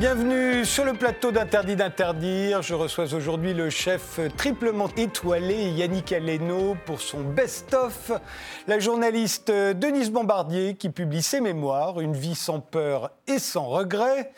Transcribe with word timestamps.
Bienvenue 0.00 0.64
sur 0.64 0.86
le 0.86 0.94
plateau 0.94 1.30
d'Interdit 1.30 1.76
d'interdire. 1.76 2.62
Je 2.62 2.72
reçois 2.72 3.12
aujourd'hui 3.12 3.52
le 3.52 3.68
chef 3.68 4.18
triplement 4.34 4.88
étoilé 4.96 5.68
Yannick 5.72 6.10
Aleno 6.12 6.74
pour 6.86 7.02
son 7.02 7.20
best-of. 7.20 8.10
La 8.66 8.78
journaliste 8.78 9.50
Denise 9.50 10.10
Bombardier 10.10 10.74
qui 10.74 10.88
publie 10.88 11.20
ses 11.20 11.42
mémoires, 11.42 12.00
Une 12.00 12.14
vie 12.14 12.34
sans 12.34 12.60
peur 12.60 13.10
et 13.26 13.38
sans 13.38 13.66
regret. 13.66 14.32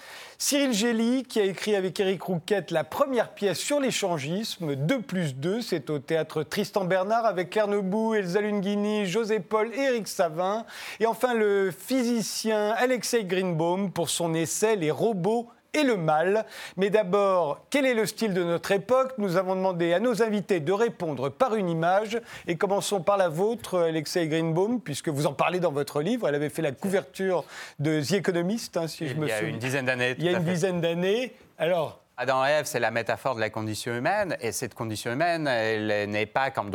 Cyril 0.45 0.73
Gély, 0.73 1.23
qui 1.23 1.39
a 1.39 1.45
écrit 1.45 1.77
avec 1.77 2.01
Éric 2.01 2.21
Rouquette 2.25 2.73
la 2.73 2.83
première 2.83 3.33
pièce 3.33 3.61
sur 3.61 3.79
l'échangisme, 3.79 4.75
2 4.75 5.01
plus 5.01 5.37
2, 5.37 5.61
c'est 5.63 5.89
au 5.89 6.01
théâtre 6.01 6.43
Tristan 6.43 6.85
Bernard 6.85 7.27
avec 7.27 7.51
Claire 7.51 7.69
Nebou, 7.69 8.15
Elsa 8.15 8.41
Lunghini, 8.41 9.07
José 9.07 9.39
Paul 9.39 9.73
et 9.73 9.79
Éric 9.79 10.09
Savin. 10.09 10.67
Et 10.99 11.07
enfin 11.07 11.33
le 11.33 11.71
physicien 11.71 12.71
Alexei 12.77 13.23
Greenbaum 13.23 13.93
pour 13.93 14.11
son 14.11 14.35
essai 14.35 14.75
Les 14.75 14.91
robots 14.91 15.49
et 15.75 15.83
le 15.83 15.97
mal. 15.97 16.45
Mais 16.77 16.91
d'abord, 16.91 17.65
quel 17.71 17.87
est 17.87 17.95
le 17.95 18.07
style 18.07 18.35
de 18.35 18.43
notre 18.43 18.73
époque? 18.73 19.13
Nous 19.19 19.37
avons 19.37 19.55
demandé 19.55 19.93
à 19.93 20.01
nos 20.01 20.23
invités 20.23 20.61
de 20.61 20.73
répondre 20.73 21.29
par 21.29 21.55
une 21.55 21.69
image. 21.69 22.21
Et 22.47 22.57
commençons 22.57 23.03
par 23.03 23.17
la 23.17 23.29
vôtre, 23.29 23.79
Alexei 23.81 24.29
Greenbaum, 24.29 24.81
puisque 24.81 25.09
vous 25.09 25.27
en 25.27 25.33
parlez 25.33 25.61
dans 25.61 25.73
votre 25.73 26.03
livre. 26.03 26.29
Elle 26.29 26.35
avait 26.35 26.51
fait 26.51 26.63
la 26.63 26.73
couverture 26.73 27.45
de 27.79 28.01
The 28.01 28.13
Economist, 28.13 28.77
hein, 28.77 28.89
si 28.89 29.09
je 29.09 29.15
me 29.15 29.29
souviens. 29.29 29.39
Il 29.39 29.43
y 29.43 29.47
a 29.47 29.49
une 29.49 29.59
dizaine 29.59 29.87
d'années. 29.87 30.15
Il 30.19 30.25
y 30.25 30.29
a 30.29 30.33
une 30.33 30.45
dizaine 30.45 30.81
d'années. 30.81 31.35
Alors, 31.59 32.01
Adam 32.19 32.45
et 32.45 32.51
Ève, 32.51 32.67
c'est 32.67 32.79
la 32.79 32.91
métaphore 32.91 33.35
de 33.35 33.41
la 33.41 33.51
condition 33.51 33.97
humaine, 33.97 34.37
et 34.41 34.53
cette 34.53 34.75
condition 34.75 35.11
humaine, 35.13 35.49
elle 35.49 36.11
n'est 36.11 36.27
pas 36.27 36.51
comme, 36.51 36.71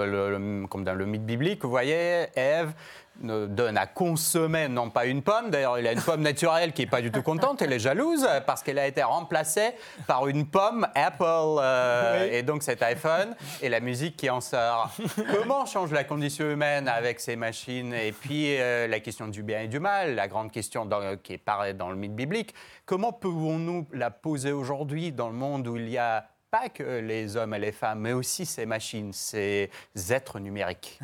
comme 0.68 0.84
dans 0.84 0.96
le 0.96 1.06
mythe 1.06 1.26
biblique. 1.26 1.64
Vous 1.64 1.70
voyez, 1.70 2.26
Ève 2.36 2.74
donne 3.22 3.78
à 3.78 3.88
consommer 3.88 4.68
non 4.68 4.90
pas 4.90 5.06
une 5.06 5.22
pomme, 5.22 5.50
d'ailleurs 5.50 5.80
il 5.80 5.88
a 5.88 5.92
une 5.92 6.02
pomme 6.02 6.22
naturelle 6.22 6.74
qui 6.74 6.84
n'est 6.84 6.90
pas 6.90 7.02
du 7.02 7.12
tout 7.12 7.22
contente, 7.22 7.62
elle 7.62 7.74
est 7.74 7.80
jalouse 7.80 8.28
parce 8.46 8.64
qu'elle 8.64 8.80
a 8.80 8.88
été 8.88 9.04
remplacée 9.04 9.72
par 10.08 10.28
une 10.28 10.46
pomme 10.46 10.88
Apple 10.96 11.24
euh, 11.24 12.30
et 12.32 12.44
donc 12.44 12.64
cet 12.64 12.84
iPhone 12.84 13.36
et 13.62 13.70
la 13.70 13.80
musique 13.80 14.18
qui 14.18 14.30
en 14.30 14.42
sort. 14.42 14.92
Comment 15.34 15.66
change 15.66 15.92
la 15.92 16.04
condition 16.04 16.50
humaine 16.50 16.88
avec 16.88 17.20
ces 17.20 17.36
machines? 17.36 17.94
Et 17.94 18.12
puis 18.12 18.58
euh, 18.60 18.88
la 18.88 19.00
question 19.00 19.28
du 19.28 19.44
bien 19.44 19.62
et 19.62 19.68
du 19.68 19.80
mal, 19.80 20.16
la 20.16 20.28
grande 20.28 20.52
question 20.52 20.88
qui 21.24 21.34
est 21.34 21.74
dans 21.74 21.90
le 21.90 21.96
mythe 21.96 22.16
biblique, 22.16 22.54
comment 22.86 23.12
pouvons-nous 23.12 23.88
la 23.94 24.12
poser 24.12 24.52
aujourd'hui 24.52 25.12
dans 25.12 25.28
le 25.28 25.36
monde 25.36 25.68
où 25.68 25.78
il 25.78 25.90
y 25.90 25.98
a 25.98 26.28
pas 26.60 26.70
que 26.70 27.00
les 27.00 27.36
hommes 27.38 27.54
et 27.54 27.60
les 27.60 27.72
femmes, 27.72 28.00
mais 28.00 28.14
aussi 28.14 28.46
ces 28.46 28.66
machines, 28.66 29.14
ces 29.14 29.70
êtres 30.10 30.40
numériques. 30.40 31.00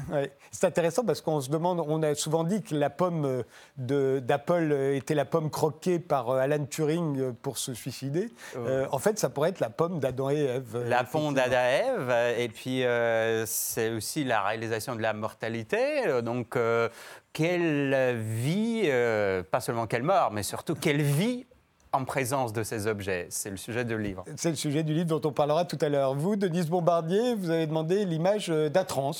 C'est 0.51 0.67
intéressant 0.67 1.03
parce 1.03 1.21
qu'on 1.21 1.41
se 1.41 1.49
demande, 1.49 1.83
on 1.85 2.01
a 2.03 2.15
souvent 2.15 2.43
dit 2.43 2.61
que 2.61 2.75
la 2.75 2.89
pomme 2.89 3.43
d'Apple 3.77 4.73
était 4.93 5.15
la 5.15 5.25
pomme 5.25 5.49
croquée 5.49 5.99
par 5.99 6.29
euh, 6.29 6.39
Alan 6.39 6.65
Turing 6.65 7.33
pour 7.33 7.57
se 7.57 7.73
suicider. 7.73 8.29
Euh, 8.55 8.87
en 8.91 8.99
fait, 8.99 9.19
ça 9.19 9.29
pourrait 9.29 9.49
être 9.49 9.59
la 9.59 9.69
pomme 9.69 9.99
d'Adam 9.99 10.29
et 10.29 10.43
Ève. 10.43 10.83
La 10.87 11.03
pomme 11.03 11.33
d'Adam 11.33 11.57
et 11.57 11.87
Ève, 11.87 12.39
et 12.39 12.49
puis 12.49 12.83
euh, 12.83 13.45
c'est 13.45 13.91
aussi 13.91 14.23
la 14.23 14.41
réalisation 14.41 14.95
de 14.95 15.01
la 15.01 15.13
mortalité. 15.13 16.21
Donc, 16.23 16.57
quelle 17.33 18.19
vie, 18.19 18.89
pas 19.51 19.59
seulement 19.59 19.87
quelle 19.87 20.03
mort, 20.03 20.31
mais 20.31 20.43
surtout 20.43 20.75
quelle 20.75 21.01
vie 21.01 21.45
en 21.93 22.05
présence 22.05 22.51
de 22.53 22.63
ces 22.63 22.87
objets. 22.87 23.27
C'est 23.29 23.51
le 23.51 23.57
sujet 23.57 23.85
du 23.85 23.97
livre. 23.97 24.25
C'est 24.35 24.49
le 24.49 24.55
sujet 24.55 24.83
du 24.83 24.93
livre 24.93 25.19
dont 25.19 25.29
on 25.29 25.31
parlera 25.31 25.63
tout 25.63 25.77
à 25.79 25.89
l'heure. 25.89 26.15
Vous, 26.15 26.35
Denise 26.35 26.67
Bombardier, 26.67 27.35
vous 27.35 27.51
avez 27.51 27.67
demandé 27.67 28.03
l'image 28.03 28.49
d'Atrans. 28.49 29.11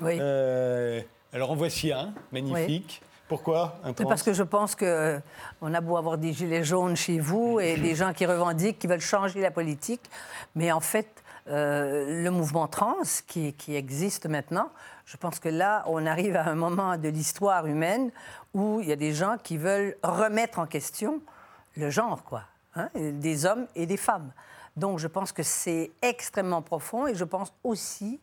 Oui. 0.00 0.16
Euh, 0.20 1.00
alors 1.32 1.50
en 1.50 1.56
voici 1.56 1.92
un, 1.92 2.14
magnifique. 2.32 3.02
Pourquoi 3.26 3.78
un 3.82 3.92
Parce 3.92 4.22
que 4.22 4.32
je 4.32 4.42
pense 4.42 4.76
qu'on 4.76 4.84
euh, 4.86 5.20
a 5.62 5.80
beau 5.80 5.96
avoir 5.96 6.18
des 6.18 6.32
gilets 6.32 6.62
jaunes 6.62 6.96
chez 6.96 7.18
vous 7.18 7.58
et 7.58 7.76
des 7.80 7.94
gens 7.94 8.12
qui 8.12 8.26
revendiquent, 8.26 8.78
qui 8.78 8.86
veulent 8.86 9.00
changer 9.00 9.40
la 9.40 9.50
politique, 9.50 10.02
mais 10.54 10.70
en 10.70 10.80
fait, 10.80 11.08
euh, 11.48 12.22
le 12.22 12.30
mouvement 12.30 12.68
trans 12.68 12.96
qui, 13.26 13.52
qui, 13.54 13.74
existe 13.74 14.26
maintenant, 14.26 14.70
je 15.04 15.16
pense 15.16 15.40
que 15.40 15.48
là, 15.48 15.82
on 15.86 16.06
arrive 16.06 16.36
à 16.36 16.46
un 16.46 16.54
moment 16.54 16.96
de 16.96 17.08
l'histoire 17.08 17.66
humaine 17.66 18.10
où 18.54 18.80
il 18.80 18.88
y 18.88 18.92
a 18.92 18.96
des 18.96 19.12
gens 19.12 19.36
qui 19.42 19.56
veulent 19.56 19.96
remettre 20.02 20.58
en 20.58 20.66
question 20.66 21.20
le 21.76 21.90
genre, 21.90 22.24
quoi, 22.24 22.42
hein, 22.74 22.88
des 22.94 23.46
hommes 23.46 23.66
et 23.74 23.86
des 23.86 23.96
femmes. 23.96 24.32
Donc 24.76 24.98
je 24.98 25.06
pense 25.06 25.32
que 25.32 25.42
c'est 25.42 25.90
extrêmement 26.02 26.62
profond 26.62 27.06
et 27.06 27.14
je 27.14 27.24
pense 27.24 27.52
aussi 27.62 28.20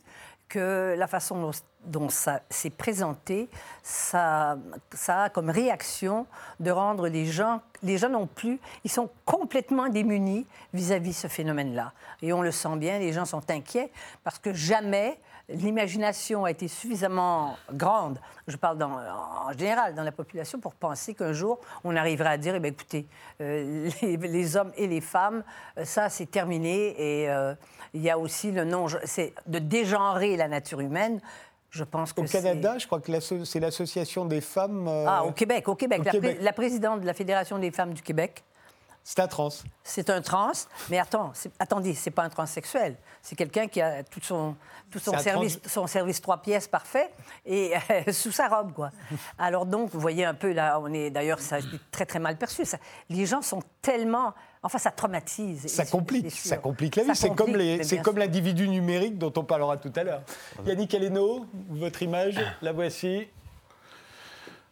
que 0.49 0.95
la 0.97 1.07
façon 1.07 1.51
dont, 1.85 2.09
ça 2.09 2.41
s'est 2.49 2.69
présenté, 2.69 3.49
ça, 3.83 4.57
ça, 4.93 5.23
a 5.23 5.29
comme 5.29 5.49
réaction 5.49 6.27
de 6.59 6.71
rendre 6.71 7.07
les 7.07 7.25
gens, 7.25 7.61
les 7.83 7.97
gens 7.97 8.09
non 8.09 8.27
plus, 8.27 8.59
ils 8.83 8.91
sont 8.91 9.09
complètement 9.23 9.87
démunis 9.87 10.45
vis-à-vis 10.73 11.11
-vis 11.11 11.21
ce 11.21 11.27
phénomène-là. 11.27 11.93
Et 12.21 12.33
on 12.33 12.41
le 12.41 12.51
sent 12.51 12.75
bien, 12.75 12.99
les 12.99 13.13
gens 13.13 13.23
sont 13.23 13.49
inquiets 13.49 13.91
parce 14.25 14.39
que 14.39 14.53
jamais 14.53 15.17
l'imagination 15.53 16.45
a 16.45 16.51
été 16.51 16.67
suffisamment 16.67 17.57
grande, 17.73 18.19
je 18.47 18.57
parle 18.57 18.81
en 18.83 19.51
général 19.57 19.95
dans 19.95 20.03
la 20.03 20.11
population, 20.11 20.59
pour 20.59 20.73
penser 20.73 21.13
qu'un 21.13 21.33
jour, 21.33 21.59
on 21.83 21.95
arriverait 21.95 22.29
à 22.29 22.37
dire, 22.37 22.55
eh 22.55 22.59
bien, 22.59 22.71
écoutez, 22.71 23.07
euh, 23.41 23.89
les, 24.01 24.57
hommes 24.57 24.71
et 24.75 24.87
les 24.87 25.01
femmes, 25.01 25.43
euh, 25.77 25.85
ça, 25.85 26.09
c'est 26.09 26.29
terminé. 26.29 26.95
Et 26.97 27.29
euh, 27.29 27.53
il 27.93 28.01
y 28.01 28.09
a 28.09 28.17
aussi 28.17 28.51
le 28.51 28.63
non, 28.63 28.87
c'est 29.03 29.33
de 29.47 29.59
dégenrer 29.59 30.37
la 30.37 30.47
nature 30.47 30.79
humaine. 30.79 31.19
Je 31.69 31.85
pense 31.85 32.11
que 32.11 32.21
Au 32.21 32.25
Canada, 32.25 32.77
je 32.77 32.85
crois 32.85 32.99
que 32.99 33.11
c'est 33.45 33.59
l'association 33.61 34.25
des 34.25 34.41
femmes. 34.41 34.89
Ah, 35.07 35.23
au 35.23 35.31
Québec, 35.31 35.69
au 35.69 35.75
Québec. 35.75 36.01
la, 36.41 36.53
présidente 36.53 36.99
de 36.99 37.05
la 37.05 37.13
Fédération 37.13 37.57
des 37.59 37.71
femmes 37.71 37.93
du 37.93 38.01
Québec 38.01 38.43
c'est 39.03 39.19
un 39.19 39.27
trans. 39.27 39.49
C'est 39.83 40.09
un 40.09 40.21
trans, 40.21 40.51
mais 40.89 40.99
attends, 40.99 41.33
attendez, 41.59 41.95
c'est 41.95 42.11
pas 42.11 42.23
un 42.23 42.29
transsexuel. 42.29 42.95
C'est 43.21 43.35
quelqu'un 43.35 43.67
qui 43.67 43.81
a 43.81 44.03
tout 44.03 44.21
son, 44.21 44.55
tout 44.91 44.99
son 44.99 45.17
service, 45.17 45.59
son 45.65 45.87
service 45.87 46.21
trois 46.21 46.37
pièces 46.37 46.67
parfait 46.67 47.11
et 47.45 47.73
sous 48.11 48.31
sa 48.31 48.47
robe, 48.47 48.73
quoi. 48.73 48.91
Alors 49.39 49.65
donc, 49.65 49.89
vous 49.91 49.99
voyez 49.99 50.23
un 50.23 50.35
peu 50.35 50.53
là, 50.53 50.79
on 50.79 50.93
est 50.93 51.09
d'ailleurs, 51.09 51.39
ça 51.39 51.57
très 51.91 52.05
très 52.05 52.19
mal 52.19 52.37
perçu. 52.37 52.63
Ça, 52.63 52.77
les 53.09 53.25
gens 53.25 53.41
sont 53.41 53.63
tellement, 53.81 54.33
enfin, 54.61 54.77
ça 54.77 54.91
traumatise. 54.91 55.67
Ça 55.67 55.85
complique, 55.85 56.31
ça 56.31 56.57
complique 56.57 56.95
la 56.95 57.03
vie. 57.03 57.15
C'est 57.15 57.33
comme 57.33 57.55
les, 57.55 57.83
c'est 57.83 58.01
comme 58.01 58.19
l'individu 58.19 58.69
numérique 58.69 59.17
dont 59.17 59.33
on 59.35 59.43
parlera 59.43 59.77
tout 59.77 59.93
à 59.95 60.03
l'heure. 60.03 60.21
Yannick 60.65 60.93
Aleno, 60.93 61.47
votre 61.69 62.03
image, 62.03 62.39
la 62.61 62.71
voici. 62.71 63.27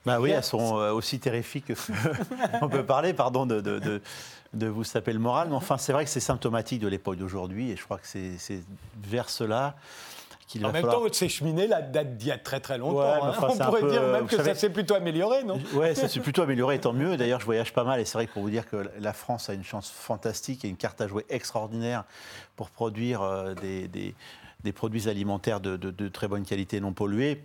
Bah 0.06 0.20
oui, 0.20 0.32
elles 0.32 0.44
sont 0.44 0.78
euh, 0.78 0.92
aussi 0.92 1.20
terrifiques 1.20 1.74
on 2.62 2.70
peut 2.70 2.86
parler, 2.86 3.14
pardon, 3.14 3.46
de, 3.46 3.60
de, 3.60 4.02
de, 4.54 4.68
vous 4.68 4.84
taper 4.84 5.14
le 5.14 5.20
moral. 5.20 5.50
Mais 5.50 5.56
enfin, 5.56 5.78
c'est 5.78 5.92
vrai 5.94 6.06
que 6.06 6.10
c'est 6.10 6.20
symptomatique 6.20 6.80
de 6.80 6.88
l'époque 6.88 7.18
d'aujourd'hui 7.18 7.72
et 7.72 7.76
je 7.76 7.84
crois 7.84 7.98
que 7.98 8.08
c'est 8.08 8.62
vers 9.04 9.30
cela 9.30 9.76
qu'il 10.50 10.62
va 10.62 10.70
En 10.70 10.72
même 10.72 10.84
temps, 10.84 11.04
ces 11.12 11.30
cheminées 11.30 11.68
là, 11.68 11.82
datent 11.82 12.18
d'il 12.18 12.30
y 12.30 12.32
a 12.32 12.38
très 12.38 12.60
très 12.60 12.78
longtemps. 12.78 13.24
Hein. 13.24 13.34
on 13.40 13.58
pourrait 13.58 13.90
dire 13.90 14.02
même 14.02 14.26
que 14.26 14.36
ça 14.36 14.56
s'est 14.56 14.72
plutôt 14.72 14.96
amélioré, 14.96 15.44
non? 15.44 15.62
Oui, 15.74 15.96
ça 15.96 16.08
s'est 16.08 16.20
plutôt 16.20 16.42
amélioré, 16.42 16.80
tant 16.80 16.94
mieux. 16.94 17.16
D'ailleurs, 17.18 17.40
je 17.40 17.46
voyage 17.46 17.72
pas 17.72 17.84
mal 17.84 18.00
et 18.00 18.06
c'est 18.06 18.18
vrai 18.18 18.26
que 18.26 18.34
pour 18.34 18.42
vous 18.42 18.50
dire 18.50 18.68
que 18.68 18.90
la 19.00 19.14
France 19.14 19.50
a 19.50 19.54
une 19.54 19.64
chance 19.64 19.92
fantastique 19.92 20.66
et 20.66 20.68
une 20.68 20.78
carte 20.78 21.00
à 21.02 21.08
jouer 21.08 21.26
extraordinaire 21.30 22.04
pour 22.56 22.72
produire 22.72 23.22
euh, 23.22 23.54
des, 23.54 23.88
des, 23.88 24.16
des 24.64 24.72
produits 24.72 25.08
alimentaires 25.08 25.60
de, 25.60 25.78
de, 25.78 26.08
très 26.08 26.28
bonne 26.28 26.46
qualité 26.46 26.80
non 26.80 26.94
pollués 26.94 27.44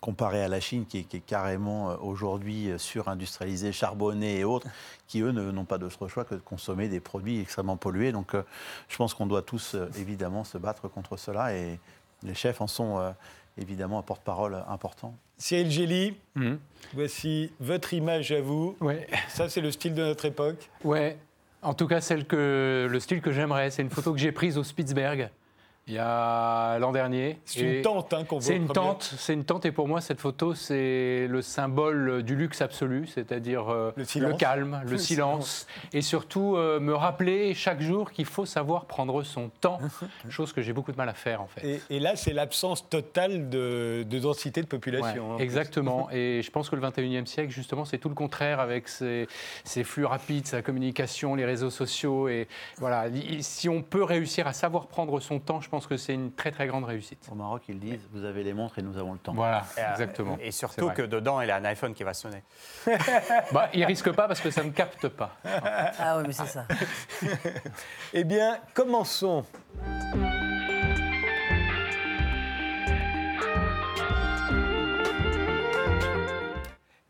comparé 0.00 0.42
à 0.42 0.48
la 0.48 0.60
Chine 0.60 0.86
qui 0.86 0.98
est, 0.98 1.20
carrément 1.26 1.90
euh, 1.90 1.96
aujourd'hui 2.00 2.70
euh, 2.70 2.78
surindustrialisée, 2.78 3.72
charbonnée 3.72 4.38
et 4.38 4.44
autres, 4.44 4.66
qui 5.06 5.20
eux 5.20 5.30
n'ont 5.30 5.64
pas 5.64 5.78
d'autre 5.78 6.08
choix 6.08 6.24
que 6.24 6.34
de 6.34 6.40
consommer 6.40 6.88
des 6.88 7.00
produits 7.00 7.40
extrêmement 7.40 7.76
pollués. 7.76 8.12
Donc 8.12 8.34
euh, 8.34 8.42
je 8.88 8.96
pense 8.96 9.14
qu'on 9.14 9.26
doit 9.26 9.42
tous 9.42 9.76
évidemment 9.98 10.44
se 10.44 10.58
battre 10.58 10.88
contre 10.88 11.16
cela 11.16 11.54
et 11.54 11.78
les 12.22 12.34
chefs 12.34 12.60
en 12.60 12.66
sont 12.66 13.14
évidemment 13.56 13.98
un 13.98 14.02
porte-parole 14.02 14.62
important. 14.68 15.14
Cyril 15.38 15.70
Gély, 15.70 16.16
mhm. 16.34 16.58
voici 16.92 17.50
votre 17.60 17.94
image 17.94 18.30
à 18.30 18.42
vous. 18.42 18.76
Ouais. 18.80 19.06
Ça, 19.28 19.48
c'est 19.48 19.62
le 19.62 19.70
style 19.70 19.94
de 19.94 20.02
notre 20.02 20.26
époque. 20.26 20.68
Ouais. 20.84 21.18
En 21.62 21.72
tout 21.72 21.86
cas, 21.86 22.02
celle 22.02 22.26
que, 22.26 22.86
le 22.90 23.00
style 23.00 23.22
que 23.22 23.32
j'aimerais. 23.32 23.70
C'est 23.70 23.82
une 23.82 23.90
photo 23.90 24.12
que 24.12 24.18
j'ai 24.18 24.32
prise 24.32 24.58
au 24.58 24.64
Spitzberg 24.64 25.30
il 25.90 25.94
y 25.94 25.98
a 25.98 26.78
l'an 26.78 26.92
dernier. 26.92 27.40
C'est 27.44 27.60
une 27.60 27.82
tente 27.82 28.12
hein, 28.14 28.24
qu'on 28.24 28.38
voit. 28.38 28.46
C'est 28.46 28.56
une 28.56 28.68
tente, 28.68 29.02
c'est 29.18 29.34
une 29.34 29.44
tente, 29.44 29.66
et 29.66 29.72
pour 29.72 29.88
moi 29.88 30.00
cette 30.00 30.20
photo 30.20 30.54
c'est 30.54 31.26
le 31.28 31.42
symbole 31.42 32.22
du 32.22 32.36
luxe 32.36 32.62
absolu, 32.62 33.08
c'est-à-dire 33.08 33.68
euh, 33.68 33.92
le, 33.96 34.32
calme, 34.34 34.80
le, 34.86 34.98
silence, 34.98 35.66
et 35.92 36.00
surtout 36.00 36.56
euh, 36.56 36.78
me 36.78 36.94
rappeler 36.94 37.54
chaque 37.54 37.80
jour 37.80 38.12
qu'il 38.12 38.24
faut 38.24 38.46
savoir 38.46 38.84
prendre 38.84 39.22
son 39.24 39.48
temps, 39.60 39.78
chose 40.28 40.52
que 40.52 40.62
j'ai 40.62 40.72
beaucoup 40.72 40.92
de 40.92 40.96
mal 40.96 41.08
à 41.08 41.14
faire 41.14 41.42
en 41.42 41.48
fait. 41.48 41.80
Et, 41.90 41.98
là 41.98 42.14
c'est 42.14 42.32
l'absence 42.32 42.88
totale 42.88 43.48
de, 43.48 44.06
densité 44.22 44.62
de 44.62 44.66
population. 44.66 45.34
Hein, 45.34 45.38
exactement, 45.38 46.08
et 46.12 46.40
je 46.42 46.50
pense 46.52 46.70
que 46.70 46.76
le 46.76 46.82
21e 46.82 47.26
siècle 47.26 47.50
justement 47.50 47.84
c'est 47.84 47.98
tout 47.98 48.08
le 48.08 48.14
contraire 48.14 48.60
avec 48.60 48.88
ses, 48.88 49.26
ses 49.64 49.82
flux 49.82 50.04
rapides, 50.04 50.46
sa 50.46 50.62
communication, 50.62 51.34
les 51.34 51.44
réseaux 51.44 51.70
sociaux, 51.70 52.28
et 52.28 52.46
voilà, 52.78 53.06
si 53.40 53.68
on 53.68 53.82
peut 53.82 54.04
réussir 54.04 54.46
à 54.46 54.52
savoir 54.52 54.86
prendre 54.86 55.18
son 55.18 55.40
temps, 55.40 55.60
je 55.60 55.68
pense 55.68 55.79
pense 55.80 55.86
que 55.86 55.96
c'est 55.96 56.12
une 56.12 56.32
très 56.32 56.50
très 56.50 56.66
grande 56.66 56.84
réussite. 56.84 57.26
Au 57.32 57.34
Maroc, 57.34 57.62
ils 57.68 57.78
disent 57.78 58.06
vous 58.12 58.24
avez 58.24 58.44
les 58.44 58.52
montres 58.52 58.78
et 58.78 58.82
nous 58.82 58.98
avons 58.98 59.14
le 59.14 59.18
temps. 59.18 59.32
Voilà, 59.32 59.64
exactement. 59.92 60.36
Et 60.38 60.50
surtout 60.50 60.90
que 60.90 61.00
dedans, 61.00 61.40
il 61.40 61.48
y 61.48 61.50
a 61.50 61.56
un 61.56 61.64
iPhone 61.64 61.94
qui 61.94 62.02
va 62.02 62.12
sonner. 62.12 62.42
bah, 63.52 63.70
il 63.72 63.82
risque 63.86 64.12
pas 64.12 64.28
parce 64.28 64.40
que 64.40 64.50
ça 64.50 64.62
ne 64.62 64.70
capte 64.70 65.08
pas. 65.08 65.36
Ah 65.98 66.18
oui, 66.18 66.24
mais 66.26 66.32
c'est 66.34 66.46
ça. 66.46 66.66
eh 68.12 68.24
bien, 68.24 68.58
commençons. 68.74 69.46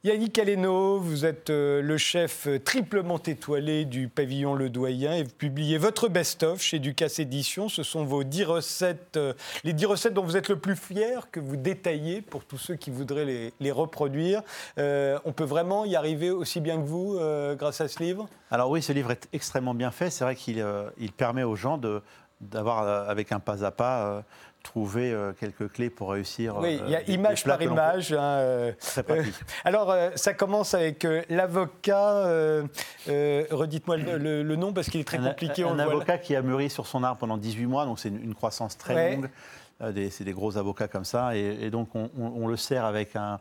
Yannick 0.03 0.39
Aleno, 0.39 0.99
vous 0.99 1.27
êtes 1.27 1.51
euh, 1.51 1.83
le 1.83 1.99
chef 1.99 2.47
euh, 2.47 2.59
triplement 2.59 3.19
étoilé 3.19 3.85
du 3.85 4.09
pavillon 4.09 4.55
Le 4.55 4.71
Doyen 4.71 5.13
et 5.13 5.25
vous 5.25 5.35
publiez 5.37 5.77
votre 5.77 6.09
best-of 6.09 6.63
chez 6.63 6.79
Ducasse 6.79 7.19
Éditions. 7.19 7.69
Ce 7.69 7.83
sont 7.83 8.07
vos 8.07 8.25
10 8.25 8.45
recettes, 8.45 9.19
euh, 9.19 9.35
les 9.63 9.75
10 9.75 9.85
recettes 9.85 10.15
dont 10.15 10.25
vous 10.25 10.39
êtes 10.39 10.49
le 10.49 10.57
plus 10.57 10.75
fier, 10.75 11.31
que 11.31 11.39
vous 11.39 11.57
détaillez 11.57 12.23
pour 12.23 12.47
tous 12.47 12.57
ceux 12.57 12.77
qui 12.77 12.91
voudraient 12.91 13.53
les, 13.61 13.71
reproduire. 13.71 14.43
on 14.79 15.33
peut 15.37 15.45
vraiment 15.45 15.85
y 15.85 15.95
arriver 15.97 16.31
aussi 16.31 16.61
bien 16.61 16.79
que 16.79 16.87
vous 16.87 17.19
grâce 17.59 17.83
à 17.83 17.89
ce 17.89 18.03
livre? 18.03 18.27
Alors 18.51 18.71
oui, 18.71 18.81
ce 18.81 18.93
livre 18.93 19.11
est 19.11 19.29
extrêmement 19.35 19.75
bien 19.75 19.91
fait. 19.91 20.09
C'est 20.09 20.25
vrai 20.25 20.35
qu'il 20.35 20.65
il 20.99 21.13
permet 21.13 21.43
aux 21.43 21.57
gens 21.57 21.79
d'avoir, 22.41 23.09
avec 23.09 23.33
un 23.33 23.39
pas 23.39 23.65
à 23.65 23.71
pas, 23.71 24.25
trouver 24.63 25.13
euh, 25.13 25.33
quelques 25.33 25.71
clés 25.73 25.91
pour 25.91 26.11
réussir. 26.11 26.57
Oui, 26.59 26.81
il 26.85 26.91
y 26.91 26.95
a 26.95 27.01
euh, 27.01 27.13
image 27.13 27.45
par 27.45 27.61
image. 27.61 28.13
Hein, 28.13 28.21
euh, 28.21 28.73
Très 28.81 29.03
pratique. 29.03 29.35
alors, 29.65 29.95
ça 30.15 30.35
commence 30.35 30.75
avec 30.75 31.07
l'avocat. 31.29 32.25
Redites-moi 33.07 33.97
le, 33.97 34.57
nom 34.57 34.73
parce 34.73 34.91
qu'il 34.91 35.01
est 35.01 35.05
très 35.05 35.19
compliqué. 35.19 35.65
Un, 35.65 35.73
un 35.73 35.79
avocat 35.79 36.19
qui 36.19 36.37
a 36.37 36.43
mûri 36.43 36.71
sur 36.71 36.87
son 36.87 37.03
arbre 37.03 37.19
pendant 37.19 37.37
18 37.37 37.67
mois, 37.67 37.85
donc 37.85 37.99
c'est 37.99 38.09
une, 38.09 38.35
croissance 38.35 38.77
très 38.77 39.17
longue. 39.17 39.29
c'est 40.11 40.25
des 40.25 40.33
gros 40.33 40.57
avocats 40.57 40.89
comme 40.89 41.05
ça. 41.05 41.37
Et, 41.37 41.71
donc, 41.71 41.91
on, 41.95 42.47
le 42.47 42.57
sert 42.57 42.85
avec 42.85 43.17
un, 43.17 43.41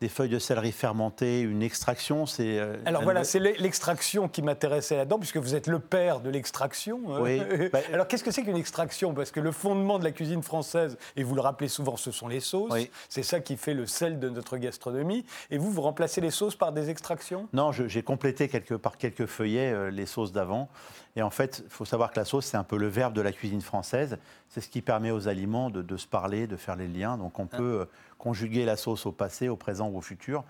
des 0.00 0.08
feuilles 0.08 0.28
de 0.28 0.38
céleri 0.38 0.70
fermentées, 0.70 1.40
une 1.40 1.62
extraction. 1.62 2.26
C'est 2.26 2.58
euh, 2.58 2.76
alors 2.84 3.02
voilà, 3.02 3.24
c'est 3.24 3.40
l'extraction 3.40 4.28
qui 4.28 4.42
m'intéressait 4.42 4.96
là-dedans, 4.96 5.18
puisque 5.18 5.38
vous 5.38 5.54
êtes 5.54 5.66
le 5.66 5.80
père 5.80 6.20
de 6.20 6.30
l'extraction. 6.30 7.00
Hein. 7.08 7.18
Oui. 7.20 7.42
Bah, 7.72 7.80
alors 7.92 8.06
qu'est-ce 8.06 8.24
que 8.24 8.30
c'est 8.30 8.42
qu'une 8.42 8.56
extraction? 8.56 9.12
Parce 9.12 9.30
que 9.30 9.40
le 9.40 9.52
fondement 9.52 9.98
de 9.98 10.04
la 10.04 10.10
cuisine 10.10 10.42
française, 10.42 10.96
et 11.16 11.22
vous 11.22 11.34
le 11.34 11.40
rappelez 11.40 11.68
souvent, 11.68 11.96
ce 11.96 12.10
sont 12.10 12.28
les 12.28 12.40
sauces. 12.40 12.72
C'est 13.08 13.22
ça 13.22 13.40
qui 13.40 13.56
fait 13.56 13.74
le 13.74 13.86
sel 13.86 14.18
de 14.18 14.28
notre 14.28 14.56
gastronomie. 14.56 15.24
Et 15.50 15.58
vous, 15.58 15.70
vous 15.70 15.82
remplacez 15.82 16.20
les 16.20 16.30
sauces 16.30 16.56
par 16.56 16.72
des 16.72 16.88
extractions? 16.88 17.48
Non, 17.52 17.72
j'ai 17.72 18.02
complété 18.02 18.48
quelque, 18.48 18.74
par 18.74 18.96
quelques 18.96 19.26
feuillets 19.26 19.72
euh, 19.72 19.90
les 19.90 20.06
sauces 20.06 20.32
d'avant. 20.32 20.68
Et 21.16 21.22
en 21.22 21.30
fait, 21.30 21.62
il 21.64 21.70
faut 21.70 21.84
savoir 21.84 22.12
que 22.12 22.20
la 22.20 22.24
sauce, 22.24 22.46
c'est 22.46 22.56
un 22.56 22.64
peu 22.64 22.76
le 22.76 22.86
verbe 22.86 23.12
de 23.12 23.20
la 23.20 23.32
cuisine 23.32 23.60
française. 23.60 24.18
C'est 24.48 24.60
ce 24.60 24.68
qui 24.68 24.82
permet 24.82 25.10
aux 25.10 25.26
aliments 25.26 25.68
de, 25.68 25.96
se 25.96 26.06
parler, 26.06 26.46
de 26.46 26.56
faire 26.56 26.76
les 26.76 26.86
liens. 26.86 27.18
Donc 27.18 27.38
on 27.38 27.48
ah. 27.52 27.56
peut 27.56 27.80
euh, 27.80 27.84
conjuguer 28.18 28.64
la 28.64 28.76
sauce 28.76 29.06
au 29.06 29.12
passé, 29.12 29.48
au 29.48 29.56
présent 29.56 29.88
ou 29.88 29.98
au 29.98 30.00
futur. 30.00 30.44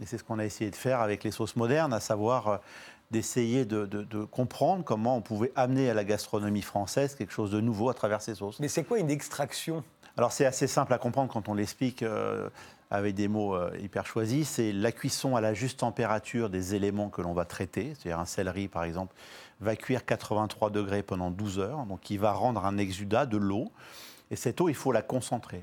Et 0.00 0.06
c'est 0.06 0.18
ce 0.18 0.24
qu'on 0.24 0.38
a 0.38 0.44
essayé 0.44 0.70
de 0.70 0.76
faire 0.76 1.00
avec 1.00 1.22
les 1.22 1.30
sauces 1.30 1.56
modernes, 1.56 1.92
à 1.92 2.00
savoir 2.00 2.48
euh, 2.48 2.56
d'essayer 3.10 3.64
de, 3.64 4.24
comprendre 4.30 4.84
comment 4.84 5.16
on 5.16 5.20
pouvait 5.20 5.52
amener 5.54 5.90
à 5.90 5.94
la 5.94 6.04
gastronomie 6.04 6.62
française 6.62 7.14
quelque 7.14 7.32
chose 7.32 7.50
de 7.50 7.60
nouveau 7.60 7.90
à 7.90 7.94
travers 7.94 8.22
ces 8.22 8.34
sauces. 8.34 8.58
Mais 8.58 8.68
c'est 8.68 8.84
quoi 8.84 8.98
une 8.98 9.10
extraction? 9.10 9.84
Alors 10.16 10.32
c'est 10.32 10.46
assez 10.46 10.66
simple 10.66 10.92
à 10.92 10.98
comprendre 10.98 11.32
quand 11.32 11.48
on 11.48 11.54
l'explique 11.54 12.02
euh, 12.02 12.48
avec 12.90 13.14
des 13.14 13.28
mots 13.28 13.54
euh, 13.54 13.70
hyper 13.80 14.06
choisis. 14.06 14.48
C'est 14.48 14.72
la 14.72 14.92
cuisson 14.92 15.36
à 15.36 15.40
la 15.40 15.54
juste 15.54 15.80
température 15.80 16.50
des 16.50 16.74
éléments 16.74 17.10
que 17.10 17.22
l'on 17.22 17.34
va 17.34 17.44
traiter. 17.44 17.94
C'est-à-dire 17.94 18.18
un 18.18 18.26
céleri 18.26 18.68
par 18.68 18.84
exemple 18.84 19.14
va 19.60 19.76
cuire 19.76 20.04
83 20.04 20.70
degrés 20.70 21.02
pendant 21.02 21.30
12 21.30 21.58
heures, 21.60 21.86
donc 21.86 22.10
il 22.10 22.18
va 22.18 22.32
rendre 22.32 22.64
un 22.64 22.78
exudat 22.78 23.26
de 23.26 23.36
l'eau. 23.36 23.70
Et 24.30 24.36
cette 24.36 24.60
eau, 24.60 24.68
il 24.68 24.74
faut 24.74 24.92
la 24.92 25.02
concentrer. 25.02 25.62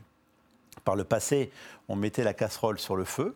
Par 0.84 0.96
le 0.96 1.04
passé, 1.04 1.52
on 1.88 1.96
mettait 1.96 2.24
la 2.24 2.34
casserole 2.34 2.80
sur 2.80 2.96
le 2.96 3.06
feu. 3.06 3.36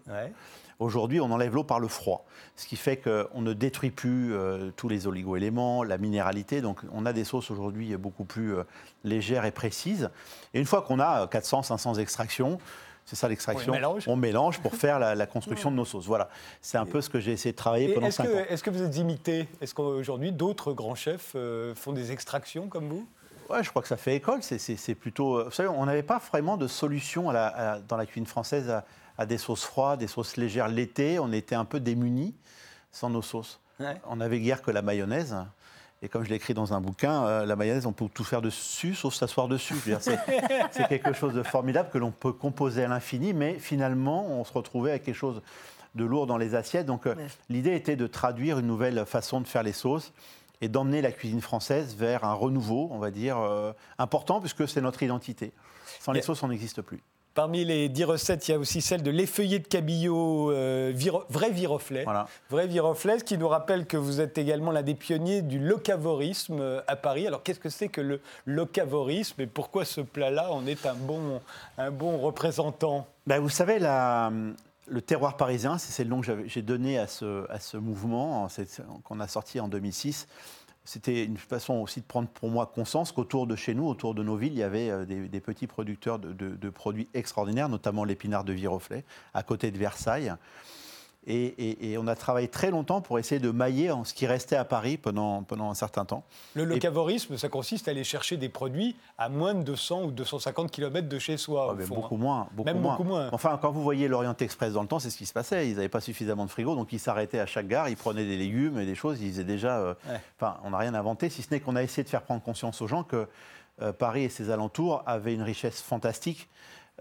Aujourd'hui, 0.80 1.22
on 1.22 1.31
enlève 1.31 1.54
l'eau 1.54 1.63
par 1.63 1.80
le 1.80 1.88
froid, 1.88 2.25
ce 2.56 2.68
qui 2.68 2.75
fait 2.75 2.98
qu'on 2.98 3.42
ne 3.42 3.54
détruit 3.54 3.92
plus 3.92 4.34
euh, 4.34 4.72
tous 4.75 4.90
les 4.90 5.07
oligo-éléments, 5.07 5.84
la 5.84 5.98
minéralité. 5.98 6.62
Donc, 6.62 6.80
on 6.92 7.06
a 7.06 7.13
des 7.13 7.24
sauces 7.24 7.51
aujourd'hui 7.51 7.95
beaucoup 7.95 8.25
plus 8.25 8.56
euh, 8.56 8.63
légères 9.04 9.45
et 9.45 9.51
précises. 9.51 10.10
Et 10.54 10.60
une 10.60 10.66
fois 10.66 10.81
qu'on 10.81 11.00
a 11.00 11.28
400, 11.28 11.63
500 11.63 11.95
extractions, 11.95 12.60
c'est 13.06 13.16
ça 13.16 13.28
l'extraction. 13.28 13.74
On, 14.07 14.16
mélange. 14.16 14.60
pour 14.60 14.75
faire 14.75 15.00
la, 15.00 15.25
construction 15.25 15.72
de 15.72 15.75
nos 15.75 15.86
sauces. 15.86 16.06
Voilà, 16.06 16.30
c'est 16.62 16.78
un 16.78 16.86
peu 16.86 17.01
ce 17.01 17.10
que 17.10 17.19
j'ai 17.19 17.34
essayé 17.34 17.51
de 17.51 17.57
travailler 17.57 17.94
pendant 17.94 18.10
5 18.10 18.25
ans. 18.25 18.28
Est-ce 18.50 18.63
que 18.63 18.69
vous 18.69 18.81
êtes 18.81 18.98
imité? 18.98 19.48
Est-ce 19.62 19.74
qu'aujourd'hui 19.74 20.31
d'autres 20.31 20.74
grands 20.74 20.95
chefs 20.95 21.34
euh, 21.36 21.75
font 21.75 21.92
des 21.92 22.12
extractions 22.12 22.68
comme 22.68 22.88
vous? 22.88 23.07
Ouais, 23.54 23.64
je 23.64 23.70
crois 23.70 23.84
que 23.84 23.88
ça 23.88 23.98
fait 23.98 24.16
école. 24.16 24.42
C'est 24.42 24.96
plutôt. 24.96 25.38
Euh, 25.38 25.44
vous 25.46 25.52
savez, 25.52 25.70
on 25.70 25.86
n'avait 25.86 26.02
pas 26.02 26.18
vraiment 26.18 26.58
de 26.58 26.68
solution 26.68 27.32
dans 27.32 27.98
la 27.98 28.06
cuisine 28.06 28.26
française 28.26 28.74
à, 29.18 29.26
des 29.28 29.38
sauces 29.38 29.64
froides, 29.64 30.00
des 30.00 30.08
sauces 30.08 30.38
légères. 30.38 30.68
L'été, 30.68 31.20
on 31.20 31.32
était 31.32 31.54
un 31.54 31.66
peu 31.66 31.80
démunis 31.80 32.34
sans 32.92 33.12
nos 33.12 33.22
sauces. 33.22 33.60
On 34.08 34.16
n'avait 34.16 34.40
guère 34.40 34.62
que 34.62 34.72
la 34.72 34.82
mayonnaise. 34.82 35.36
Et 36.02 36.10
comme 36.10 36.24
je 36.24 36.30
l'ai 36.30 36.36
écrit 36.36 36.54
dans 36.54 36.74
un 36.74 36.82
bouquin, 36.82 37.24
euh, 37.24 37.46
la 37.46 37.56
mayonnaise, 37.56 37.86
on 37.86 37.94
peut 37.94 38.08
tout 38.14 38.26
faire 38.26 38.42
dessus, 38.42 38.94
sauf 38.94 39.14
s'asseoir 39.14 39.48
dessus. 39.48 39.76
C'est 40.72 40.88
quelque 40.90 41.14
chose 41.14 41.34
de 41.34 41.44
formidable 41.44 41.90
que 41.94 41.98
l'on 41.98 42.12
peut 42.12 42.34
composer 42.34 42.84
à 42.84 42.88
l'infini, 42.90 43.34
mais 43.34 43.54
finalement, 43.58 44.26
on 44.28 44.44
se 44.44 44.52
retrouvait 44.52 44.92
avec 44.92 45.04
quelque 45.04 45.16
chose 45.16 45.42
de 45.96 46.04
lourd 46.04 46.28
dans 46.28 46.38
les 46.38 46.56
assiettes. 46.56 46.88
Donc, 46.88 47.06
euh, 47.06 47.16
l'idée 47.50 47.74
était 47.74 47.96
de 47.96 48.08
traduire 48.08 48.60
une 48.60 48.68
nouvelle 48.68 49.06
façon 49.06 49.40
de 49.40 49.48
faire 49.48 49.64
les 49.64 49.72
sauces 49.72 50.12
et 50.63 50.69
d'emmener 50.69 51.01
la 51.01 51.12
cuisine 51.12 51.42
française 51.42 51.94
vers 51.98 52.24
un 52.24 52.33
renouveau, 52.33 52.88
on 52.92 52.98
va 52.98 53.12
dire, 53.12 53.38
euh, 53.38 53.74
important, 53.98 54.39
puisque 54.39 54.65
c'est 54.65 54.80
notre 54.80 55.04
identité. 55.04 55.51
Sans 56.00 56.13
les 56.13 56.21
sauces, 56.21 56.42
on 56.42 56.48
n'existe 56.48 56.81
plus. 56.81 57.04
Parmi 57.33 57.65
les 57.65 57.89
dix 57.89 58.06
recettes, 58.06 58.48
il 58.48 58.51
y 58.51 58.54
a 58.54 58.60
aussi 58.60 58.80
celle 58.80 59.04
de 59.04 59.12
l'effeuillé 59.12 59.60
de 59.60 59.68
cabillaud, 59.68 60.51
euh, 60.51 60.94
vrai 61.30 61.50
viroflet. 61.50 62.06
Vrai 62.50 62.68
viroflet, 62.68 63.19
ce 63.19 63.24
qui 63.25 63.38
nous 63.38 63.50
rappelle 63.50 63.88
que 63.88 63.98
vous 63.98 64.21
êtes 64.21 64.38
également 64.38 64.71
l'un 64.71 64.83
des 64.83 64.95
pionniers 64.95 65.42
du 65.42 65.60
locavorisme 65.60 66.60
euh, 66.62 66.81
à 66.88 66.95
Paris. 66.95 67.27
Alors 67.27 67.44
qu'est-ce 67.44 67.59
que 67.59 67.69
c'est 67.69 67.89
que 67.89 68.01
le 68.01 68.21
locavorisme 68.45 69.42
et 69.42 69.48
pourquoi 69.48 69.83
ce 69.83 70.00
plat-là 70.00 70.50
en 70.51 70.66
est 70.66 70.86
un 70.86 70.94
bon, 70.94 71.42
un 71.77 71.92
bon 71.92 72.19
représentant? 72.19 73.06
Ben, 73.27 73.39
Vous 73.39 73.50
savez, 73.50 73.80
la, 73.80 74.31
le 74.88 75.01
terroir 75.01 75.38
parisien, 75.38 75.77
c'est 75.77 76.04
le 76.04 76.09
nom 76.09 76.21
que 76.21 76.47
j'ai 76.47 76.61
donné 76.61 76.97
à 76.97 77.07
ce, 77.07 77.78
mouvement 77.78 78.47
qu'on 79.04 79.19
a 79.19 79.28
sorti 79.28 79.59
en 79.59 79.68
2006. 79.68 80.28
C'était 80.85 81.23
une 81.23 81.37
façon 81.37 81.75
aussi 81.75 82.02
de 82.02 82.06
prendre 82.06 82.28
pour 82.28 82.49
moi 82.49 82.66
conscience 82.66 83.13
qu'autour 83.13 83.47
de 83.47 83.56
chez 83.56 83.73
nous, 83.73 83.87
autour 83.87 84.13
de 84.13 84.21
nos 84.21 84.35
villes, 84.35 84.52
il 84.52 84.59
y 84.59 84.63
avait 84.63 84.90
euh, 84.90 85.06
des, 85.06 85.40
petits 85.40 85.66
producteurs 85.66 86.19
de, 86.19 86.69
produits 86.69 87.07
extraordinaires, 87.13 87.69
notamment 87.69 88.04
l'épinard 88.04 88.44
de 88.44 88.52
Viroflay, 88.52 89.06
à 89.33 89.44
côté 89.44 89.71
de 89.71 89.78
Versailles. 89.78 90.33
Et, 91.25 91.95
on 91.97 92.07
a 92.07 92.15
travaillé 92.15 92.47
très 92.47 92.71
longtemps 92.71 93.01
pour 93.01 93.19
essayer 93.19 93.39
de 93.39 93.51
mailler 93.51 93.92
en 93.92 94.03
ce 94.03 94.13
qui 94.13 94.27
restait 94.27 94.56
à 94.56 94.65
Paris 94.65 94.97
pendant, 94.97 95.44
pendant 95.44 95.69
un 95.69 95.73
certain 95.73 96.06
temps. 96.06 96.23
Le 96.53 96.65
locavorisme, 96.65 97.37
ça 97.37 97.49
consiste 97.49 97.87
à 97.87 97.92
aller 97.92 98.03
chercher 98.03 98.35
des 98.37 98.49
produits 98.49 98.95
à 99.18 99.30
moins 99.30 99.53
de 99.53 99.63
200 99.63 100.03
ou 100.03 100.11
250 100.11 100.71
km 100.71 101.07
de 101.07 101.19
chez 101.19 101.37
soi. 101.37 101.77
Ah, 101.80 101.85
beaucoup, 101.87 102.15
hein. 102.15 102.19
moins, 102.19 102.49
Même 102.65 102.81
beaucoup 102.81 103.03
moins. 103.03 103.30
Enfin, 103.31 103.57
quand 103.61 103.71
vous 103.71 103.83
voyez 103.83 104.07
l'Orient 104.07 104.35
Express 104.37 104.73
dans 104.73 104.81
le 104.81 104.87
temps, 104.87 104.99
c'est 104.99 105.09
ce 105.09 105.18
qui 105.18 105.25
se 105.25 105.33
passait. 105.33 105.69
Ils 105.69 105.75
n'avaient 105.75 105.89
pas 105.89 106.01
suffisamment 106.01 106.45
de 106.45 106.51
frigo, 106.51 106.75
donc 106.75 106.92
ils 106.92 106.99
s'arrêtaient 106.99 107.39
à 107.39 107.45
chaque 107.45 107.68
gare, 107.68 107.89
ils 107.89 107.97
prenaient 107.97 108.25
des 108.25 108.37
légumes 108.37 108.80
et 108.80 108.85
des 108.85 108.95
choses. 108.95 109.21
Ils 109.21 109.31
faisaient 109.31 109.44
déjà. 109.44 109.77
Euh, 109.77 109.94
enfin, 110.39 110.57
on 110.63 110.71
n'a 110.71 110.77
rien 110.77 110.94
inventé, 110.94 111.30
si 111.30 111.42
ce 111.42 111.51
n'est 111.51 111.59
qu'on 111.59 111.75
a 111.75 111.83
essayé 111.83 112.03
de 112.03 112.09
faire 112.09 112.23
prendre 112.23 112.42
conscience 112.42 112.81
aux 112.81 112.87
gens 112.87 113.03
que 113.03 113.27
euh, 113.81 113.94
Paris 113.94 114.23
et 114.23 114.30
ses 114.30 114.49
alentours 114.49 115.03
avaient 115.06 115.33
une 115.33 115.42
richesse 115.42 115.81
fantastique, 115.81 116.49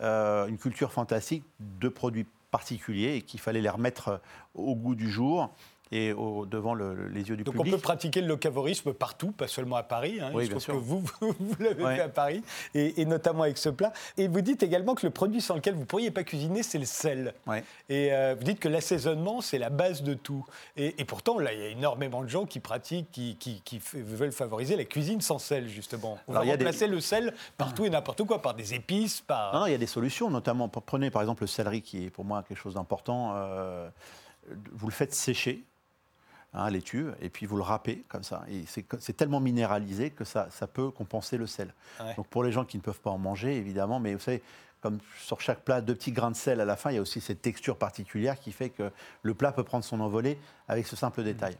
euh, 0.00 0.46
une 0.46 0.58
culture 0.58 0.92
fantastique 0.92 1.44
de 1.60 1.88
produits 1.88 2.26
particuliers 2.52 3.16
et 3.16 3.22
qu'il 3.22 3.40
fallait 3.40 3.60
les 3.60 3.68
remettre 3.68 4.08
euh, 4.08 4.18
au 4.54 4.76
goût 4.76 4.94
du 4.94 5.10
jour 5.10 5.52
et 5.92 6.12
au, 6.12 6.46
devant 6.46 6.74
les 6.74 7.28
yeux 7.28 7.36
du 7.36 7.44
public. 7.44 7.54
Donc 7.54 7.66
on 7.66 7.70
peut 7.70 7.78
pratiquer 7.78 8.22
le 8.22 8.26
locavorisme 8.26 8.94
partout, 8.94 9.30
pas 9.30 9.46
seulement 9.46 9.76
à 9.76 9.82
Paris. 9.82 10.18
Hein. 10.20 10.30
Oui, 10.34 10.46
Je 10.46 10.52
pense 10.52 10.66
que 10.66 10.72
vous, 10.72 11.04
vous, 11.20 11.56
l'avez 11.60 11.84
fait 11.96 12.00
à 12.00 12.08
Paris, 12.08 12.42
et, 12.74 13.04
notamment 13.04 13.42
avec 13.42 13.58
ce 13.58 13.68
plat. 13.68 13.92
Et 14.16 14.26
vous 14.26 14.40
dites 14.40 14.62
également 14.62 14.94
que 14.94 15.06
le 15.06 15.10
produit 15.10 15.42
sans 15.42 15.54
lequel 15.54 15.74
vous 15.74 15.80
ne 15.80 15.86
pourriez 15.86 16.10
pas 16.10 16.24
cuisiner, 16.24 16.62
c'est 16.62 16.78
le 16.78 16.86
sel. 16.86 17.34
Et 17.88 18.12
euh, 18.12 18.34
vous 18.36 18.44
dites 18.44 18.58
que 18.58 18.68
l'assaisonnement, 18.68 19.42
c'est 19.42 19.58
la 19.58 19.70
base 19.70 20.02
de 20.02 20.14
tout. 20.14 20.44
Et, 20.76 21.04
pourtant, 21.04 21.38
là, 21.38 21.52
il 21.52 21.60
y 21.60 21.62
a 21.62 21.68
énormément 21.68 22.22
de 22.22 22.28
gens 22.28 22.46
qui 22.46 22.58
pratiquent, 22.60 23.10
qui, 23.12 23.36
qui, 23.36 23.80
veulent 23.94 24.32
favoriser 24.32 24.76
la 24.76 24.84
cuisine 24.84 25.20
sans 25.20 25.38
sel, 25.38 25.68
justement. 25.68 26.18
On 26.26 26.32
Alors, 26.32 26.44
va 26.44 26.52
remplacer 26.52 26.86
le 26.86 27.00
sel 27.00 27.34
partout 27.58 27.84
et 27.84 27.90
n'importe 27.90 28.24
quoi, 28.24 28.40
par 28.40 28.54
des 28.54 28.72
épices, 28.74 29.20
par... 29.20 29.54
Non, 29.54 29.66
il 29.66 29.72
y 29.72 29.74
a 29.74 29.78
des 29.78 29.86
solutions, 29.86 30.30
notamment, 30.30 30.68
prenez 30.68 31.10
par 31.10 31.20
exemple 31.20 31.42
le 31.42 31.48
céleri, 31.48 31.82
qui 31.82 32.06
est 32.06 32.10
pour 32.10 32.24
moi 32.24 32.42
quelque 32.42 32.58
chose 32.58 32.74
d'important. 32.74 33.32
Euh, 33.34 33.88
vous 34.72 34.86
le 34.86 34.92
faites 34.92 35.14
sécher, 35.14 35.64
hein, 36.54 36.70
laitue, 36.70 37.06
et 37.20 37.28
puis 37.28 37.46
vous 37.46 37.56
le 37.56 37.62
râpez 37.62 38.04
comme 38.08 38.22
ça. 38.22 38.44
Et 38.48 38.64
c'est 38.66 39.16
tellement 39.16 39.40
minéralisé 39.40 40.10
que 40.10 40.24
ça, 40.24 40.48
ça 40.50 40.66
peut 40.66 40.90
compenser 40.90 41.36
le 41.36 41.46
sel. 41.46 41.72
Donc 42.16 42.26
pour 42.28 42.44
les 42.44 42.52
gens 42.52 42.64
qui 42.64 42.76
ne 42.76 42.82
peuvent 42.82 43.00
pas 43.00 43.10
en 43.10 43.18
manger, 43.18 43.56
évidemment, 43.56 44.00
mais 44.00 44.14
vous 44.14 44.20
savez, 44.20 44.42
comme 44.80 44.98
sur 45.20 45.40
chaque 45.40 45.60
plat, 45.60 45.80
deux 45.80 45.94
petits 45.94 46.12
grains 46.12 46.32
de 46.32 46.36
sel 46.36 46.60
à 46.60 46.64
la 46.64 46.76
fin, 46.76 46.90
il 46.90 46.96
y 46.96 46.98
a 46.98 47.02
aussi 47.02 47.20
cette 47.20 47.40
texture 47.40 47.76
particulière 47.76 48.38
qui 48.38 48.50
fait 48.52 48.70
que 48.70 48.90
le 49.22 49.34
plat 49.34 49.52
peut 49.52 49.64
prendre 49.64 49.84
son 49.84 50.00
envolée 50.00 50.38
avec 50.68 50.86
ce 50.86 50.96
simple 50.96 51.22
détail. 51.22 51.56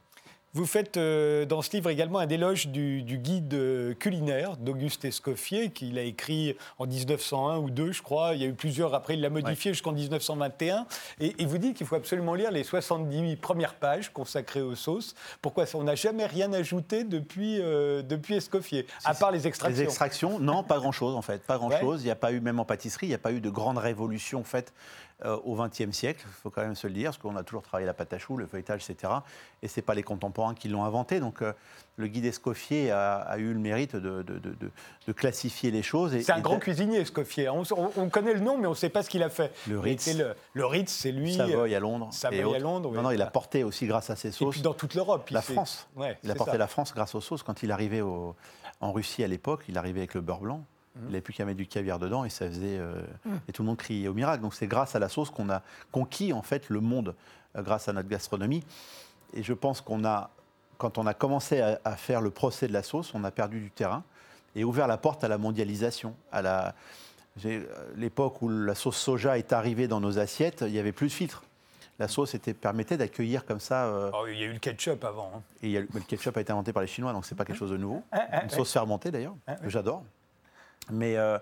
Vous 0.55 0.67
faites 0.67 0.99
euh, 0.99 1.47
dans 1.47 1.63
ce 1.63 1.71
livre 1.73 1.89
également 1.89 2.19
un 2.19 2.27
déloge 2.27 2.67
du, 2.67 3.03
guide 3.03 3.55
euh, 3.55 3.95
culinaire 3.95 4.59
d'Auguste 4.59 5.07
Escoffier, 5.07 5.71
qu'il 5.71 5.99
a 5.99 6.03
écrit 6.03 6.59
en 6.79 6.87
1901 6.87 7.57
ou 7.57 7.71
2, 7.71 7.93
je 7.93 8.03
crois. 8.03 8.35
Il 8.35 8.43
y 8.43 8.45
a 8.45 8.49
eu 8.49 8.53
plusieurs, 8.53 8.93
après 8.93 9.15
il 9.15 9.23
l'a 9.23 9.31
modifié 9.31 9.73
jusqu'en 9.73 9.93
1921. 9.93 10.87
Et, 11.21 11.47
vous 11.47 11.57
dites 11.57 11.79
qu'il 11.79 11.87
faut 11.87 11.95
absolument 11.95 12.35
lire 12.35 12.51
les 12.51 12.65
70 12.65 13.37
premières 13.37 13.77
pages 13.77 14.13
consacrées 14.13 14.61
aux 14.61 14.75
sauces. 14.75 15.15
Pourquoi 15.41 15.65
On 15.73 15.85
n'a 15.85 15.95
jamais 15.95 16.27
rien 16.27 16.53
ajouté 16.53 17.05
depuis, 17.05 17.59
euh, 17.59 18.03
depuis 18.03 18.35
Escoffier, 18.35 18.87
à 19.07 19.15
part 19.15 19.33
les 19.33 19.47
extractions. 19.47 19.81
Les 19.81 19.85
extractions, 19.85 20.39
non, 20.39 20.63
pas 20.63 20.79
grand-chose 20.79 21.15
en 21.15 21.23
fait. 21.23 21.43
Pas 21.45 21.57
grand-chose. 21.57 22.03
Il 22.03 22.07
n'y 22.07 22.11
a 22.11 22.17
pas 22.17 22.31
eu, 22.31 22.41
même 22.41 22.61
en 22.61 22.67
pâtisserie, 22.67 23.07
il 23.07 23.11
n'y 23.11 23.15
a 23.15 23.19
pas 23.19 23.33
eu 23.33 23.41
de 23.41 23.49
grande 23.49 23.79
révolution 23.79 24.45
faite 24.45 24.75
euh, 25.25 25.37
au 25.45 25.57
XXe 25.57 25.93
siècle, 25.93 26.25
il 26.27 26.33
faut 26.33 26.51
quand 26.51 26.63
même 26.63 26.75
se 26.75 26.87
le 26.87 26.93
dire, 26.93 27.11
parce 27.11 27.19
qu'on 27.19 27.37
a 27.37 27.43
toujours 27.43 27.63
travaillé 27.63 27.87
la 27.87 27.95
pâte 27.95 28.13
à 28.13 28.19
choux, 28.19 28.37
le 28.37 28.47
feuilletage, 28.47 28.89
etc. 28.89 29.13
Et 29.63 29.69
ce 29.69 29.79
n'est 29.79 29.85
pas 29.85 29.95
les 29.95 30.03
contemporains 30.03 30.55
qui 30.55 30.69
l'ont 30.69 30.85
inventé. 30.85 31.21
Donc 31.21 31.43
euh, 31.43 31.53
le 31.97 32.09
guide 32.09 32.25
Escoffier 32.25 32.91
a, 32.91 33.37
eu 33.39 33.53
le 33.53 33.59
mérite 33.59 33.95
de, 33.95 34.23
de, 34.23 35.13
classifier 35.13 35.71
les 35.71 35.83
choses. 35.83 36.19
C'est 36.21 36.33
un 36.33 36.41
grand 36.41 36.59
cuisinier, 36.59 36.99
Escoffier. 37.01 37.49
On, 37.49 37.63
on, 37.97 38.09
connaît 38.09 38.35
le 38.35 38.41
nom, 38.41 38.59
mais 38.59 38.67
on 38.67 38.71
ne 38.71 38.75
sait 38.75 38.89
pas 38.89 39.03
ce 39.03 39.11
qu'il 39.11 39.23
a 39.23 39.31
fait. 39.31 39.53
Le 39.69 39.79
Ritz. 39.79 40.11
Le, 40.55 40.67
Ritz, 40.67 40.91
c'est 40.91 41.13
lui. 41.13 41.35
Savoy 41.35 41.75
à 41.75 41.81
Londres. 41.81 42.09
Savoy 42.13 42.57
à 42.57 42.59
Londres. 42.59 42.93
Non, 42.93 43.03
non, 43.03 43.11
il 43.11 43.23
a 43.23 43.27
porté 43.27 43.63
aussi 43.63 43.87
grâce 43.87 44.11
à 44.11 44.17
ses 44.17 44.33
sauces. 44.33 44.49
Et 44.49 44.59
puis 44.59 44.63
dans 44.63 44.75
toute 44.75 44.95
l'Europe. 44.95 45.29
La 45.31 45.43
France. 45.43 45.89
il 46.25 46.31
a 46.31 46.35
porté 46.35 46.59
la 46.59 46.67
France 46.67 46.93
grâce 46.93 47.15
aux 47.15 47.21
sauces. 47.21 47.43
Quand 47.43 47.63
il 47.63 47.71
arrivait 47.71 48.03
en 48.03 48.93
Russie 48.93 49.23
à 49.23 49.29
l'époque, 49.29 49.65
il 49.69 49.79
arrivait 49.79 50.01
avec 50.01 50.15
le 50.15 50.21
beurre 50.21 50.41
blanc. 50.41 50.65
Il 50.97 51.07
n'avait 51.07 51.21
plus 51.21 51.33
qu'à 51.33 51.45
mettre 51.45 51.57
du 51.57 51.67
caviar 51.67 51.99
dedans 51.99 52.25
et 52.25 52.31
ça 52.31 52.47
faisait. 52.47 52.79
Euh, 52.79 53.01
mm. 53.25 53.37
Et 53.49 53.53
tout 53.53 53.63
le 53.63 53.67
monde 53.67 53.79
criait 53.79 54.09
au 54.09 54.15
miracle. 54.15 54.43
Donc 54.43 54.55
c'est 54.55 54.67
grâce 54.67 54.95
à 54.95 54.99
la 54.99 55.09
sauce 55.09 55.31
qu'on 55.31 55.49
a 55.51 55.63
conquis 55.91 56.33
en 56.33 56.43
fait 56.43 56.69
le 56.69 56.81
monde, 56.81 57.15
euh, 57.57 57.63
grâce 57.63 57.89
à 57.89 57.93
notre 57.93 58.09
gastronomie. 58.09 58.65
Et 59.35 59.43
je 59.43 59.55
pense 59.55 59.81
qu'on 59.81 60.05
a, 60.05 60.31
quand 60.79 60.99
on 60.99 61.07
a 61.07 61.15
commencé 61.15 61.61
à, 61.61 61.97
faire 61.97 62.21
le 62.21 62.31
procès 62.31 62.69
de 62.69 62.73
la 62.73 62.83
sauce, 62.83 63.15
on 63.15 63.25
a 63.25 63.31
perdu 63.31 63.61
du 63.61 63.71
terrain 63.71 64.05
et 64.55 64.65
ouvert 64.65 64.87
la 64.87 64.99
porte 64.99 65.25
à 65.25 65.29
la 65.29 65.39
mondialisation, 65.39 66.15
à 66.31 66.43
la. 66.43 66.75
Euh, 67.47 67.65
l'époque 67.97 68.43
où 68.43 68.51
la 68.51 68.75
sauce 68.75 68.99
soja 68.99 69.39
est 69.39 69.55
arrivée 69.55 69.89
dans 69.89 70.01
nos 70.01 70.19
assiettes, 70.19 70.63
il 70.67 70.73
n'y 70.73 70.79
avait 70.79 70.93
plus 70.93 71.07
de 71.07 71.13
filtres 71.13 71.45
la 71.99 72.09
sauce 72.09 72.35
était, 72.35 72.55
permettait 72.55 72.97
d'accueillir 72.97 73.45
comme 73.45 73.61
ça. 73.61 74.11
Oh, 74.13 74.27
il 74.27 74.37
y 74.37 74.43
a 74.43 74.47
eu 74.47 74.53
le 74.55 74.59
ketchup 74.59 75.05
avant. 75.05 75.31
Hein. 75.37 75.43
Et 75.63 75.79
le 75.79 76.01
ketchup 76.09 76.37
a 76.37 76.41
été 76.41 76.51
inventé 76.51 76.73
par 76.73 76.83
les 76.83 76.89
Chinois, 76.89 77.13
donc 77.13 77.25
c'est 77.25 77.37
pas 77.37 77.45
quelque 77.45 77.59
chose 77.59 77.71
de 77.71 77.77
nouveau. 77.77 78.03
Une 78.43 78.51
sauce 78.51 78.73
fermentée 78.73 79.13
d'ailleurs, 79.13 79.37
que 79.63 79.69
j'adore. 79.69 80.03
Mais 80.91 81.17
euh, 81.17 81.39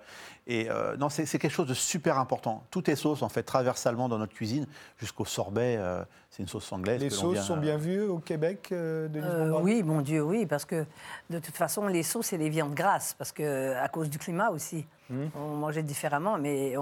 et, 0.46 0.68
euh, 0.70 0.96
non, 0.96 1.08
c'est 1.08 1.26
quelque 1.26 1.50
chose 1.50 1.68
de 1.68 1.74
super 1.74 2.18
important. 2.18 2.64
Tout 2.70 2.90
est 2.90 2.96
sauce, 2.96 3.22
en 3.22 3.28
fait, 3.28 3.42
traversalement 3.42 4.08
dans 4.08 4.18
notre 4.18 4.34
cuisine, 4.34 4.66
jusqu'au 4.98 5.24
sorbet. 5.24 5.76
Euh, 5.78 6.02
c'est 6.30 6.42
une 6.42 6.48
sauce 6.48 6.70
anglaise. 6.72 7.00
Les 7.00 7.10
sauces 7.10 7.40
sont 7.40 7.56
bien 7.56 7.76
vues 7.76 8.02
au 8.02 8.18
Québec, 8.18 8.72
Oui, 9.62 9.82
mon 9.82 10.00
Dieu, 10.00 10.22
oui, 10.22 10.46
parce 10.46 10.64
que 10.64 10.84
de 11.30 11.38
toute 11.38 11.56
façon, 11.56 11.86
les 11.86 12.02
sauces, 12.02 12.26
c'est 12.26 12.36
les 12.36 12.50
viandes 12.50 12.74
grasses, 12.74 13.14
parce 13.14 13.32
que 13.32 13.74
à 13.76 13.88
cause 13.88 14.10
du 14.10 14.18
climat 14.18 14.50
aussi. 14.50 14.86
Hmm. 15.08 15.26
On 15.34 15.56
mangeait 15.56 15.82
différemment, 15.82 16.38
mais 16.38 16.74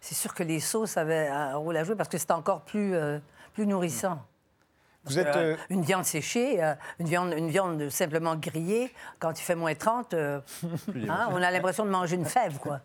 c'est 0.00 0.14
sûr 0.14 0.34
que 0.34 0.42
les 0.42 0.60
sauces 0.60 0.96
avaient 0.96 1.28
un 1.28 1.56
rôle 1.56 1.76
à 1.76 1.84
jouer 1.84 1.94
parce 1.94 2.08
que 2.08 2.18
c'était 2.18 2.32
encore 2.32 2.60
plus, 2.62 2.94
plus 3.54 3.66
nourrissant. 3.66 4.18
Vous 5.10 5.18
êtes, 5.18 5.36
euh, 5.36 5.56
une 5.68 5.82
viande 5.82 6.04
séchée, 6.04 6.62
euh, 6.62 6.74
une, 6.98 7.06
viande, 7.06 7.34
une 7.36 7.50
viande 7.50 7.88
simplement 7.88 8.36
grillée, 8.36 8.92
quand 9.18 9.38
il 9.38 9.42
fait 9.42 9.54
moins 9.54 9.74
30, 9.74 10.14
euh, 10.14 10.40
hein, 11.08 11.28
on 11.30 11.42
a 11.42 11.50
l'impression 11.50 11.84
de 11.84 11.90
manger 11.90 12.16
une 12.16 12.24
fève. 12.24 12.58
Quoi. 12.58 12.80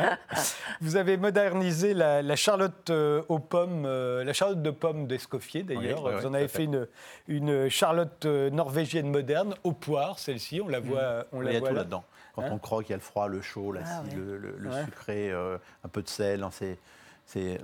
Vous 0.80 0.96
avez 0.96 1.16
modernisé 1.16 1.94
la, 1.94 2.36
charlotte 2.36 2.90
aux 2.90 3.38
pommes, 3.38 3.86
la 3.86 4.32
charlotte 4.32 4.62
de 4.62 4.70
pommes 4.70 5.06
d'Escoffier 5.06 5.62
d'ailleurs. 5.62 6.10
Vous 6.10 6.26
en 6.26 6.34
avez 6.34 6.48
fait 6.48 6.64
une, 6.64 6.86
une 7.28 7.68
charlotte 7.68 8.24
norvégienne 8.24 9.10
moderne, 9.10 9.54
aux 9.64 9.72
poires, 9.72 10.18
celle-ci, 10.18 10.60
on 10.60 10.68
la 10.68 10.80
mm. 10.80 10.84
voit, 10.84 11.26
on 11.32 11.40
la 11.40 11.50
il 11.50 11.54
y 11.54 11.56
a 11.56 11.60
tout 11.60 11.74
là-dedans. 11.74 12.04
Quand 12.34 12.42
hein 12.42 12.50
on 12.50 12.58
croque, 12.58 12.88
il 12.88 12.92
y 12.92 12.94
a 12.94 12.96
le 12.96 13.02
froid, 13.02 13.28
le 13.28 13.42
chaud, 13.42 13.72
l'acide, 13.72 14.16
ah 14.16 14.56
le, 14.58 14.84
sucré, 14.84 15.30
un 15.32 15.88
peu 15.88 16.02
de 16.02 16.08
sel. 16.08 16.42
Hein, 16.42 16.50
c'est 16.50 16.78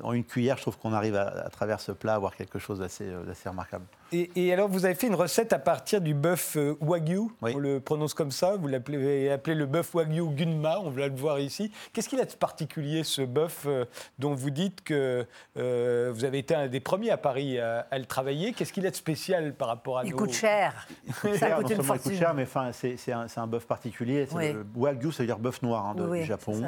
en 0.02 0.12
une 0.12 0.24
cuillère, 0.24 0.56
je 0.56 0.62
trouve 0.62 0.78
qu'on 0.78 0.92
arrive 0.92 1.16
à, 1.16 1.48
travers 1.50 1.80
ce 1.80 1.92
plat 1.92 2.12
à 2.12 2.16
avoir 2.16 2.34
quelque 2.34 2.58
chose 2.58 2.78
d'assez 2.78 3.04
euh, 3.04 3.24
remarquable. 3.46 3.84
Et, 4.10 4.52
alors, 4.54 4.68
vous 4.68 4.86
avez 4.86 4.94
fait 4.94 5.06
une 5.06 5.14
recette 5.14 5.52
à 5.52 5.58
partir 5.58 6.00
du 6.00 6.14
bœuf 6.14 6.56
euh, 6.56 6.76
wagyu, 6.80 7.28
on 7.42 7.58
le 7.58 7.78
prononce 7.78 8.14
comme 8.14 8.30
ça, 8.30 8.56
vous 8.56 8.66
l'appelez 8.66 9.30
appelé 9.30 9.54
le 9.54 9.66
bœuf 9.66 9.94
wagyu 9.94 10.26
gunma, 10.30 10.78
on 10.80 10.88
va 10.88 11.08
le 11.08 11.14
voir 11.14 11.38
ici. 11.40 11.70
Qu'est-ce 11.92 12.08
qu'il 12.08 12.18
a 12.20 12.24
de 12.24 12.32
particulier, 12.32 13.04
ce 13.04 13.20
bœuf, 13.20 13.64
euh, 13.66 13.84
dont 14.18 14.34
vous 14.34 14.50
dites 14.50 14.82
que 14.82 15.26
vous 15.54 16.24
avez 16.24 16.38
été 16.38 16.54
un 16.54 16.68
des 16.68 16.80
premiers 16.80 17.10
à 17.10 17.18
Paris 17.18 17.58
à, 17.58 17.98
le 17.98 18.06
travailler? 18.06 18.52
Qu'est-ce 18.52 18.72
qu'il 18.72 18.86
a 18.86 18.90
de 18.90 18.96
spécial 18.96 19.54
par 19.54 19.68
rapport 19.68 19.98
à 19.98 20.04
il 20.04 20.14
Coûte 20.14 20.32
cher. 20.32 20.88
Il 21.06 21.14
coûte 21.14 21.36
cher. 21.36 21.58
il 21.60 21.76
coûte 21.76 22.14
cher, 22.14 22.34
mais 22.34 22.46
c'est 22.72 23.12
un, 23.12 23.26
un 23.36 23.46
bœuf 23.46 23.66
particulier. 23.66 24.26
Le 24.34 24.64
wagyu, 24.74 25.12
ça 25.12 25.22
veut 25.22 25.26
dire 25.26 25.38
bœuf 25.38 25.60
noir 25.62 25.86
hein, 25.86 25.94
du 25.94 26.24
Japon. 26.24 26.62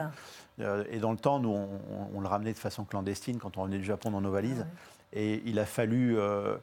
Euh, 0.61 0.85
et 0.91 0.99
dans 0.99 1.13
le 1.13 1.19
temps, 1.19 1.39
nous, 1.39 1.55
on, 2.15 2.21
le 2.21 2.29
ramenait 2.29 2.53
de 2.53 2.59
façon 2.59 2.85
clandestine 2.85 3.39
quand 3.39 3.57
on 3.57 3.63
revenait 3.63 3.79
du 3.79 3.85
Japon 3.85 4.11
dans 4.11 4.21
nos 4.21 4.31
valises. 4.31 4.65
Ah 4.67 4.75
et 5.13 5.43
il 5.45 5.59
a 5.59 5.67
fallu 5.67 6.19
euh, 6.19 6.57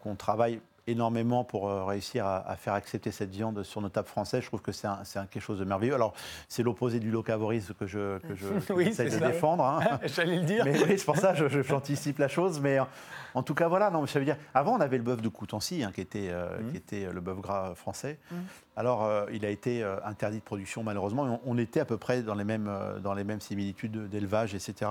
qu'on 0.00 0.16
travaille 0.16 0.60
énormément 0.86 1.44
pour 1.44 1.68
euh, 1.68 1.84
réussir 1.84 2.26
à, 2.26 2.56
faire 2.56 2.74
accepter 2.74 3.10
cette 3.10 3.30
viande 3.30 3.62
sur 3.62 3.80
nos 3.80 3.88
tables 3.88 4.08
françaises. 4.08 4.42
Je 4.42 4.46
trouve 4.46 4.62
que 4.62 4.72
c'est 4.72 4.88
quelque 5.30 5.40
chose 5.40 5.58
de 5.58 5.64
merveilleux. 5.64 5.94
Alors, 5.94 6.14
c'est 6.48 6.62
l'opposé 6.62 7.00
du 7.00 7.10
locavorisme 7.10 7.74
que 7.74 7.86
je, 7.86 8.18
que 8.18 8.34
je 8.34 8.46
de 8.48 9.26
défendre. 9.26 9.64
Hein. 9.64 9.98
J'allais 10.04 10.36
le 10.36 10.44
dire. 10.44 10.64
Mais 10.64 10.82
oui, 10.84 10.98
c'est 10.98 11.04
pour 11.04 11.16
ça 11.16 11.34
que 11.34 11.62
j'anticipe 11.62 12.18
la 12.18 12.28
chose. 12.28 12.60
Mais 12.60 12.78
en, 13.34 13.42
tout 13.42 13.54
cas, 13.54 13.68
voilà. 13.68 13.90
Non, 13.90 14.06
ça 14.06 14.18
veut 14.18 14.24
dire, 14.24 14.36
avant, 14.54 14.76
on 14.76 14.80
avait 14.80 14.98
le 14.98 15.02
bœuf 15.02 15.20
de 15.20 15.28
Coutancy, 15.28 15.82
hein, 15.82 15.92
qui, 15.92 16.00
était, 16.00 16.28
euh, 16.30 16.58
mmh. 16.60 16.70
qui 16.70 16.76
était 16.76 17.12
le 17.12 17.20
bœuf 17.20 17.40
gras 17.40 17.74
français. 17.74 18.18
Mmh. 18.30 18.36
Alors, 18.76 19.04
euh, 19.04 19.26
il 19.32 19.44
a 19.44 19.50
été 19.50 19.82
interdit 20.04 20.38
de 20.38 20.44
production, 20.44 20.82
malheureusement. 20.82 21.40
On, 21.44 21.58
était 21.58 21.80
à 21.80 21.84
peu 21.84 21.96
près 21.96 22.22
dans 22.22 22.34
les 22.34 22.44
mêmes, 22.44 22.70
dans 23.02 23.14
les 23.14 23.24
mêmes 23.24 23.40
similitudes 23.40 24.08
d'élevage, 24.08 24.54
etc. 24.54 24.90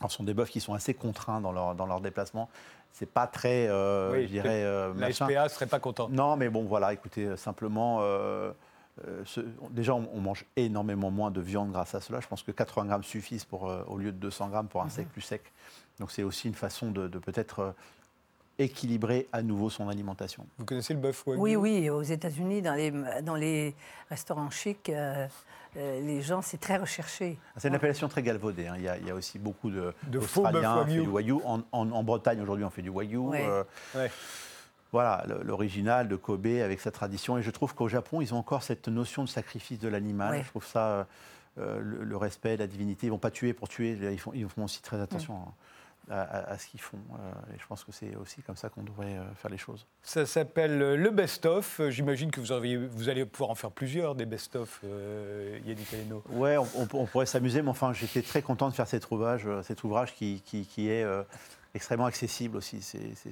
Alors, 0.00 0.10
ce 0.10 0.16
sont 0.16 0.24
des 0.24 0.34
bœufs 0.34 0.50
qui 0.50 0.60
sont 0.60 0.74
assez 0.74 0.92
contraints 0.92 1.40
dans 1.40 1.52
leur, 1.52 1.74
dans 1.74 1.86
leur 1.86 2.00
déplacement 2.00 2.50
c'est 2.94 3.10
pas 3.10 3.26
très, 3.26 3.68
euh, 3.68 4.22
je 4.22 4.28
dirais. 4.28 4.62
Euh, 4.62 4.94
la 4.96 5.12
SPA 5.12 5.48
serait 5.48 5.66
pas 5.66 5.80
content. 5.80 6.08
Non, 6.08 6.36
mais 6.36 6.48
bon, 6.48 6.62
voilà, 6.62 6.92
écoutez, 6.92 7.26
euh, 7.26 7.36
simplement. 7.36 8.00
déjà, 9.70 9.94
on, 9.94 10.20
mange 10.20 10.44
énormément 10.54 11.10
moins 11.10 11.32
de 11.32 11.40
viande 11.40 11.72
grâce 11.72 11.96
à 11.96 12.00
cela. 12.00 12.20
Je 12.20 12.28
pense 12.28 12.44
que 12.44 12.52
80 12.52 12.86
grammes 12.86 13.02
suffisent 13.02 13.44
pour, 13.44 13.64
au 13.88 13.98
lieu 13.98 14.12
de 14.12 14.18
200 14.18 14.48
grammes 14.48 14.68
pour 14.68 14.80
un 14.80 14.88
sec 14.88 15.06
mhm. 15.06 15.12
plus 15.12 15.22
sec. 15.22 15.52
Donc, 15.98 16.12
c'est 16.12 16.22
aussi 16.22 16.46
une 16.46 16.54
façon 16.54 16.92
de, 16.92 17.08
peut-être 17.08 17.74
équilibrer 18.58 19.28
à 19.32 19.42
nouveau 19.42 19.70
son 19.70 19.88
alimentation. 19.88 20.46
Vous 20.58 20.64
connaissez 20.64 20.94
le 20.94 21.00
bœuf 21.00 21.26
wagyu 21.26 21.40
Oui, 21.40 21.56
oui. 21.56 21.90
Aux 21.90 22.02
États-Unis, 22.02 22.62
dans 22.62 22.74
les, 22.74 22.92
dans 23.22 23.34
les 23.34 23.74
restaurants 24.10 24.50
chics, 24.50 24.90
euh, 24.90 25.26
les 25.76 26.22
gens, 26.22 26.40
c'est 26.40 26.58
très 26.58 26.76
recherché. 26.76 27.38
Ah, 27.48 27.58
c'est 27.58 27.68
une 27.68 27.74
appellation 27.74 28.08
très 28.08 28.22
galvaudée. 28.22 28.66
Hein. 28.68 28.76
Il, 28.78 29.06
y 29.06 29.10
a, 29.10 29.14
aussi 29.14 29.38
beaucoup 29.38 29.70
de, 29.70 29.92
de 30.06 30.20
faux 30.20 30.42
wagyu. 30.42 31.02
du 31.02 31.08
wagyu. 31.08 31.34
En, 31.72 32.02
Bretagne, 32.04 32.40
aujourd'hui, 32.40 32.64
on 32.64 32.70
fait 32.70 32.82
du 32.82 32.90
wagyu. 32.90 33.20
Euh, 33.34 33.64
voilà, 34.92 35.24
l'original 35.42 36.06
de 36.06 36.14
Kobe 36.14 36.46
avec 36.46 36.80
sa 36.80 36.92
tradition. 36.92 37.36
Et 37.38 37.42
je 37.42 37.50
trouve 37.50 37.74
qu'au 37.74 37.88
Japon, 37.88 38.20
ils 38.20 38.32
ont 38.32 38.38
encore 38.38 38.62
cette 38.62 38.86
notion 38.86 39.24
de 39.24 39.28
sacrifice 39.28 39.80
de 39.80 39.88
l'animal. 39.88 40.42
Je 40.44 40.48
trouve 40.50 40.64
ça, 40.64 41.08
euh, 41.58 41.80
le, 41.80 42.16
respect, 42.16 42.56
la 42.56 42.68
divinité. 42.68 43.06
Ils 43.06 43.10
ne 43.10 43.14
vont 43.14 43.18
pas 43.18 43.32
tuer 43.32 43.52
pour 43.52 43.68
tuer. 43.68 43.98
Ils 44.12 44.20
font, 44.20 44.30
ils 44.32 44.48
font 44.48 44.64
aussi 44.64 44.82
très 44.82 45.00
attention. 45.00 45.34
Hein 45.34 45.52
à, 46.10 46.58
ce 46.58 46.66
qu'ils 46.66 46.80
font. 46.80 46.98
Euh, 47.12 47.54
et 47.54 47.58
je 47.58 47.66
pense 47.66 47.84
que 47.84 47.92
c'est 47.92 48.14
aussi 48.16 48.42
comme 48.42 48.56
ça 48.56 48.68
qu'on 48.68 48.82
devrait 48.82 49.16
euh, 49.16 49.34
faire 49.36 49.50
les 49.50 49.58
choses. 49.58 49.86
Ça 50.02 50.26
s'appelle 50.26 50.80
euh, 50.80 50.96
le 50.96 51.10
best-of. 51.10 51.80
J'imagine 51.88 52.30
que 52.30 52.40
vous, 52.40 52.88
vous, 52.90 53.08
allez 53.08 53.24
pouvoir 53.24 53.50
en 53.50 53.54
faire 53.54 53.70
plusieurs 53.70 54.14
des 54.14 54.26
best-of, 54.26 54.82
Yannick 55.64 55.92
Aleno. 55.94 56.22
Ouais, 56.30 56.56
on, 56.58 57.06
pourrait 57.06 57.26
s'amuser, 57.26 57.62
mais 57.62 57.70
enfin, 57.70 57.92
j'étais 57.92 58.22
très 58.22 58.42
content 58.42 58.68
de 58.68 58.74
faire 58.74 58.86
cet 58.86 59.10
ouvrage, 59.10 59.46
cet 59.62 59.84
ouvrage 59.84 60.14
qui, 60.14 60.42
qui, 60.44 60.66
qui 60.66 60.88
est 60.88 61.04
extrêmement 61.74 62.06
accessible 62.06 62.56
aussi. 62.56 62.80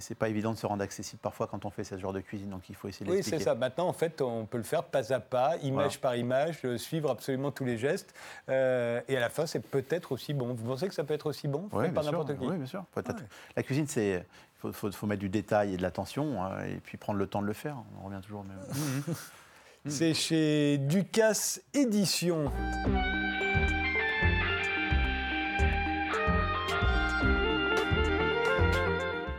C'est 0.00 0.14
pas 0.14 0.28
évident 0.28 0.52
de 0.52 0.58
se 0.58 0.66
rendre 0.66 0.82
accessible 0.82 1.20
parfois 1.22 1.46
quand 1.46 1.64
on 1.64 1.70
fait 1.70 1.84
ce 1.84 1.96
genre 1.96 2.12
de 2.12 2.20
cuisine, 2.20 2.50
donc 2.50 2.68
il 2.68 2.74
faut 2.74 2.88
essayer 2.88 3.08
Oui, 3.10 3.22
c'est 3.22 3.38
ça. 3.38 3.54
Maintenant, 3.54 3.88
en 3.88 3.92
fait, 3.92 4.20
on 4.20 4.46
peut 4.46 4.58
le 4.58 4.64
faire 4.64 4.84
pas 4.84 5.12
à 5.12 5.20
pas, 5.20 5.56
image 5.58 6.00
par 6.00 6.16
image, 6.16 6.58
euh, 6.64 6.76
suivre 6.76 7.10
absolument 7.10 7.52
tous 7.52 7.64
les 7.64 7.78
gestes. 7.78 8.14
Euh, 8.48 9.00
et 9.08 9.16
à 9.16 9.20
la 9.20 9.28
fin, 9.28 9.46
c'est 9.46 9.60
peut-être 9.60 10.12
aussi 10.12 10.34
bon. 10.34 10.54
Vous 10.54 10.66
pensez 10.66 10.88
que 10.88 10.94
ça 10.94 11.04
peut 11.04 11.14
être 11.14 11.26
aussi 11.26 11.48
bon 11.48 11.68
Oui, 11.72 11.90
par 11.90 12.04
n'importe 12.04 12.36
qui 12.36 12.44
Oui, 12.44 12.56
bien 12.56 12.66
sûr. 12.66 12.84
Peut-être. 12.92 13.22
La 13.56 13.62
cuisine, 13.62 13.86
c'est. 13.86 14.24
Il 14.64 14.72
faut, 14.72 14.92
faut, 14.92 15.06
mettre 15.08 15.20
du 15.20 15.28
détail 15.28 15.74
et 15.74 15.76
de 15.76 15.82
l'attention, 15.82 16.40
hein, 16.40 16.64
et 16.64 16.76
puis 16.76 16.96
prendre 16.96 17.18
le 17.18 17.26
temps 17.26 17.42
de 17.42 17.48
le 17.48 17.52
faire. 17.52 17.76
On 18.00 18.06
revient 18.06 18.20
toujours 18.22 18.40
au 18.40 18.44
même. 18.44 18.60
c'est 19.86 20.14
chez 20.14 20.78
Ducasse 20.78 21.60
Éditions. 21.74 22.52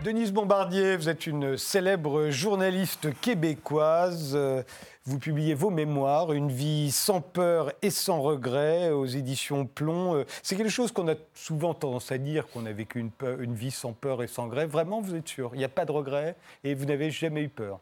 Denise 0.03 0.33
Bombardier, 0.33 0.97
vous 0.97 1.07
êtes 1.07 1.27
une 1.27 1.57
célèbre 1.57 2.29
journaliste 2.29 3.17
québécoise. 3.21 4.37
vous 5.05 5.17
publiez 5.17 5.53
vos 5.53 5.69
mémoires, 5.69 6.33
Une 6.33 6.51
vie 6.51 6.91
sans 6.91 7.21
peur 7.21 7.71
et 7.81 7.89
sans 7.89 8.21
regret, 8.21 8.89
aux 8.89 9.05
éditions 9.05 9.65
Plomb. 9.65 10.15
Euh, 10.15 10.25
c'est 10.41 10.57
quelque 10.57 10.69
chose 10.69 10.91
qu'on 10.91 11.07
a 11.07 11.15
souvent 11.33 11.73
tendance 11.73 12.11
à 12.11 12.17
dire, 12.17 12.49
qu'on 12.49 12.65
a 12.65 12.73
vécu 12.73 12.99
une, 12.99 13.11
une 13.39 13.53
vie 13.53 13.71
sans 13.71 13.93
peur 13.93 14.21
et 14.21 14.27
sans 14.27 14.43
regret. 14.43 14.65
Vraiment, 14.65 14.99
vous 14.99 15.15
êtes 15.15 15.29
sûr? 15.29 15.51
Il 15.53 15.59
n'y 15.59 15.63
a 15.63 15.69
pas 15.69 15.85
de 15.85 15.93
regret 15.93 16.35
et 16.65 16.73
vous 16.73 16.83
n'avez 16.83 17.09
jamais 17.09 17.43
eu 17.43 17.49
peur? 17.49 17.79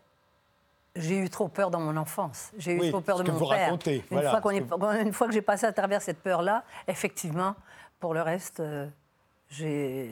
J'ai 0.95 1.17
eu 1.17 1.29
trop 1.29 1.47
peur 1.47 1.71
dans 1.71 1.79
mon 1.79 1.97
enfance. 1.97 2.51
J'ai 2.55 2.73
eu 2.73 2.91
trop 2.91 3.01
peur 3.01 3.23
de 3.23 3.31
mon 3.31 3.37
vous 3.39 3.49
père. 3.49 3.65
Racontez, 3.65 4.03
une, 4.11 4.67
fois 4.67 4.95
une, 4.99 5.13
fois 5.13 5.25
que 5.25 5.33
j'ai 5.33 5.41
passé 5.41 5.65
à 5.65 5.73
travers 5.73 6.03
cette 6.03 6.19
peur-là, 6.19 6.65
effectivement, 6.87 7.55
pour 7.99 8.13
le 8.13 8.21
reste, 8.21 8.59
euh, 8.59 8.85
j'ai. 9.49 10.11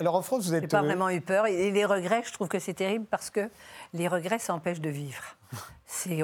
Alors 0.00 0.14
en 0.14 0.22
France, 0.22 0.46
vous 0.46 0.54
êtes. 0.54 0.70
pas 0.70 0.78
euh, 0.78 0.86
vraiment 0.86 1.10
eu 1.10 1.20
peur. 1.20 1.46
Et 1.46 1.70
les 1.70 1.84
regrets, 1.84 2.22
je 2.26 2.32
trouve 2.32 2.48
que 2.48 2.58
c'est 2.58 2.74
terrible 2.74 3.04
parce 3.10 3.28
que 3.28 3.50
les 3.92 4.08
regrets, 4.08 4.38
ça 4.38 4.54
empêche 4.54 4.80
de 4.80 4.88
vivre. 4.88 5.22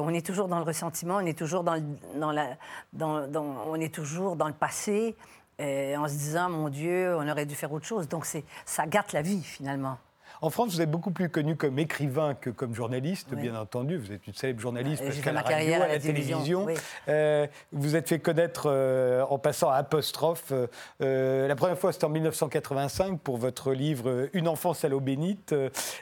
On 0.00 0.14
est 0.14 0.24
toujours 0.24 0.48
dans 0.48 0.58
le 0.58 0.64
ressentiment, 0.64 1.16
on 1.16 1.26
est 1.26 1.36
toujours 1.36 1.64
dans, 1.64 1.76
dans 2.14 2.30
la, 2.30 2.56
dans, 2.92 3.28
on 3.66 3.74
est 3.74 3.92
toujours 3.92 4.36
dans 4.36 4.46
le 4.46 4.54
passé, 4.54 5.16
en 5.58 6.06
se 6.06 6.14
disant, 6.14 6.48
mon 6.48 6.68
Dieu, 6.68 7.14
on 7.16 7.28
aurait 7.28 7.46
dû 7.46 7.56
faire 7.56 7.72
autre 7.72 7.84
chose. 7.84 8.08
Donc 8.08 8.26
ça 8.26 8.86
gâte 8.86 9.12
la 9.12 9.22
vie 9.22 9.42
finalement. 9.42 9.98
En 10.42 10.50
France, 10.50 10.74
vous 10.74 10.82
êtes 10.82 10.90
beaucoup 10.90 11.10
plus 11.10 11.28
connu 11.28 11.56
comme 11.56 11.78
écrivain 11.78 12.34
que 12.34 12.50
comme 12.50 12.74
journaliste, 12.74 13.34
bien 13.34 13.58
entendu. 13.58 13.96
Vous 13.96 14.12
êtes 14.12 14.26
une 14.26 14.34
célèbre 14.34 14.60
journaliste 14.60 15.02
parce 15.02 15.18
qu'à 15.18 15.32
la, 15.32 15.40
radio, 15.40 15.74
à 15.74 15.88
la, 15.88 15.98
télévision. 15.98 16.66
Euh, 17.08 17.46
vous 17.72 17.96
êtes 17.96 18.08
fait 18.08 18.18
connaître 18.18 18.64
euh, 18.66 19.24
en 19.30 19.38
passant 19.38 19.70
à 19.70 19.76
apostrophe. 19.76 20.52
Euh, 21.00 21.48
la 21.48 21.56
première 21.56 21.78
fois, 21.78 21.92
c'était 21.92 22.04
en 22.04 22.10
1985 22.10 23.20
pour 23.20 23.38
votre 23.38 23.72
livre 23.72 24.28
Une 24.34 24.48
enfance 24.48 24.84
à 24.84 24.88
l'eau 24.88 25.00
bénite. 25.00 25.54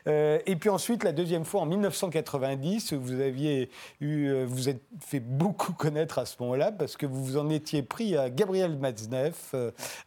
et 0.07 0.57
puis 0.57 0.71
ensuite, 0.71 1.05
la 1.05 1.13
deuxième 1.13 1.45
fois 1.45 1.63
en 1.63 1.67
1990, 1.67 2.95
vous 2.95 3.21
aviez 3.21 3.71
eu, 4.01 4.45
vous 4.45 4.69
êtes 4.69 4.83
fait 5.01 5.21
beaucoup 5.21 5.73
connaître 5.73 6.19
à 6.19 6.27
ce 6.27 6.37
moment-là 6.41 6.73
parce 6.73 6.97
que 6.97 7.07
vous 7.07 7.25
vous 7.25 7.37
en 7.37 7.49
étiez 7.51 7.83
pris 7.83 8.17
à 8.17 8.31
Gabriel 8.31 8.77
Matzneff 8.77 9.55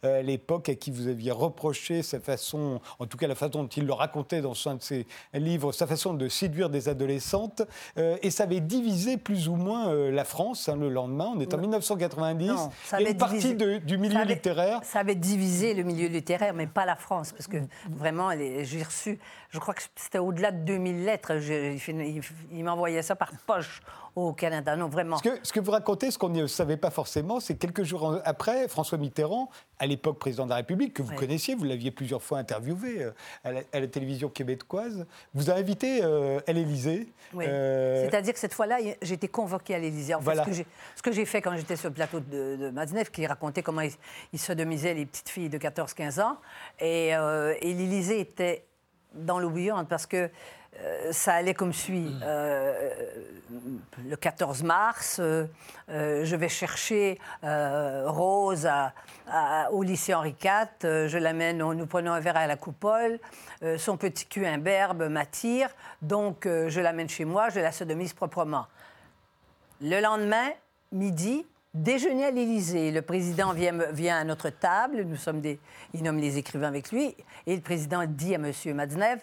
à 0.02 0.22
l'époque 0.22 0.68
à 0.68 0.74
qui 0.74 0.90
vous 0.90 1.08
aviez 1.08 1.30
reproché 1.30 2.02
sa 2.02 2.20
façon, 2.20 2.80
en 2.98 3.06
tout 3.06 3.16
cas 3.16 3.26
la 3.26 3.34
façon 3.34 3.62
dont 3.62 3.66
il 3.68 3.86
le 3.86 3.92
racontait 3.92 4.17
dans 4.42 4.54
un 4.66 4.74
de 4.76 4.82
ses 4.82 5.06
livres 5.34 5.72
sa 5.72 5.86
façon 5.86 6.14
de 6.14 6.28
séduire 6.28 6.70
des 6.70 6.88
adolescentes. 6.88 7.62
Euh, 7.96 8.16
et 8.22 8.30
ça 8.30 8.44
avait 8.44 8.60
divisé 8.60 9.16
plus 9.16 9.48
ou 9.48 9.56
moins 9.56 9.88
euh, 9.88 10.10
la 10.10 10.24
France 10.24 10.68
hein, 10.68 10.76
le 10.76 10.88
lendemain. 10.88 11.32
On 11.34 11.40
est 11.40 11.54
en 11.54 11.58
1990. 11.58 12.52
ça 12.84 13.00
et 13.00 13.10
une 13.10 13.16
partie 13.16 13.54
du 13.54 13.98
milieu 13.98 14.24
littéraire. 14.24 14.80
Ça 14.82 15.00
avait 15.00 15.14
divisé 15.14 15.74
le 15.74 15.82
milieu 15.82 16.08
littéraire, 16.08 16.54
mais 16.54 16.66
pas 16.66 16.84
la 16.84 16.96
France. 16.96 17.32
Parce 17.32 17.46
que 17.46 17.58
vraiment, 17.90 18.30
j'ai 18.32 18.82
reçu, 18.82 19.18
je 19.50 19.58
crois 19.58 19.74
que 19.74 19.82
c'était 19.96 20.18
au-delà 20.18 20.50
de 20.50 20.64
2000 20.64 21.04
lettres. 21.04 21.32
il 22.52 22.64
m'envoyait 22.64 23.02
ça 23.02 23.16
par 23.16 23.30
poche 23.46 23.80
au 24.16 24.32
Canada. 24.32 24.76
Non, 24.76 24.88
vraiment. 24.88 25.18
Ce 25.18 25.22
que, 25.22 25.38
ce 25.42 25.52
que 25.52 25.60
vous 25.60 25.70
racontez, 25.70 26.10
ce 26.10 26.18
qu'on 26.18 26.28
ne 26.28 26.46
savait 26.46 26.76
pas 26.76 26.90
forcément, 26.90 27.40
c'est 27.40 27.56
quelques 27.56 27.82
jours 27.82 28.20
après, 28.24 28.68
François 28.68 28.98
Mitterrand, 28.98 29.50
à 29.78 29.86
l'époque 29.86 30.18
président 30.18 30.44
de 30.44 30.50
la 30.50 30.56
République, 30.56 30.94
que 30.94 31.02
vous 31.02 31.14
connaissiez, 31.14 31.54
vous 31.54 31.64
l'aviez 31.64 31.90
plusieurs 31.90 32.22
fois 32.22 32.38
interviewé 32.38 33.02
euh, 33.02 33.10
à, 33.44 33.80
la, 33.80 33.86
télévision 33.86 34.28
québécoise, 34.28 35.06
vous 35.34 35.50
a 35.50 35.54
invité 35.54 36.00
euh, 36.02 36.40
à 36.46 36.52
l'Élysée. 36.52 37.08
Euh, 37.36 38.04
C'est-à-dire 38.04 38.34
que 38.34 38.40
cette 38.40 38.54
fois-là, 38.54 38.78
j'ai 39.02 39.14
été 39.14 39.28
convoqué 39.28 39.74
à 39.74 39.78
l'Élysée. 39.78 40.14
En 40.14 40.20
fait, 40.20 40.64
ce 40.96 41.02
que 41.02 41.12
j'ai 41.12 41.24
fait 41.24 41.42
quand 41.42 41.56
j'étais 41.56 41.76
sur 41.76 41.88
le 41.88 41.94
plateau 41.94 42.20
de, 42.20 42.56
de 42.56 43.08
qui 43.10 43.26
racontait 43.26 43.62
comment 43.62 43.82
il, 43.82 43.92
il, 44.32 44.38
sodomisait 44.38 44.94
les 44.94 45.06
petites 45.06 45.28
filles 45.28 45.48
de 45.48 45.58
14-15 45.58 46.20
ans, 46.20 46.36
et, 46.80 47.08
et 47.08 47.74
l'Élysée 47.74 48.20
était 48.20 48.64
dans 49.14 49.38
l'eau 49.38 49.50
bouillante 49.50 49.88
parce 49.88 50.06
que 50.06 50.30
ça 51.10 51.34
allait 51.34 51.54
comme 51.54 51.72
suit. 51.72 52.10
Mm. 52.10 52.20
Euh, 52.22 52.90
le 54.08 54.16
14 54.16 54.62
mars, 54.62 55.20
euh, 55.20 55.46
je 55.88 56.36
vais 56.36 56.48
chercher 56.48 57.18
Rose 57.42 58.68
au 59.70 59.82
lycée 59.82 60.14
Henri 60.14 60.34
IV. 60.42 60.68
je 60.82 61.18
l'amène, 61.18 61.58
nous 61.58 61.86
prenons 61.86 62.12
un 62.12 62.20
verre 62.20 62.36
à 62.36 62.46
la 62.46 62.56
coupole. 62.56 63.18
son 63.78 63.96
petit 63.96 64.26
cul 64.26 64.46
imberbe 64.46 65.08
m'attire. 65.08 65.70
Donc, 66.02 66.46
je 66.46 66.80
l'amène 66.80 67.08
chez 67.08 67.24
moi, 67.24 67.48
je 67.48 67.60
la 67.60 67.72
sodomise 67.72 68.12
proprement. 68.12 68.66
Le 69.80 70.00
lendemain, 70.00 70.50
midi, 70.92 71.46
Déjeuner 71.78 72.24
à 72.24 72.30
l'Élysée. 72.32 72.90
Le 72.90 73.02
président 73.02 73.52
vient, 73.52 73.72
vient, 73.92 74.18
à 74.18 74.24
notre 74.24 74.50
table. 74.50 75.02
Nous 75.02 75.16
sommes 75.16 75.40
des, 75.40 75.60
il 75.94 76.02
nomme 76.02 76.18
les 76.18 76.36
écrivains 76.36 76.66
avec 76.66 76.90
lui. 76.90 77.14
Et 77.46 77.54
le 77.54 77.62
président 77.62 78.04
dit 78.04 78.34
à 78.34 78.38
M. 78.38 78.52
Madnev, 78.74 79.20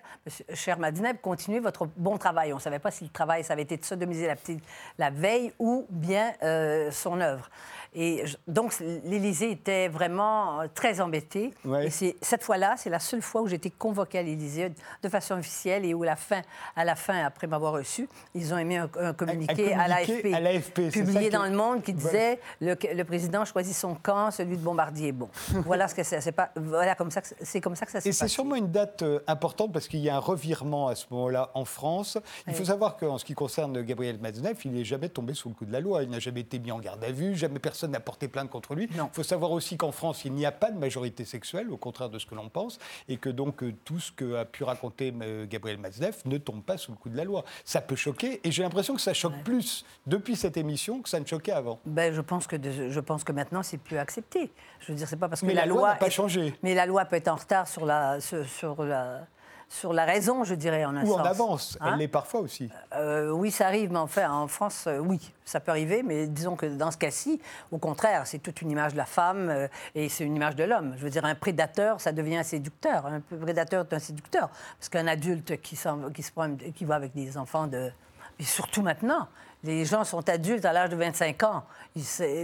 cher 0.54 0.80
Madnev, 0.80 1.18
continuez 1.22 1.60
votre 1.60 1.86
bon 1.98 2.18
travail. 2.18 2.54
On 2.54 2.56
ne 2.56 2.62
savait 2.62 2.80
pas 2.80 2.92
si 2.92 3.04
le 3.04 3.10
travail, 3.10 3.44
ça 3.44 3.54
avait 3.54 3.64
été 3.64 3.76
de 3.76 3.84
sodomiser 3.84 4.28
la, 4.28 4.38
petite, 4.38 4.64
la 4.98 5.10
veille 5.10 5.52
ou 5.60 5.86
bien 5.90 6.32
euh, 6.44 6.92
son 6.92 7.20
œuvre. 7.20 7.50
Et 7.94 8.26
donc, 8.48 8.76
l'Élysée 9.06 9.52
était 9.52 9.88
vraiment 9.88 10.62
euh, 10.62 10.68
très 10.74 11.00
embêté. 11.00 11.54
Et 11.82 11.90
cette 11.90 12.44
fois-là, 12.44 12.76
c'est 12.78 12.90
la 12.90 13.00
seule 13.00 13.22
fois 13.22 13.42
où 13.42 13.48
j'ai 13.48 13.56
été 13.56 13.70
convoquée 13.70 14.20
à 14.20 14.22
l'Élysée 14.22 14.74
de 15.02 15.10
façon 15.10 15.36
officielle 15.36 15.86
et 15.86 15.94
où, 15.94 16.04
la 16.04 16.18
fin, 16.18 16.42
à 16.76 16.84
la 16.84 16.96
fin, 16.96 17.26
après 17.26 17.48
m'avoir 17.48 17.74
reçu, 17.74 18.10
ils 18.34 18.54
ont 18.54 18.58
émis 18.58 18.76
un, 18.76 18.88
communiqué, 19.14 19.74
à 19.74 19.88
l'AFP, 19.88 20.92
publié 20.92 21.30
dans 21.30 21.46
Le 21.46 21.56
Monde 21.56 21.84
qui 21.84 21.94
disait 21.94 22.40
le, 22.62 22.76
le, 22.94 23.04
président 23.04 23.46
choisit 23.46 23.76
son 23.76 23.96
camp, 23.96 24.32
celui 24.32 24.58
de 24.58 24.62
Bombardier. 24.62 25.12
Bon, 25.12 25.30
voilà 25.66 25.88
ce 25.88 25.96
que 25.96 26.04
c'est. 26.04 26.32
pas, 26.32 26.50
voilà 26.56 26.96
comme 26.96 27.12
ça 27.12 27.22
c'est 27.42 27.62
comme 27.62 27.76
ça 27.76 27.86
que 27.86 27.92
ça 27.92 28.02
s'est. 28.02 28.10
Et 28.10 28.12
c'est 28.12 28.28
sûrement 28.28 28.56
une 28.56 28.72
date 28.72 29.02
euh, 29.04 29.20
importante 29.28 29.72
parce 29.74 29.88
qu'il 29.88 30.00
y 30.00 30.10
a 30.10 30.16
un 30.16 30.20
revirement 30.20 30.88
à 30.88 30.96
ce 30.96 31.06
moment-là 31.12 31.52
en 31.54 31.66
France. 31.66 32.18
Il 32.48 32.54
faut 32.54 32.66
savoir 32.66 32.98
qu'en 32.98 33.18
ce 33.18 33.26
qui 33.26 33.34
concerne 33.34 33.82
Gabriel 33.82 34.20
Matzneff, 34.20 34.66
il 34.66 34.72
n'est 34.72 34.86
jamais 34.86 35.10
tombé 35.10 35.34
sous 35.34 35.50
le 35.50 35.56
coup 35.56 35.66
de 35.66 35.72
la 35.72 35.80
loi. 35.80 36.04
Il 36.04 36.10
n'a 36.10 36.20
jamais 36.20 36.42
été 36.42 36.60
mis 36.60 36.72
en 36.72 36.80
garde 36.80 37.04
à 37.04 37.12
vue, 37.12 37.36
jamais 37.36 37.60
personne 37.60 37.92
n'a 37.92 38.00
porté 38.00 38.28
plainte 38.28 38.50
contre 38.50 38.76
lui. 38.76 38.90
Il 38.94 39.02
faut 39.14 39.24
savoir 39.24 39.52
aussi 39.52 39.78
qu'en 39.78 39.92
France, 39.92 40.26
il 40.26 40.34
n'y 40.34 40.46
a 40.46 40.52
pas 40.52 40.72
de 40.72 40.78
majorité 40.78 41.26
sexuelle, 41.26 41.72
au 41.72 41.78
contraire 41.78 42.10
de 42.10 42.20
ce 42.20 42.26
que 42.26 42.36
l'on 42.36 42.50
pense, 42.50 42.80
et 43.08 43.18
que 43.18 43.30
donc 43.30 43.64
euh, 43.64 43.74
tout 43.86 44.00
ce 44.00 44.12
que 44.12 44.36
a 44.36 44.46
pu 44.46 44.64
raconter 44.64 45.14
euh, 45.22 45.46
Gabriel 45.48 45.78
Matzneff 45.78 46.26
ne 46.26 46.38
tombe 46.38 46.64
pas 46.64 46.78
sous 46.78 46.92
le 46.92 46.98
coup 46.98 47.10
de 47.10 47.18
la 47.18 47.24
loi. 47.24 47.44
Ça 47.64 47.82
peut 47.82 47.96
choquer, 47.96 48.42
et 48.44 48.52
j'ai 48.52 48.64
l'impression 48.64 48.96
que 48.96 49.02
ça 49.02 49.14
choque 49.14 49.44
plus 49.44 49.86
depuis 50.08 50.36
cette 50.36 50.58
émission 50.58 51.02
que 51.02 51.10
ça 51.10 51.20
ne 51.20 51.26
choquait 51.26 51.52
avant. 51.52 51.80
Ben, 51.86 52.14
je, 52.14 52.22
pense 52.22 52.35
que 52.48 52.58
je 52.62 53.00
pense 53.00 53.24
que 53.24 53.32
maintenant, 53.32 53.64
c'est 53.64 53.78
plus 53.78 53.98
accepté. 53.98 54.52
Je 54.80 54.92
veux 54.92 54.98
dire, 54.98 55.08
c'est 55.08 55.16
pas 55.16 55.30
parce 55.30 55.42
que 55.42 55.48
la, 55.48 55.66
loi 55.66 55.90
n'a 55.90 55.96
pas 55.96 56.10
changé. 56.10 56.54
Mais 56.64 56.74
la 56.74 56.86
loi 56.86 57.06
peut 57.06 57.16
être 57.16 57.28
en 57.28 57.36
retard 57.36 57.68
sur 57.68 57.86
la, 57.86 58.20
sur 58.20 58.84
la 58.84 59.22
sur 59.68 59.94
la 59.94 60.06
raison, 60.06 60.44
je 60.44 60.56
dirais, 60.56 60.86
en 60.86 60.96
un 60.96 61.04
Ou 61.04 61.14
en 61.14 61.24
avance, 61.24 61.78
elle 61.82 61.88
hein 61.88 61.98
l'est 61.98 62.08
parfois 62.08 62.42
aussi. 62.42 62.70
Euh, 62.96 63.32
oui, 63.32 63.52
ça 63.52 63.68
arrive, 63.68 63.92
mais 63.92 64.00
enfin, 64.00 64.32
en 64.32 64.48
France, 64.48 64.86
euh, 64.88 65.00
oui, 65.00 65.20
ça 65.44 65.60
peut 65.60 65.72
arriver, 65.72 66.04
mais 66.04 66.28
disons 66.28 66.56
que 66.56 66.66
dans 66.66 66.92
ce 66.92 66.98
cas-ci, 66.98 67.42
au 67.72 67.78
contraire, 67.78 68.28
c'est 68.28 68.40
toute 68.40 68.62
une 68.62 68.72
image 68.72 68.94
de 68.94 68.98
la 68.98 69.06
femme 69.06 69.50
euh, 69.50 69.68
et 69.96 70.10
c'est 70.10 70.24
une 70.24 70.36
image 70.36 70.56
de 70.56 70.64
l'homme. 70.64 70.94
Je 70.98 71.04
veux 71.04 71.10
dire, 71.10 71.26
un 71.26 71.36
prédateur, 71.36 72.00
ça 72.00 72.12
devient 72.12 72.38
un 72.38 72.44
séducteur. 72.44 73.06
Un 73.06 73.22
prédateur 73.22 73.86
est 73.90 73.94
un 73.94 74.00
séducteur. 74.00 74.50
Parce 74.80 74.90
qu'un 74.90 75.08
adulte 75.08 75.60
qui, 75.62 75.78
qui, 76.14 76.24
se 76.24 76.32
prend, 76.32 76.56
qui 76.56 76.86
va 76.86 76.96
avec 76.96 77.14
des 77.14 77.38
enfants 77.38 77.68
de... 77.68 77.92
Et 78.38 78.44
surtout 78.44 78.82
maintenant, 78.82 79.28
les 79.66 79.86
gens 79.86 80.04
sont 80.04 80.28
adultes 80.30 80.66
à 80.66 80.74
l'âge 80.74 80.90
de 80.90 80.96
25 80.96 81.44
ans. 81.44 81.64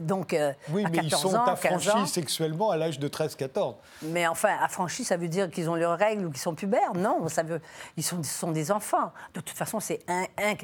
Donc, 0.02 0.34
euh, 0.34 0.54
oui, 0.70 0.86
mais 0.92 1.00
ils 1.04 1.12
sont 1.12 1.36
affranchis 1.36 2.08
sexuellement 2.08 2.72
à 2.72 2.78
l'âge 2.78 3.00
de 3.00 3.08
13-14. 3.08 3.76
Mais 4.04 4.28
enfin, 4.28 4.56
affranchis, 4.62 5.04
ça 5.04 5.18
veut 5.18 5.28
dire 5.28 5.50
qu'ils 5.50 5.70
ont 5.70 5.76
leurs 5.76 5.98
règles 5.98 6.26
ou 6.26 6.32
qu'ils 6.32 6.42
sont 6.42 6.56
pubères 6.56 6.94
Non, 6.96 7.28
ça 7.28 7.44
veut, 7.44 7.62
ils 7.98 8.04
sont, 8.04 8.24
sont 8.24 8.52
des 8.52 8.72
enfants. 8.72 9.12
De 9.34 9.42
toute 9.42 9.58
façon, 9.58 9.80
c'est 9.80 10.00
un, 10.08 10.26
un, 10.38 10.56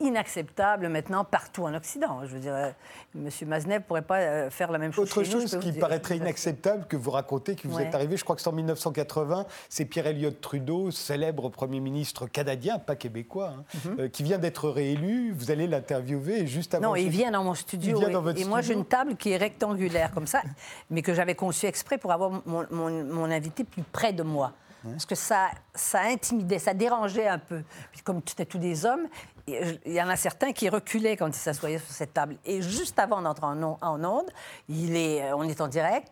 inacceptable 0.00 0.88
maintenant 0.88 1.24
partout 1.24 1.64
en 1.64 1.74
Occident. 1.74 2.20
Je 2.24 2.34
veux 2.34 2.40
dire, 2.40 2.54
euh, 2.54 2.70
M. 3.14 3.28
Maznev 3.46 3.78
ne 3.78 3.84
pourrait 3.84 4.02
pas 4.02 4.18
euh, 4.18 4.50
faire 4.50 4.72
la 4.72 4.78
même 4.78 4.92
chose. 4.92 5.04
Autre 5.04 5.22
chose 5.22 5.58
qui 5.60 5.72
paraîtrait 5.72 6.16
inacceptable 6.16 6.86
que 6.86 6.96
vous 6.96 7.10
racontez, 7.10 7.54
qui 7.54 7.68
vous 7.68 7.78
est 7.78 7.94
arrivé, 7.94 8.16
je 8.16 8.24
crois 8.24 8.34
que 8.36 8.42
c'est 8.42 8.48
en 8.48 8.52
1980, 8.52 9.46
c'est 9.68 9.84
Pierre 9.84 10.08
Elliott 10.08 10.40
Trudeau, 10.40 10.90
célèbre 10.90 11.48
Premier 11.48 11.80
ministre 11.80 12.26
canadien, 12.26 12.78
pas 12.78 12.96
québécois, 12.96 13.54
hein, 13.56 13.64
mhm. 13.84 14.00
euh, 14.00 14.08
qui 14.08 14.22
vient 14.24 14.38
d'être 14.38 14.68
réélu. 14.68 15.32
Vous 15.32 15.50
allez 15.50 15.66
l'interviewer 15.66 16.46
juste 16.46 16.74
avant. 16.74 16.88
Non, 16.88 16.96
il 16.96 17.08
vient 17.08 17.30
dans 17.30 17.44
mon 17.44 17.54
studio. 17.54 18.00
et 18.36 18.44
moi, 18.44 18.60
j'ai 18.60 18.74
une 18.74 18.84
table 18.84 19.16
qui 19.16 19.30
est 19.30 19.36
rectangulaire 19.36 20.10
comme 20.10 20.26
ça, 20.26 20.42
mais 20.90 21.02
que 21.02 21.14
j'avais 21.14 21.34
conçue 21.34 21.66
exprès 21.66 21.98
pour 21.98 22.12
avoir 22.12 22.42
mon, 22.46 22.66
mon 22.70 23.30
invité 23.30 23.64
plus 23.64 23.82
près 23.82 24.12
de 24.12 24.22
moi. 24.22 24.52
Parce 24.90 25.06
que 25.06 25.14
ça, 25.14 25.50
ça 25.74 26.02
intimidait, 26.02 26.58
ça 26.58 26.74
dérangeait 26.74 27.26
un 27.26 27.38
peu. 27.38 27.62
Puis 27.90 28.02
comme 28.02 28.20
c'était 28.26 28.44
tous 28.44 28.58
des 28.58 28.84
hommes, 28.84 29.08
il 29.46 29.92
y 29.92 30.02
en 30.02 30.08
a 30.08 30.16
certains 30.16 30.52
qui 30.52 30.68
reculaient 30.68 31.16
quand 31.16 31.28
ils 31.28 31.34
s'assoyaient 31.34 31.78
sur 31.78 31.92
cette 31.92 32.14
table. 32.14 32.36
Et 32.44 32.62
juste 32.62 32.98
avant 32.98 33.20
d'entrer 33.20 33.46
en, 33.46 34.04
onde, 34.04 34.30
il 34.68 34.96
est, 34.96 35.32
on 35.32 35.42
est 35.44 35.60
en 35.60 35.68
direct, 35.68 36.10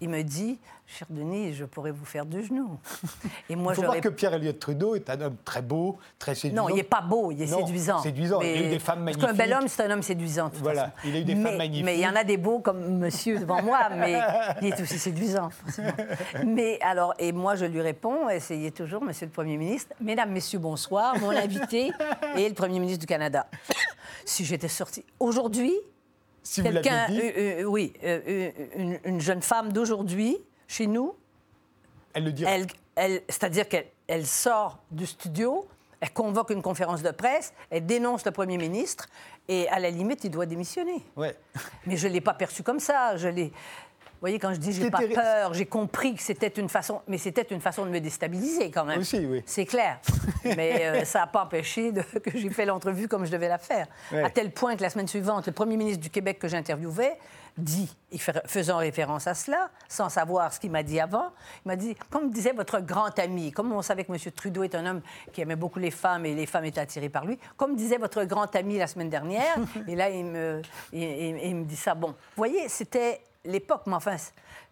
il 0.00 0.08
me 0.08 0.22
dit, 0.22 0.58
cher 0.86 1.08
Denis, 1.10 1.52
je 1.52 1.64
pourrais 1.64 1.90
vous 1.90 2.04
faire 2.04 2.24
du 2.24 2.44
genou. 2.44 2.78
Et 3.50 3.56
moi, 3.56 3.72
il 3.72 3.76
faut 3.76 3.82
voir 3.82 4.00
que 4.00 4.08
Pierre 4.08 4.34
Elliott 4.34 4.58
Trudeau 4.58 4.94
est 4.94 5.10
un 5.10 5.20
homme 5.20 5.36
très 5.44 5.62
beau, 5.62 5.98
très 6.18 6.34
séduisant. 6.34 6.62
Non, 6.62 6.68
il 6.68 6.76
n'est 6.76 6.82
pas 6.84 7.00
beau, 7.00 7.32
il 7.32 7.42
est 7.42 7.46
séduisant. 7.46 8.00
séduisant. 8.00 8.40
il 8.40 8.46
a 8.46 8.66
eu 8.66 8.70
des 8.70 8.78
femmes 8.78 9.00
magnifiques. 9.00 9.22
Parce 9.22 9.36
qu'un 9.36 9.44
bel 9.44 9.52
homme, 9.52 9.68
c'est 9.68 9.82
un 9.82 9.90
homme 9.90 10.02
séduisant. 10.02 10.50
voilà, 10.54 10.92
il 11.04 11.16
a 11.16 11.18
eu 11.18 11.24
des 11.24 11.34
femmes 11.34 11.56
magnifiques. 11.56 11.84
Mais 11.84 11.96
il 11.96 12.00
y 12.00 12.06
en 12.06 12.14
a 12.14 12.24
des 12.24 12.36
beaux 12.36 12.60
comme 12.60 12.98
monsieur 12.98 13.38
devant 13.38 13.62
moi, 13.62 13.88
mais 13.96 14.20
il 14.62 14.68
est 14.68 14.80
aussi 14.80 14.98
séduisant. 14.98 15.50
mais 16.46 16.78
alors, 16.82 17.14
et 17.18 17.32
moi, 17.32 17.56
je 17.56 17.64
lui 17.66 17.80
réponds, 17.80 18.28
essayez 18.28 18.70
toujours, 18.70 19.02
monsieur 19.02 19.26
le 19.26 19.32
Premier 19.32 19.56
ministre, 19.56 19.94
mesdames, 20.00 20.30
messieurs, 20.30 20.60
bonsoir, 20.60 21.18
mon 21.18 21.30
invité 21.36 21.92
est 22.36 22.48
le 22.48 22.54
Premier 22.54 22.78
ministre 22.78 23.00
du 23.00 23.06
Canada. 23.06 23.46
si 24.24 24.44
j'étais 24.44 24.68
sortie 24.68 25.04
aujourd'hui, 25.18 25.74
si 26.46 26.62
quelqu'un, 26.62 27.08
euh, 27.10 27.32
euh, 27.36 27.64
oui, 27.64 27.92
euh, 28.04 28.50
une, 29.04 29.20
jeune 29.20 29.42
femme 29.42 29.72
d'aujourd'hui, 29.72 30.38
chez 30.66 30.86
nous, 30.86 31.14
elle 32.14 32.24
le 32.24 32.32
dit. 32.32 32.44
Elle, 32.96 33.22
c'est-à-dire 33.28 33.68
qu'elle 33.68 34.26
sort 34.26 34.78
du 34.90 35.04
studio, 35.04 35.68
elle 36.00 36.12
convoque 36.12 36.50
une 36.50 36.62
conférence 36.62 37.02
de 37.02 37.10
presse, 37.10 37.52
elle 37.70 37.84
dénonce 37.84 38.24
le 38.24 38.30
Premier 38.30 38.56
ministre, 38.56 39.06
et 39.48 39.68
à 39.68 39.78
la 39.78 39.90
limite, 39.90 40.24
il 40.24 40.30
doit 40.30 40.46
démissionner. 40.46 41.04
Ouais. 41.14 41.36
Mais 41.86 41.96
je 41.96 42.08
ne 42.08 42.14
l'ai 42.14 42.20
pas 42.20 42.34
perçu 42.34 42.62
comme 42.62 42.80
ça. 42.80 43.16
Je 43.16 43.28
l'ai, 43.28 43.52
vous 44.16 44.20
voyez, 44.20 44.38
quand 44.38 44.54
je 44.54 44.58
dis 44.58 44.72
j'ai 44.72 44.90
pas 44.90 45.06
peur, 45.14 45.52
j'ai 45.52 45.66
compris 45.66 46.14
que 46.14 46.22
c'était 46.22 46.48
une 46.48 46.70
façon, 46.70 47.02
mais 47.06 47.18
c'était 47.18 47.42
une 47.42 47.60
façon 47.60 47.84
de 47.84 47.90
me 47.90 48.00
déstabiliser 48.00 48.70
quand 48.70 48.86
même. 48.86 49.00
Aussi, 49.00 49.18
oui. 49.26 49.42
C'est 49.44 49.66
clair. 49.66 49.98
mais 50.44 50.86
euh, 50.86 51.04
ça 51.04 51.20
n'a 51.20 51.26
pas 51.26 51.44
empêché 51.44 51.92
que 51.92 52.30
j'ai 52.34 52.48
fait 52.48 52.64
l'entrevue 52.64 53.08
comme 53.08 53.26
je 53.26 53.30
devais 53.30 53.48
la 53.48 53.58
faire. 53.58 53.86
À 54.10 54.30
tel 54.30 54.52
point 54.52 54.74
que 54.74 54.82
la 54.82 54.88
semaine 54.88 55.06
suivante, 55.06 55.46
le 55.46 55.52
premier 55.52 55.76
ministre 55.76 56.00
du 56.00 56.08
Québec 56.08 56.38
que 56.38 56.48
j'interviewais 56.48 57.18
dit, 57.58 57.94
faisant 58.46 58.78
référence 58.78 59.26
à 59.26 59.34
cela, 59.34 59.70
sans 59.88 60.08
savoir 60.08 60.52
ce 60.52 60.60
qu'il 60.60 60.70
m'a 60.70 60.82
dit 60.82 61.00
avant, 61.00 61.32
il 61.64 61.68
m'a 61.68 61.76
dit, 61.76 61.94
comme 62.10 62.30
disait 62.30 62.52
votre 62.52 62.80
grand 62.80 63.18
ami, 63.18 63.52
comme 63.52 63.72
on 63.72 63.82
savait 63.82 64.04
que 64.04 64.12
M. 64.12 64.18
Trudeau 64.34 64.62
est 64.62 64.74
un 64.74 64.86
homme 64.86 65.00
qui 65.32 65.40
aimait 65.40 65.56
beaucoup 65.56 65.78
les 65.78 65.90
femmes 65.90 66.26
et 66.26 66.34
les 66.34 66.46
femmes 66.46 66.64
étaient 66.64 66.80
attirées 66.80 67.08
par 67.08 67.24
lui, 67.24 67.38
comme 67.56 67.76
disait 67.76 67.98
votre 67.98 68.24
grand 68.24 68.54
ami 68.54 68.78
la 68.78 68.86
semaine 68.86 69.10
dernière, 69.10 69.56
et 69.88 69.94
là 69.94 70.10
il 70.10 70.24
me, 70.24 70.62
il 70.92 71.56
me 71.56 71.64
dit 71.64 71.76
ça. 71.76 71.94
Bon, 71.94 72.08
vous 72.08 72.14
voyez, 72.36 72.68
c'était 72.68 73.20
l'époque, 73.46 73.82
mais 73.86 73.94
enfin, 73.94 74.16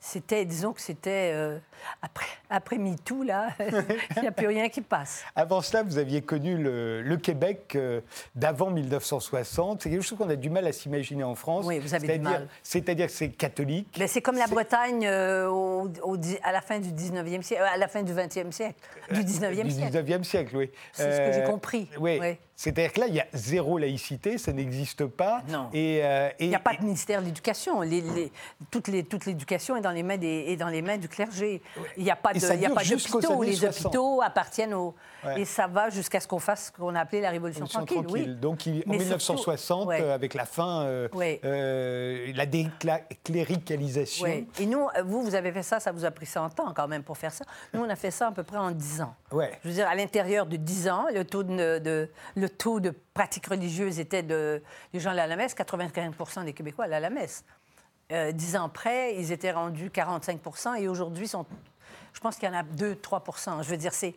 c'était, 0.00 0.44
disons 0.44 0.72
que 0.72 0.80
c'était 0.80 1.32
euh, 1.34 1.58
après, 2.02 2.26
après 2.50 2.78
MeToo, 2.78 3.22
là, 3.22 3.48
il 4.16 4.22
n'y 4.22 4.28
a 4.28 4.32
plus 4.32 4.46
rien 4.46 4.68
qui 4.68 4.80
passe. 4.80 5.24
Avant 5.34 5.60
cela, 5.60 5.82
vous 5.82 5.98
aviez 5.98 6.22
connu 6.22 6.56
le, 6.56 7.16
Québec 7.16 7.72
euh, 7.76 8.00
d'avant 8.34 8.70
1960. 8.70 9.82
C'est 9.82 9.90
quelque 9.90 10.02
chose 10.02 10.18
qu'on 10.18 10.28
a 10.28 10.36
du 10.36 10.50
mal 10.50 10.66
à 10.66 10.72
s'imaginer 10.72 11.24
en 11.24 11.34
France. 11.34 11.64
Oui, 11.66 11.78
vous 11.78 11.94
avez 11.94 12.18
du 12.18 12.24
mal. 12.24 12.48
C'est-à-dire 12.62 13.06
que 13.06 13.12
c'est 13.12 13.30
catholique. 13.30 13.96
Mais 13.98 14.08
c'est 14.08 14.20
comme 14.20 14.36
la 14.36 14.46
Bretagne 14.46 15.06
euh, 15.06 15.48
au, 15.48 15.88
à 16.42 16.52
la 16.52 16.60
fin 16.60 16.78
du 16.78 16.90
19e 16.90 17.42
siècle, 17.42 17.62
à 17.62 17.76
la 17.76 17.88
fin 17.88 18.02
du 18.02 18.12
20e 18.12 18.50
siècle, 18.50 18.78
du 19.10 19.20
19e 19.20 19.70
siècle. 19.70 20.02
Du 20.02 20.12
19e 20.12 20.24
siècle, 20.24 20.56
oui. 20.56 20.70
C'est 20.92 21.12
ce 21.12 21.30
que 21.30 21.32
j'ai 21.32 21.44
compris. 21.44 21.88
Oui. 21.98 22.20
C'est-à-dire 22.56 22.92
que 22.92 23.00
là, 23.00 23.06
il 23.08 23.14
y 23.14 23.20
a 23.20 23.26
zéro 23.32 23.78
laïcité, 23.78 24.38
ça 24.38 24.52
n'existe 24.52 25.06
pas. 25.06 25.42
Non. 25.48 25.68
Et, 25.72 26.02
il 26.40 26.48
n'y 26.48 26.54
a 26.54 26.60
pas 26.60 26.74
de 26.74 26.82
ministère 26.82 27.20
de 27.20 27.26
l'Éducation. 27.26 27.80
Les, 27.80 28.30
toute 28.70 28.88
l'éducation 29.26 29.76
est 29.76 29.80
dans 29.80 29.90
les 29.90 30.02
mains 30.02 30.16
dans 30.16 30.68
les 30.68 30.82
mains 30.82 30.98
du 30.98 31.08
clergé. 31.08 31.62
Il 31.96 32.04
n'y 32.04 32.10
a 32.10 32.16
pas 32.16 32.32
d'hôpitaux. 32.32 33.42
Les 33.42 33.64
hôpitaux 33.64 34.22
appartiennent 34.22 34.74
au. 34.74 34.94
Et 35.36 35.44
ça 35.44 35.66
va 35.66 35.90
jusqu'à 35.90 36.20
ce 36.20 36.28
qu'on 36.28 36.38
fasse 36.38 36.66
ce 36.66 36.72
qu'on 36.72 36.94
a 36.94 37.00
appelé 37.00 37.20
la 37.22 37.30
Révolution 37.30 37.66
tranquille. 37.66 38.06
Oui. 38.10 38.26
Donc 38.26 38.60
en 38.66 38.90
1960, 38.90 39.90
avec 39.90 40.34
la 40.34 40.44
fin, 40.44 40.82
euh, 40.82 41.08
euh, 41.44 42.32
la 42.34 42.46
décléricalisation. 42.46 44.26
Et 44.58 44.66
nous, 44.66 44.86
vous, 45.04 45.22
vous 45.22 45.34
avez 45.34 45.52
fait 45.52 45.62
ça, 45.62 45.80
ça 45.80 45.92
vous 45.92 46.04
a 46.04 46.10
pris 46.10 46.26
100 46.26 46.60
ans 46.60 46.72
quand 46.74 46.88
même 46.88 47.02
pour 47.02 47.16
faire 47.16 47.32
ça. 47.32 47.44
Nous, 47.72 47.80
on 47.80 47.88
a 47.88 47.96
fait 47.96 48.10
ça 48.10 48.28
à 48.28 48.32
peu 48.32 48.42
près 48.42 48.58
en 48.58 48.70
10 48.70 49.02
ans. 49.02 49.14
Je 49.32 49.68
veux 49.68 49.74
dire, 49.74 49.88
à 49.88 49.94
l'intérieur 49.94 50.46
de 50.46 50.56
10 50.56 50.88
ans, 50.88 51.06
le 51.12 51.24
taux 51.24 51.42
de, 51.42 52.08
le 52.36 52.43
taux 52.48 52.80
de 52.80 52.94
pratique 53.14 53.46
religieuse 53.46 54.00
était 54.00 54.22
de. 54.22 54.62
Les 54.92 55.00
gens 55.00 55.10
allaient 55.10 55.22
à 55.22 55.26
la 55.26 55.36
messe, 55.36 55.54
95 55.54 56.44
des 56.44 56.52
Québécois 56.52 56.86
allaient 56.86 56.96
à 56.96 57.00
la 57.00 57.10
messe. 57.10 57.44
Euh, 58.12 58.32
dix 58.32 58.54
ans 58.56 58.66
après, 58.66 59.16
ils 59.16 59.32
étaient 59.32 59.52
rendus 59.52 59.90
45 59.90 60.40
et 60.78 60.88
aujourd'hui, 60.88 61.26
sont, 61.26 61.46
je 62.12 62.20
pense 62.20 62.36
qu'il 62.36 62.48
y 62.48 62.52
en 62.52 62.54
a 62.54 62.62
2-3% 62.62 63.62
Je 63.62 63.68
veux 63.68 63.76
dire, 63.76 63.94
c'est. 63.94 64.14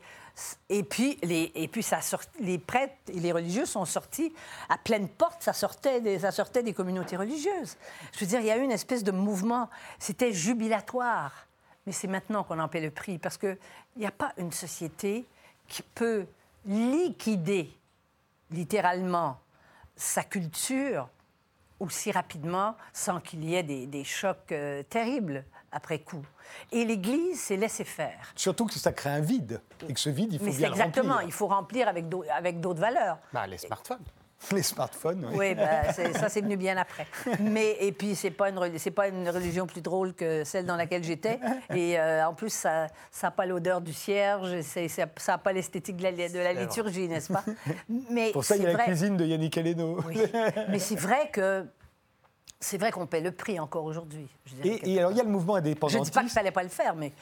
Et 0.70 0.84
puis, 0.84 1.18
les, 1.24 1.52
et 1.56 1.68
puis 1.68 1.82
ça 1.82 2.00
les 2.40 2.60
prêtres 2.60 2.94
et 3.08 3.20
les 3.20 3.32
religieux 3.32 3.66
sont 3.66 3.86
sortis 3.86 4.32
à 4.70 4.78
pleine 4.78 5.08
porte, 5.08 5.42
ça 5.42 5.54
sortait, 5.54 6.00
des, 6.00 6.20
ça 6.20 6.32
sortait 6.32 6.62
des 6.62 6.74
communautés 6.74 7.18
religieuses. 7.18 7.76
Je 8.14 8.20
veux 8.20 8.28
dire, 8.28 8.40
il 8.42 8.46
y 8.46 8.52
a 8.52 8.58
eu 8.58 8.62
une 8.62 8.72
espèce 8.72 9.04
de 9.04 9.12
mouvement, 9.12 9.68
c'était 9.98 10.32
jubilatoire. 10.34 11.48
Mais 11.88 11.94
c'est 11.94 12.08
maintenant 12.08 12.44
qu'on 12.44 12.60
en 12.60 12.68
paie 12.68 12.82
le 12.82 12.92
prix, 12.92 13.18
parce 13.18 13.38
qu'il 13.38 13.58
n'y 13.96 14.06
a 14.06 14.12
pas 14.12 14.34
une 14.38 14.52
société 14.52 15.26
qui 15.68 15.82
peut 15.82 16.28
liquider 16.66 17.72
littéralement 18.52 19.40
sa 19.96 20.24
culture 20.24 21.10
aussi 21.80 22.12
rapidement 22.12 22.76
sans 22.94 23.20
qu'il 23.20 23.44
y 23.46 23.56
ait 23.56 23.64
des, 23.64 24.04
chocs 24.04 24.52
euh, 24.52 24.84
terribles 24.84 25.44
après 25.72 26.00
coup. 26.00 26.26
Et 26.72 26.86
l'Église 26.86 27.40
s'est 27.40 27.58
laissé 27.58 27.84
faire. 27.84 28.32
Surtout 28.36 28.66
que 28.66 28.74
ça 28.74 28.92
crée 28.92 29.10
un 29.10 29.20
vide. 29.20 29.62
Et 29.88 29.94
que 29.94 30.00
ce 30.00 30.10
vide, 30.10 30.34
il 30.34 30.40
faut 30.40 30.46
bien 30.46 30.70
exactement, 30.70 31.20
il 31.20 31.32
faut 31.32 31.48
remplir 31.48 31.88
avec 31.88 32.10
d'autres 32.60 32.80
valeurs. 32.80 33.20
Bah, 33.34 33.46
les 33.48 33.58
smartphones. 33.58 34.04
Les 34.52 34.64
smartphones, 34.64 35.26
oui. 35.32 35.38
Oui, 35.38 35.56
bah, 35.56 35.92
ça 36.14 36.30
c'est 36.30 36.42
venu 36.42 36.58
bien 36.58 36.78
après. 36.78 37.08
Mais 37.40 37.78
et 37.80 37.92
puis 37.92 38.16
c'est 38.16 38.32
pas 38.32 38.50
une 38.50 38.78
c'est 38.78 38.92
pas 38.92 39.08
une 39.08 39.28
religion 39.30 39.66
plus 39.66 39.82
drôle 39.82 40.14
que 40.14 40.44
celle 40.44 40.66
dans 40.66 40.76
laquelle 40.76 41.04
j'étais. 41.04 41.40
Et 41.74 42.00
euh, 42.00 42.28
en 42.28 42.34
plus 42.34 42.54
ça 42.54 42.88
n'a 43.24 43.32
pas 43.32 43.46
l'odeur 43.46 43.82
du 43.82 43.94
cierge, 43.94 44.62
ça 44.62 45.08
n'a 45.28 45.38
pas 45.38 45.54
l'esthétique 45.54 45.98
de 45.98 46.04
la, 46.04 46.12
de 46.12 46.40
la 46.40 46.54
liturgie, 46.54 47.08
n'est-ce 47.08 47.34
pas? 47.34 47.44
Mais 48.12 48.32
pour 48.32 48.44
ça 48.44 48.56
il 48.56 48.64
y 48.64 48.68
a 48.68 48.74
la 48.74 48.84
cuisine 48.84 49.18
de 49.18 49.26
Yannick 49.26 49.58
Aleno. 49.58 50.00
Oui. 50.06 50.20
Mais 50.70 50.80
c'est 50.80 51.00
vrai 51.00 51.30
que 51.32 51.66
c'est 52.60 52.78
vrai 52.78 52.92
qu'on 52.92 53.06
paie 53.06 53.22
le 53.22 53.32
prix 53.32 53.60
encore 53.60 53.84
aujourd'hui. 53.84 54.28
Et, 54.64 55.00
alors, 55.00 55.12
il 55.12 55.18
y 55.18 55.22
a 55.22 55.24
le 55.24 55.30
mouvement 55.30 55.56
indépendantiste. 55.56 55.98
Je 55.98 56.00
ne 56.00 56.06
dis 56.06 56.12
pas 56.12 56.20
qu'il 56.22 56.30
ne 56.30 56.34
fallait 56.34 56.52
pas 56.52 56.64
le 56.64 56.70
faire, 56.70 56.96
mais 56.96 57.14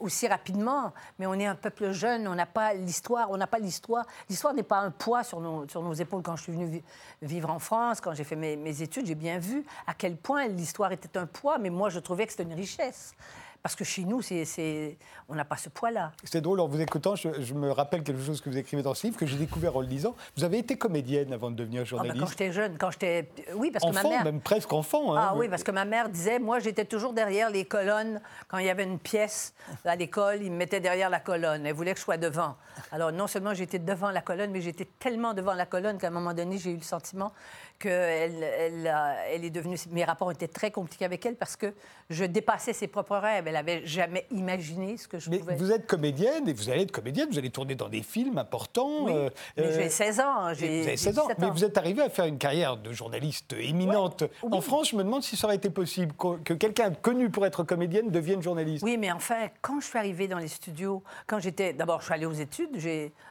aussi 0.00 0.26
rapidement. 0.26 0.92
Mais 1.18 1.26
on 1.26 1.34
est 1.34 1.46
un 1.46 1.54
peuple 1.54 1.92
jeune, 1.92 2.26
on 2.26 2.34
n'a 2.34 2.46
pas 2.46 2.74
l'histoire, 2.74 3.30
on 3.30 3.36
n'a 3.36 3.46
pas 3.46 3.58
l'histoire. 3.58 4.04
L'histoire 4.28 4.54
n'est 4.54 4.62
pas 4.62 4.78
un 4.78 4.90
poids 4.90 5.22
sur 5.22 5.40
nos, 5.40 5.68
sur 5.68 5.82
nos 5.82 5.92
épaules. 5.92 6.22
Quand 6.22 6.36
je 6.36 6.42
suis 6.42 6.52
venue 6.52 6.82
vivre 7.22 7.50
en 7.50 7.58
France, 7.58 8.00
quand 8.00 8.14
j'ai 8.14 8.24
fait 8.24 8.36
mes, 8.36 8.56
mes 8.56 8.82
études, 8.82 9.06
j'ai 9.06 9.14
bien 9.14 9.38
vu 9.38 9.64
à 9.86 9.94
quel 9.94 10.16
point 10.16 10.48
l'histoire 10.48 10.92
était 10.92 11.18
un 11.18 11.26
poids, 11.26 11.58
mais 11.58 11.70
moi, 11.70 11.90
je 11.90 11.98
trouvais 11.98 12.26
que 12.26 12.32
c'était 12.32 12.44
une 12.44 12.54
richesse. 12.54 13.14
Parce 13.62 13.76
que 13.76 13.84
chez 13.84 14.04
nous, 14.04 14.22
c'est, 14.22 14.96
on 15.28 15.34
n'a 15.34 15.44
pas 15.44 15.56
ce 15.56 15.68
poids-là. 15.68 16.12
C'est 16.24 16.40
drôle, 16.40 16.60
en 16.60 16.68
vous 16.68 16.80
écoutant, 16.80 17.14
je, 17.14 17.54
me 17.54 17.70
rappelle 17.70 18.02
quelque 18.02 18.22
chose 18.22 18.40
que 18.40 18.48
vous 18.48 18.56
écrivez 18.56 18.82
dans 18.82 18.94
ce 18.94 19.06
livre, 19.06 19.18
que 19.18 19.26
j'ai 19.26 19.36
découvert 19.36 19.76
en 19.76 19.80
le 19.80 19.86
lisant. 19.86 20.16
Vous 20.36 20.44
avez 20.44 20.58
été 20.58 20.76
comédienne 20.76 21.32
avant 21.32 21.50
de 21.50 21.56
devenir 21.56 21.84
journaliste. 21.84 22.16
Ah 22.16 22.20
bah 22.20 22.24
quand 22.24 22.30
j'étais 22.30 22.52
jeune, 22.52 22.78
quand 22.78 22.90
j'étais... 22.90 23.30
Oui, 23.54 23.70
parce 23.70 23.84
que 23.84 23.92
ma 23.92 24.02
mère... 24.02 24.24
même 24.24 24.40
presque 24.40 24.72
enfant. 24.72 25.14
Hein, 25.14 25.28
ah 25.30 25.34
oui, 25.36 25.48
parce 25.48 25.62
que 25.62 25.70
ma 25.70 25.84
mère 25.84 26.08
disait, 26.08 26.38
moi, 26.38 26.58
j'étais 26.58 26.86
toujours 26.86 27.12
derrière 27.12 27.50
les 27.50 27.66
colonnes. 27.66 28.20
Quand 28.48 28.58
il 28.58 28.66
y 28.66 28.70
avait 28.70 28.84
une 28.84 28.98
pièce 28.98 29.52
à 29.84 29.94
l'école, 29.94 30.42
ils 30.42 30.50
me 30.50 30.56
mettaient 30.56 30.80
derrière 30.80 31.10
la 31.10 31.20
colonne. 31.20 31.66
Elle 31.66 31.74
voulait 31.74 31.92
que 31.92 31.98
je 31.98 32.04
sois 32.04 32.16
devant. 32.16 32.56
Alors, 32.92 33.12
non 33.12 33.26
seulement 33.26 33.52
j'étais 33.52 33.78
devant 33.78 34.10
la 34.10 34.22
colonne, 34.22 34.52
mais 34.52 34.62
j'étais 34.62 34.88
tellement 34.98 35.34
devant 35.34 35.54
la 35.54 35.66
colonne 35.66 35.98
qu'à 35.98 36.06
un 36.06 36.10
moment 36.10 36.32
donné, 36.32 36.56
j'ai 36.56 36.70
eu 36.70 36.76
le 36.76 36.82
sentiment 36.82 37.32
qu'elle 37.80 38.42
elle, 38.42 38.94
elle 39.32 39.44
est 39.44 39.50
devenue. 39.50 39.76
Mes 39.90 40.04
rapports 40.04 40.30
étaient 40.30 40.46
très 40.46 40.70
compliqués 40.70 41.04
avec 41.04 41.26
elle 41.26 41.34
parce 41.34 41.56
que 41.56 41.74
je 42.10 42.24
dépassais 42.24 42.72
ses 42.72 42.86
propres 42.86 43.16
rêves. 43.16 43.46
Elle 43.48 43.56
avait 43.56 43.84
jamais 43.86 44.26
imaginé 44.30 44.96
ce 44.96 45.08
que 45.08 45.18
je 45.18 45.30
mais 45.30 45.38
pouvais. 45.38 45.56
Vous 45.56 45.72
êtes 45.72 45.86
comédienne 45.86 46.46
et 46.46 46.52
vous 46.52 46.70
allez 46.70 46.82
être 46.82 46.92
comédienne, 46.92 47.28
vous 47.30 47.38
allez 47.38 47.50
tourner 47.50 47.74
dans 47.74 47.88
des 47.88 48.02
films 48.02 48.38
importants. 48.38 49.06
Oui, 49.06 49.12
euh, 49.14 49.30
mais 49.56 49.72
j'ai 49.72 49.88
16 49.88 50.20
ans. 50.20 50.24
Hein, 50.38 50.54
j'ai 50.54 50.96
16 50.96 51.18
ans. 51.18 51.28
Mais 51.38 51.50
vous 51.50 51.64
êtes 51.64 51.76
arrivé 51.78 52.02
à 52.02 52.10
faire 52.10 52.26
une 52.26 52.38
carrière 52.38 52.76
de 52.76 52.92
journaliste 52.92 53.54
éminente. 53.54 54.24
En 54.42 54.60
France, 54.60 54.90
je 54.90 54.96
me 54.96 55.02
demande 55.02 55.22
si 55.22 55.36
ça 55.36 55.46
aurait 55.46 55.56
été 55.56 55.70
possible 55.70 56.14
que 56.44 56.54
quelqu'un 56.54 56.92
connu 56.92 57.30
pour 57.30 57.46
être 57.46 57.64
comédienne 57.64 58.10
devienne 58.10 58.42
journaliste. 58.42 58.84
Oui, 58.84 58.98
mais 58.98 59.10
enfin, 59.10 59.48
quand 59.62 59.80
je 59.80 59.86
suis 59.86 59.98
arrivée 59.98 60.28
dans 60.28 60.38
les 60.38 60.48
studios, 60.48 61.02
quand 61.26 61.38
j'étais. 61.38 61.72
D'abord, 61.72 62.00
je 62.00 62.06
suis 62.06 62.14
allée 62.14 62.26
aux 62.26 62.32
études. 62.32 62.78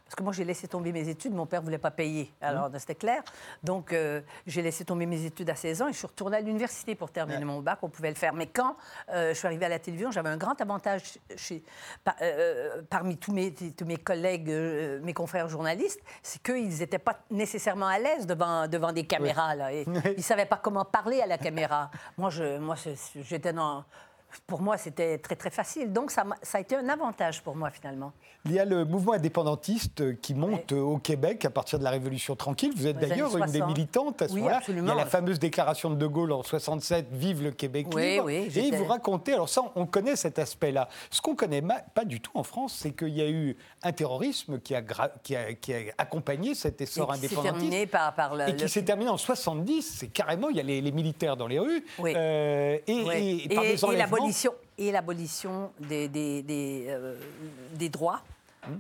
Parce 0.10 0.16
que 0.16 0.24
moi, 0.24 0.34
j'ai 0.34 0.44
laissé 0.44 0.68
tomber 0.68 0.92
mes 0.92 1.08
études. 1.08 1.36
Mon 1.36 1.46
père 1.46 1.62
ne 1.62 1.66
voulait 1.66 1.78
pas 1.78 1.92
payer. 1.92 2.34
Alors, 2.42 2.68
mmh. 2.72 2.80
c'était 2.80 2.96
clair. 2.96 3.22
Donc, 3.64 3.94
euh, 3.94 4.22
j'ai 4.48 4.64
laissé 4.64 4.84
tomber 4.84 5.06
mes 5.06 5.24
études 5.24 5.52
à 5.52 5.56
16 5.56 5.84
ans 5.84 5.88
et 5.88 5.94
je 5.94 6.00
suis 6.00 6.08
retournée 6.08 6.38
à 6.38 6.42
l'université 6.42 6.96
pour 6.96 7.12
terminer 7.12 7.46
mon 7.46 7.62
bac. 7.62 7.78
On 7.84 7.90
pouvait 7.90 8.10
le 8.10 8.16
faire. 8.16 8.34
Mais 8.34 8.48
quand 8.48 8.76
euh, 9.10 9.36
je 9.36 9.38
suis 9.38 9.46
arrivée 9.46 9.68
à 9.68 9.70
la 9.70 9.78
télévision, 9.78 10.10
j'avais 10.10 10.30
un 10.30 10.38
grand 10.38 10.60
avantage 10.60 11.20
chez, 11.36 11.64
euh, 12.24 12.82
parmi 12.90 13.18
tous 13.18 13.32
mes, 13.32 13.54
tous 13.54 13.86
mes 13.86 13.98
collègues, 13.98 14.50
mes 14.50 15.14
confrères 15.14 15.48
journalistes, 15.48 16.02
c'est 16.24 16.42
qu'ils 16.42 16.80
n'étaient 16.80 16.98
pas 16.98 17.20
nécessairement 17.30 17.86
à 17.86 18.00
l'aise 18.00 18.26
devant, 18.26 18.68
devant 18.68 18.92
des 18.92 19.06
caméras. 19.06 19.54
Là, 19.54 19.72
et 19.72 19.84
Ils 20.06 20.18
ne 20.18 20.22
savaient 20.24 20.48
pas 20.48 20.58
comment 20.58 20.86
parler 20.86 21.22
à 21.22 21.28
la 21.28 21.38
caméra. 21.38 21.92
moi, 22.18 22.32
je, 22.32 22.58
moi 22.58 22.74
j'étais 23.14 23.54
dans 23.54 23.86
pour 24.48 24.62
moi, 24.62 24.78
c'était 24.78 25.18
très 25.18 25.36
très 25.36 25.50
facile. 25.50 25.92
Donc 25.92 26.12
ça, 26.12 26.24
ça, 26.42 26.58
a 26.58 26.62
été 26.62 26.76
un 26.76 26.88
avantage 26.90 27.42
pour 27.42 27.56
moi 27.56 27.70
finalement. 27.70 28.12
Il 28.46 28.54
y 28.54 28.60
a 28.60 28.66
le 28.66 28.86
mouvement 28.86 29.14
indépendantiste 29.14 30.20
qui 30.22 30.34
monte 30.34 30.72
au 30.72 30.98
Québec 30.98 31.44
à 31.46 31.50
partir 31.50 31.80
de 31.80 31.84
la 31.84 31.90
Révolution 31.90 32.36
tranquille. 32.36 32.72
Vous 32.76 32.88
êtes 32.88 32.98
d'ailleurs 32.98 33.36
une 33.38 33.52
des 33.52 33.62
militantes 33.62 34.22
à 34.22 34.28
ce 34.28 34.36
moment-là. 34.36 34.62
Il 34.68 34.86
y 34.86 34.90
a 34.90 34.96
la 34.96 35.06
fameuse 35.06 35.40
déclaration 35.40 35.90
de 35.90 35.96
De 35.96 36.08
Gaulle 36.08 36.32
en 36.32 36.44
67, 36.44 37.08
Vive 37.12 37.44
le 37.44 37.52
Québec 37.52 37.88
libre. 37.94 38.30
Et 38.30 38.72
vous 38.72 38.86
racontez, 38.86 39.34
alors 39.34 39.50
ça, 39.50 39.62
on 39.76 39.86
connaît 39.86 40.16
cet 40.16 40.40
aspect-là. 40.40 40.88
Ce 41.10 41.22
qu'on 41.22 41.36
connaît 41.36 41.64
pas 41.94 42.06
du 42.06 42.22
tout 42.22 42.32
en 42.36 42.44
France, 42.44 42.76
c'est 42.80 42.92
qu'il 42.92 43.10
y 43.10 43.22
a 43.22 43.30
eu 43.30 43.58
un 43.84 43.92
terrorisme 43.92 44.60
qui 44.60 44.76
a, 44.76 44.82
qui 45.24 45.36
a, 45.36 45.54
qui 45.54 45.74
a 45.74 45.78
accompagné 45.98 46.56
cet 46.56 46.82
essor 46.82 47.14
et 47.14 47.20
qui 47.20 47.26
indépendantiste. 47.26 47.92
Par, 47.92 48.16
par 48.16 48.36
le, 48.36 48.50
et 48.50 48.56
qui 48.56 48.70
s'est 48.70 48.84
terminé 48.84 49.10
en 49.10 49.18
70. 49.18 49.82
C'est 49.82 50.08
carrément, 50.08 50.50
il 50.50 50.58
y 50.58 50.60
a 50.60 50.64
les, 50.64 50.92
militaires 50.92 51.38
dans 51.38 51.48
les 51.48 51.60
rues. 51.60 51.86
Euh, 52.00 52.78
et, 52.88 53.46
et, 53.46 53.56
par 53.56 53.64
et 54.78 54.92
l'abolition 54.92 55.72
des, 55.80 56.08
des, 56.08 56.42
des, 56.44 56.86
euh, 56.90 57.16
des 57.74 57.90
droits 57.90 58.22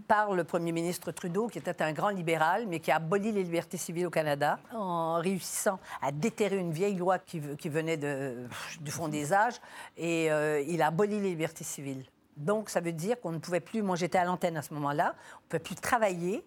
par 0.08 0.34
le 0.34 0.44
Premier 0.44 0.72
ministre 0.72 1.12
Trudeau, 1.12 1.48
qui 1.48 1.58
était 1.58 1.82
un 1.82 1.94
grand 1.94 2.10
libéral, 2.10 2.68
mais 2.68 2.80
qui 2.80 2.92
a 2.92 2.98
aboli 2.98 3.32
les 3.32 3.44
libertés 3.44 3.78
civiles 3.78 4.08
au 4.08 4.10
Canada 4.10 4.60
en 4.74 5.16
réussissant 5.16 5.80
à 6.02 6.12
déterrer 6.12 6.58
une 6.58 6.72
vieille 6.72 6.96
loi 6.96 7.18
qui, 7.18 7.42
qui 7.58 7.70
venait 7.70 7.98
de, 7.98 8.46
du 8.82 8.92
fond 8.92 9.08
des 9.08 9.32
âges, 9.34 9.60
et 9.98 10.32
euh, 10.32 10.62
il 10.68 10.82
a 10.82 10.88
aboli 10.88 11.20
les 11.20 11.30
libertés 11.30 11.64
civiles. 11.64 12.04
Donc, 12.36 12.70
ça 12.70 12.82
veut 12.82 12.92
dire 12.92 13.20
qu'on 13.20 13.32
ne 13.32 13.40
pouvait 13.40 13.62
plus, 13.62 13.82
moi 13.82 13.96
j'étais 13.96 14.18
à 14.18 14.26
l'antenne 14.26 14.58
à 14.58 14.62
ce 14.62 14.74
moment-là, 14.74 15.16
on 15.16 15.38
ne 15.38 15.50
pouvait 15.50 15.64
plus 15.64 15.76
travailler 15.76 16.46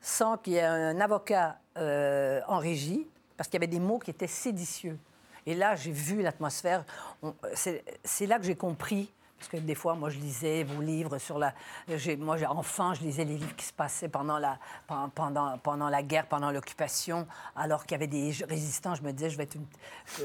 sans 0.00 0.36
qu'il 0.36 0.54
y 0.54 0.56
ait 0.56 0.62
un 0.62 1.00
avocat 1.00 1.58
euh, 1.76 2.40
en 2.48 2.58
régie, 2.58 3.06
parce 3.36 3.48
qu'il 3.48 3.60
y 3.60 3.62
avait 3.62 3.66
des 3.66 3.80
mots 3.80 3.98
qui 3.98 4.10
étaient 4.10 4.26
séditieux. 4.26 4.98
Et 5.46 5.54
là, 5.54 5.76
j'ai 5.76 5.92
vu 5.92 6.22
l'atmosphère. 6.22 6.84
C'est 7.54 8.26
là 8.26 8.38
que 8.38 8.44
j'ai 8.44 8.56
compris 8.56 9.12
parce 9.38 9.50
que 9.50 9.56
des 9.58 9.74
fois, 9.74 9.94
moi, 9.94 10.08
je 10.08 10.18
lisais 10.18 10.64
vos 10.64 10.80
livres 10.80 11.18
sur 11.18 11.38
la. 11.38 11.52
Moi, 12.18 12.38
enfant, 12.48 12.94
je 12.94 13.02
lisais 13.02 13.24
les 13.24 13.36
livres 13.36 13.54
qui 13.54 13.66
se 13.66 13.72
passaient 13.72 14.08
pendant 14.08 14.38
la, 14.38 14.58
pendant, 15.14 15.58
pendant 15.58 15.90
la 15.90 16.02
guerre, 16.02 16.26
pendant 16.26 16.50
l'occupation, 16.50 17.26
alors 17.54 17.84
qu'il 17.84 17.92
y 17.92 17.94
avait 17.96 18.06
des 18.06 18.32
résistants. 18.48 18.94
Je 18.94 19.02
me 19.02 19.12
disais, 19.12 19.28
je 19.28 19.36
vais 19.36 19.44
être 19.44 19.58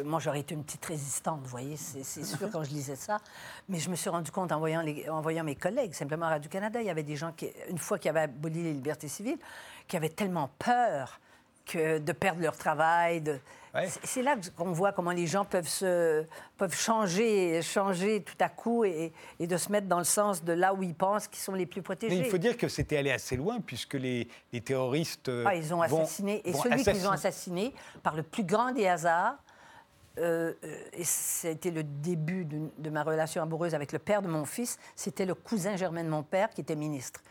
moi, 0.05 0.19
j'aurais 0.19 0.39
été 0.39 0.55
une 0.55 0.63
petite 0.63 0.85
résistante, 0.85 1.41
vous 1.41 1.49
voyez, 1.49 1.75
c'est 1.75 2.03
sûr 2.23 2.49
quand 2.51 2.63
je 2.63 2.69
lisais 2.69 2.95
ça. 2.95 3.19
Mais 3.67 3.79
je 3.79 3.89
me 3.89 3.95
suis 3.95 4.09
rendu 4.09 4.31
compte 4.31 4.51
en 4.53 4.59
voyant, 4.59 4.83
en 5.09 5.21
voyant 5.21 5.43
mes 5.43 5.55
collègues, 5.55 5.93
simplement 5.93 6.27
à 6.27 6.29
Radio-Canada, 6.29 6.81
il 6.81 6.87
y 6.87 6.89
avait 6.89 7.03
des 7.03 7.17
gens 7.17 7.33
qui, 7.33 7.51
une 7.69 7.77
fois 7.77 7.99
qu'ils 7.99 8.09
avaient 8.09 8.21
aboli 8.21 8.63
les 8.63 8.73
libertés 8.73 9.09
civiles, 9.09 9.39
qui 9.87 9.97
avaient 9.97 10.09
tellement 10.09 10.49
peur 10.57 11.19
que 11.65 11.99
de 11.99 12.11
perdre 12.13 12.41
leur 12.41 12.55
travail, 12.55 13.21
de 13.21 13.39
c'est 14.03 14.21
là 14.21 14.35
qu'on 14.57 14.71
voit 14.71 14.91
comment 14.91 15.11
les 15.11 15.27
gens 15.27 15.45
peuvent, 15.45 15.67
se, 15.67 16.25
peuvent 16.57 16.75
changer, 16.75 17.61
changer 17.61 18.21
tout 18.21 18.35
à 18.39 18.49
coup 18.49 18.83
et, 18.83 19.13
de 19.39 19.57
se 19.57 19.71
mettre 19.71 19.87
dans 19.87 19.97
le 19.97 20.03
sens 20.03 20.43
de 20.43 20.53
là 20.53 20.73
où 20.73 20.83
ils 20.83 20.95
pensent 20.95 21.27
qu'ils 21.27 21.41
sont 21.41 21.53
les 21.53 21.65
plus 21.65 21.81
protégés. 21.81 22.19
Mais 22.19 22.25
il 22.25 22.29
faut 22.29 22.37
dire 22.37 22.57
que 22.57 22.67
c'était 22.67 22.97
allé 22.97 23.11
assez 23.11 23.35
loin 23.37 23.59
puisque 23.61 23.93
les, 23.93 24.27
terroristes. 24.65 25.29
Euh, 25.29 25.45
ah, 25.47 25.55
ils 25.55 25.73
ont 25.73 25.81
assassiné. 25.81 26.41
et 26.45 26.53
celui 26.53 26.83
qu'ils 26.83 27.07
ont 27.07 27.11
assassiné, 27.11 27.73
par 28.03 28.15
le 28.15 28.23
plus 28.23 28.43
grand 28.43 28.71
des 28.71 28.87
hasards, 28.87 29.37
euh, 30.17 30.53
euh, 30.63 30.75
et 30.91 31.05
c'était 31.05 31.71
le 31.71 31.83
début 31.83 32.43
de, 32.43 32.69
de, 32.77 32.89
ma 32.89 33.03
relation 33.03 33.41
amoureuse 33.41 33.73
avec 33.73 33.93
le 33.93 33.99
père 33.99 34.21
de 34.21 34.27
mon 34.27 34.43
fils, 34.43 34.77
c'était 34.95 35.25
le 35.25 35.33
cousin 35.33 35.77
germain 35.77 36.03
de 36.03 36.09
mon 36.09 36.23
père 36.23 36.49
qui 36.49 36.59
était 36.61 36.75
ministre. 36.75 37.21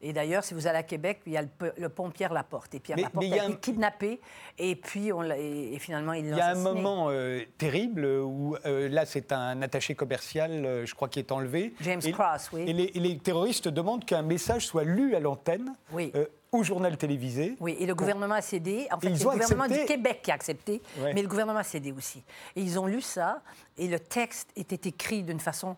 Et 0.00 0.12
d'ailleurs, 0.12 0.44
si 0.44 0.54
vous 0.54 0.68
allez 0.68 0.78
à 0.78 0.82
Québec, 0.84 1.20
il 1.26 1.32
y 1.32 1.36
a 1.36 1.42
le, 1.76 1.88
pont 1.88 2.10
Pierre-Laporte. 2.10 2.74
Et 2.74 2.80
Pierre-Laporte 2.80 3.24
a, 3.24 3.44
été 3.46 3.56
kidnappé, 3.56 4.20
et 4.56 4.76
puis 4.76 5.12
on 5.12 5.24
et, 5.24 5.76
finalement, 5.80 6.12
il 6.12 6.26
Il 6.26 6.36
y 6.36 6.40
a 6.40 6.50
un 6.50 6.54
moment 6.54 7.08
euh, 7.10 7.42
terrible 7.58 8.04
où, 8.04 8.56
euh, 8.64 8.88
là, 8.88 9.06
c'est 9.06 9.32
un 9.32 9.60
attaché 9.60 9.96
commercial, 9.96 10.64
euh, 10.64 10.86
je 10.86 10.94
crois, 10.94 11.08
qui 11.08 11.18
est 11.18 11.32
enlevé. 11.32 11.74
James 11.80 12.00
Cross, 12.00 12.50
oui. 12.52 12.64
Et 12.68 13.00
les, 13.00 13.18
terroristes 13.18 13.66
demandent 13.66 14.04
qu'un 14.04 14.22
message 14.22 14.66
soit 14.66 14.84
lu 14.84 15.16
à 15.16 15.20
l'antenne. 15.20 15.72
Oui. 15.92 16.12
au 16.52 16.62
journal 16.62 16.96
télévisé. 16.96 17.56
Oui, 17.60 17.76
et 17.78 17.84
le 17.84 17.94
gouvernement 17.94 18.36
a 18.36 18.40
cédé. 18.40 18.86
En 18.90 19.00
fait, 19.00 19.14
c'est 19.14 19.24
le 19.24 19.30
gouvernement 19.30 19.66
du 19.66 19.84
Québec 19.84 20.20
qui 20.22 20.30
a 20.30 20.34
accepté, 20.34 20.80
mais 21.02 21.22
le 21.22 21.28
gouvernement 21.28 21.58
a 21.58 21.64
cédé 21.64 21.92
aussi. 21.92 22.22
Et 22.54 22.62
ils 22.62 22.78
ont 22.78 22.86
lu 22.86 23.00
ça, 23.00 23.42
et 23.76 23.88
le 23.88 23.98
texte 23.98 24.50
était 24.56 24.88
écrit 24.88 25.22
d'une 25.24 25.40
façon 25.40 25.76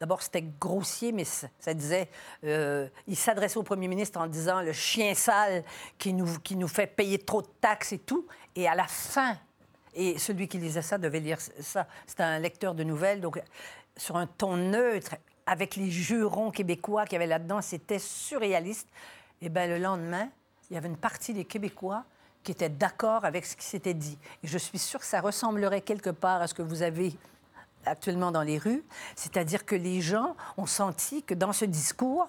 D'abord, 0.00 0.22
c'était 0.22 0.44
grossier, 0.60 1.10
mais 1.10 1.24
ça, 1.24 1.74
disait. 1.74 2.08
Euh, 2.44 2.88
il 3.08 3.16
s'adressait 3.16 3.58
au 3.58 3.64
premier 3.64 3.88
ministre 3.88 4.20
en 4.20 4.28
disant 4.28 4.62
le 4.62 4.72
chien 4.72 5.14
sale 5.14 5.64
qui 5.98 6.12
nous, 6.12 6.38
qui 6.38 6.54
nous 6.54 6.68
fait 6.68 6.86
payer 6.86 7.18
trop 7.18 7.42
de 7.42 7.48
taxes 7.60 7.92
et 7.92 7.98
tout. 7.98 8.26
Et 8.54 8.68
à 8.68 8.74
la 8.76 8.86
fin, 8.86 9.36
et 9.94 10.18
celui 10.18 10.46
qui 10.46 10.58
lisait 10.58 10.82
ça 10.82 10.98
devait 10.98 11.20
lire 11.20 11.38
ça. 11.40 11.88
C'était 12.06 12.22
un 12.22 12.38
lecteur 12.38 12.74
de 12.74 12.84
nouvelles, 12.84 13.20
donc 13.20 13.42
sur 13.96 14.16
un 14.16 14.26
ton 14.26 14.56
neutre, 14.56 15.16
avec 15.46 15.76
les 15.76 15.90
jurons 15.90 16.50
québécois 16.50 17.04
qu'il 17.04 17.14
y 17.14 17.16
avait 17.16 17.26
là-dedans, 17.26 17.60
c'était 17.62 17.98
surréaliste. 17.98 18.88
Et 19.40 19.48
bien, 19.48 19.66
le 19.66 19.78
lendemain, 19.78 20.28
il 20.70 20.74
y 20.74 20.76
avait 20.76 20.88
une 20.88 20.96
partie 20.96 21.32
des 21.32 21.44
Québécois 21.44 22.04
qui 22.44 22.52
étaient 22.52 22.68
d'accord 22.68 23.24
avec 23.24 23.46
ce 23.46 23.56
qui 23.56 23.64
s'était 23.64 23.94
dit. 23.94 24.18
Et 24.42 24.46
je 24.46 24.58
suis 24.58 24.78
sûre 24.78 25.00
que 25.00 25.06
ça 25.06 25.20
ressemblerait 25.20 25.80
quelque 25.80 26.10
part 26.10 26.42
à 26.42 26.46
ce 26.46 26.54
que 26.54 26.62
vous 26.62 26.82
avez 26.82 27.14
actuellement 27.88 28.30
dans 28.30 28.42
les 28.42 28.58
rues, 28.58 28.84
c'est-à-dire 29.16 29.64
que 29.64 29.74
les 29.74 30.00
gens 30.00 30.36
ont 30.56 30.66
senti 30.66 31.22
que 31.22 31.34
dans 31.34 31.52
ce 31.52 31.64
discours, 31.64 32.28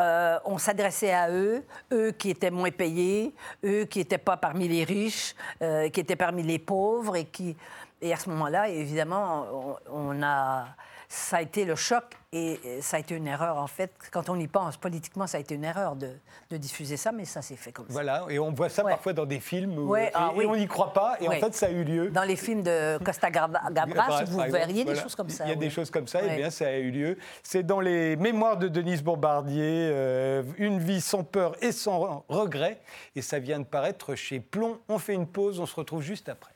euh, 0.00 0.38
on 0.44 0.58
s'adressait 0.58 1.12
à 1.12 1.30
eux, 1.30 1.64
eux 1.92 2.12
qui 2.12 2.30
étaient 2.30 2.50
moins 2.50 2.70
payés, 2.70 3.34
eux 3.64 3.84
qui 3.84 3.98
n'étaient 3.98 4.18
pas 4.18 4.36
parmi 4.36 4.66
les 4.66 4.84
riches, 4.84 5.34
euh, 5.62 5.88
qui 5.90 6.00
étaient 6.00 6.16
parmi 6.16 6.42
les 6.42 6.58
pauvres, 6.58 7.16
et 7.16 7.26
qui, 7.26 7.56
et 8.00 8.12
à 8.12 8.16
ce 8.16 8.30
moment-là, 8.30 8.68
évidemment, 8.68 9.78
on 9.90 10.22
a 10.22 10.66
ça 11.12 11.36
a 11.36 11.42
été 11.42 11.66
le 11.66 11.76
choc 11.76 12.04
et 12.32 12.58
ça 12.80 12.96
a 12.96 13.00
été 13.00 13.14
une 13.14 13.26
erreur, 13.26 13.58
en 13.58 13.66
fait. 13.66 13.92
Quand 14.10 14.30
on 14.30 14.40
y 14.40 14.48
pense, 14.48 14.78
politiquement, 14.78 15.26
ça 15.26 15.36
a 15.36 15.40
été 15.42 15.54
une 15.54 15.64
erreur 15.64 15.94
de, 15.94 16.16
diffuser 16.56 16.96
ça, 16.96 17.12
mais 17.12 17.26
ça 17.26 17.42
s'est 17.42 17.56
fait 17.56 17.70
comme 17.70 17.86
ça. 17.86 17.92
Voilà, 17.92 18.24
et 18.30 18.38
on 18.38 18.50
voit 18.50 18.70
ça 18.70 18.82
parfois 18.82 19.12
dans 19.12 19.26
des 19.26 19.40
films 19.40 19.78
où, 19.78 19.94
ah 19.94 20.32
et, 20.34 20.46
on 20.46 20.56
n'y 20.56 20.66
croit 20.66 20.94
pas, 20.94 21.16
et 21.20 21.28
en 21.28 21.32
fait, 21.32 21.54
ça 21.54 21.66
a 21.66 21.70
eu 21.70 21.84
lieu. 21.84 22.08
Dans 22.08 22.22
les 22.22 22.36
films 22.36 22.62
de 22.62 22.96
Costa 23.04 23.30
Gabras, 23.30 24.24
vous 24.26 24.40
verriez 24.40 24.84
des 24.84 24.94
choses 24.94 25.14
comme 25.14 25.28
ça. 25.28 25.44
Il 25.44 25.50
y 25.50 25.52
a 25.52 25.56
des 25.56 25.68
choses 25.68 25.90
comme 25.90 26.08
ça, 26.08 26.22
et 26.22 26.36
bien, 26.36 26.48
ça 26.48 26.68
a 26.68 26.78
eu 26.78 26.90
lieu. 26.90 27.18
C'est 27.42 27.62
dans 27.62 27.80
les 27.80 28.16
mémoires 28.16 28.56
de 28.56 28.68
Denise 28.68 29.02
Bombardier, 29.02 29.90
euh, 29.92 30.42
Une 30.56 30.78
vie 30.78 31.02
sans 31.02 31.24
peur 31.24 31.56
et 31.60 31.72
sans 31.72 32.24
regret, 32.28 32.80
et 33.14 33.20
ça 33.20 33.38
vient 33.38 33.58
de 33.58 33.66
paraître 33.66 34.14
chez 34.14 34.40
Plomb. 34.40 34.78
On 34.88 34.98
fait 34.98 35.14
une 35.14 35.26
pause, 35.26 35.60
on 35.60 35.66
se 35.66 35.76
retrouve 35.76 36.00
juste 36.00 36.30
après. 36.30 36.52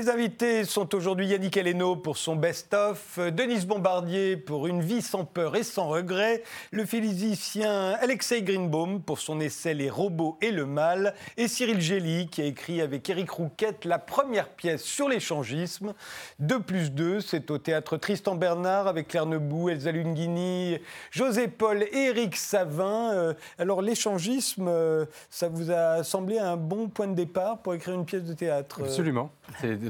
Mes 0.00 0.08
invités 0.08 0.64
sont 0.64 0.94
aujourd'hui 0.94 1.26
Yannick 1.26 1.58
Aleno 1.58 1.94
pour 1.94 2.16
son 2.16 2.34
best-of, 2.34 3.18
Denise 3.18 3.66
Bombardier 3.66 4.38
pour 4.38 4.66
Une 4.66 4.80
vie 4.80 5.02
sans 5.02 5.26
peur 5.26 5.56
et 5.56 5.62
sans 5.62 5.88
regret, 5.88 6.42
le 6.70 6.86
physicien 6.86 7.90
Alexei 8.00 8.40
Greenbaum 8.40 9.02
pour 9.02 9.18
son 9.18 9.40
essai 9.40 9.74
Les 9.74 9.90
robots 9.90 10.38
et 10.40 10.52
le 10.52 10.64
mal, 10.64 11.14
et 11.36 11.48
Cyril 11.48 11.82
Gély 11.82 12.28
qui 12.28 12.40
a 12.40 12.46
écrit 12.46 12.80
avec 12.80 13.10
Éric 13.10 13.28
Rouquette 13.30 13.84
la 13.84 13.98
première 13.98 14.48
pièce 14.48 14.82
sur 14.82 15.06
l'échangisme. 15.06 15.92
2 16.38 16.60
plus 16.60 16.92
2, 16.92 17.20
c'est 17.20 17.50
au 17.50 17.58
théâtre 17.58 17.98
Tristan 17.98 18.36
Bernard 18.36 18.86
avec 18.86 19.08
Claire 19.08 19.26
Nebou, 19.26 19.68
Elsa 19.68 19.92
Lunghini, 19.92 20.78
José 21.10 21.46
Paul 21.46 21.82
et 21.82 22.06
Éric 22.06 22.36
Savin. 22.36 23.12
Euh, 23.12 23.34
alors 23.58 23.82
l'échangisme, 23.82 24.66
euh, 24.66 25.04
ça 25.28 25.50
vous 25.50 25.70
a 25.70 26.02
semblé 26.04 26.38
un 26.38 26.56
bon 26.56 26.88
point 26.88 27.06
de 27.06 27.14
départ 27.14 27.58
pour 27.58 27.74
écrire 27.74 27.96
une 27.96 28.06
pièce 28.06 28.24
de 28.24 28.32
théâtre 28.32 28.80
Absolument. 28.80 29.30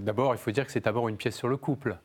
D'abord, 0.00 0.34
il 0.34 0.38
faut 0.38 0.50
dire 0.50 0.64
que 0.64 0.72
c'est 0.72 0.84
d'abord 0.84 1.08
une 1.08 1.18
pièce 1.18 1.36
sur 1.36 1.48
le 1.48 1.58
couple. 1.58 1.98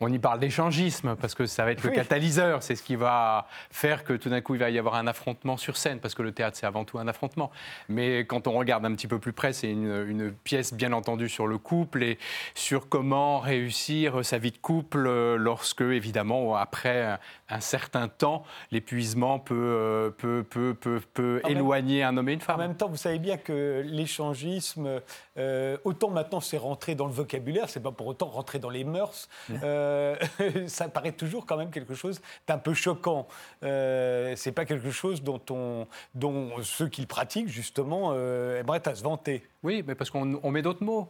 On 0.00 0.12
y 0.12 0.18
parle 0.18 0.40
d'échangisme 0.40 1.16
parce 1.16 1.34
que 1.34 1.46
ça 1.46 1.64
va 1.64 1.72
être 1.72 1.82
le 1.82 1.90
catalyseur, 1.90 2.62
c'est 2.62 2.74
ce 2.74 2.82
qui 2.82 2.96
va 2.96 3.46
faire 3.70 4.04
que 4.04 4.12
tout 4.12 4.28
d'un 4.28 4.40
coup 4.40 4.54
il 4.54 4.60
va 4.60 4.70
y 4.70 4.78
avoir 4.78 4.94
un 4.94 5.06
affrontement 5.06 5.56
sur 5.56 5.76
scène 5.76 6.00
parce 6.00 6.14
que 6.14 6.22
le 6.22 6.32
théâtre 6.32 6.56
c'est 6.58 6.66
avant 6.66 6.84
tout 6.84 6.98
un 6.98 7.08
affrontement. 7.08 7.50
Mais 7.88 8.20
quand 8.20 8.46
on 8.46 8.52
regarde 8.52 8.84
un 8.84 8.94
petit 8.94 9.08
peu 9.08 9.18
plus 9.18 9.32
près, 9.32 9.52
c'est 9.52 9.70
une, 9.70 10.32
pièce 10.44 10.74
bien 10.74 10.92
entendu 10.92 11.28
sur 11.28 11.46
le 11.46 11.58
couple 11.58 12.02
et 12.02 12.18
sur 12.54 12.88
comment 12.88 13.38
réussir 13.38 14.24
sa 14.24 14.38
vie 14.38 14.50
de 14.50 14.58
couple 14.58 15.08
lorsque 15.36 15.80
évidemment 15.80 16.56
après 16.56 17.18
un 17.48 17.60
certain 17.60 18.08
temps 18.08 18.44
l'épuisement 18.70 19.38
peut, 19.38 19.54
euh, 19.54 20.10
peut, 20.10 20.44
peut, 20.48 20.74
peut, 20.74 21.00
peut 21.14 21.40
éloigner 21.48 22.02
un 22.02 22.16
homme 22.16 22.28
et 22.28 22.32
une 22.32 22.40
femme. 22.40 22.56
En 22.56 22.58
même 22.58 22.76
temps, 22.76 22.88
vous 22.88 22.96
savez 22.96 23.18
bien 23.18 23.36
que 23.36 23.82
l'échangisme, 23.84 25.00
euh, 25.38 25.76
autant 25.84 26.10
maintenant 26.10 26.40
c'est 26.40 26.56
rentré 26.56 26.94
dans 26.94 27.06
le 27.06 27.12
vocabulaire, 27.12 27.68
c'est 27.68 27.82
pas 27.82 27.92
pour 27.92 28.06
autant 28.06 28.26
rentré 28.26 28.58
dans 28.58 28.70
les 28.70 28.84
mœurs. 28.84 29.28
Euh, 29.50 30.16
ça 30.66 30.88
paraît 30.88 31.12
toujours 31.12 31.46
quand 31.46 31.56
même 31.56 31.70
quelque 31.70 31.94
chose 31.94 32.20
d'un 32.46 32.58
peu 32.58 32.74
choquant. 32.74 33.26
Euh, 33.62 34.34
c'est 34.36 34.52
pas 34.52 34.64
quelque 34.64 34.90
chose 34.90 35.22
dont, 35.22 35.40
on, 35.50 35.86
dont 36.14 36.62
ceux 36.62 36.88
qui 36.88 37.00
le 37.00 37.06
pratiquent, 37.06 37.48
justement, 37.48 38.10
euh, 38.12 38.60
aimeraient 38.60 38.86
à 38.88 38.94
se 38.94 39.02
vanter. 39.02 39.42
Oui, 39.62 39.82
mais 39.86 39.94
parce 39.94 40.10
qu'on 40.10 40.50
met 40.50 40.62
d'autres 40.62 40.84
mots. 40.84 41.08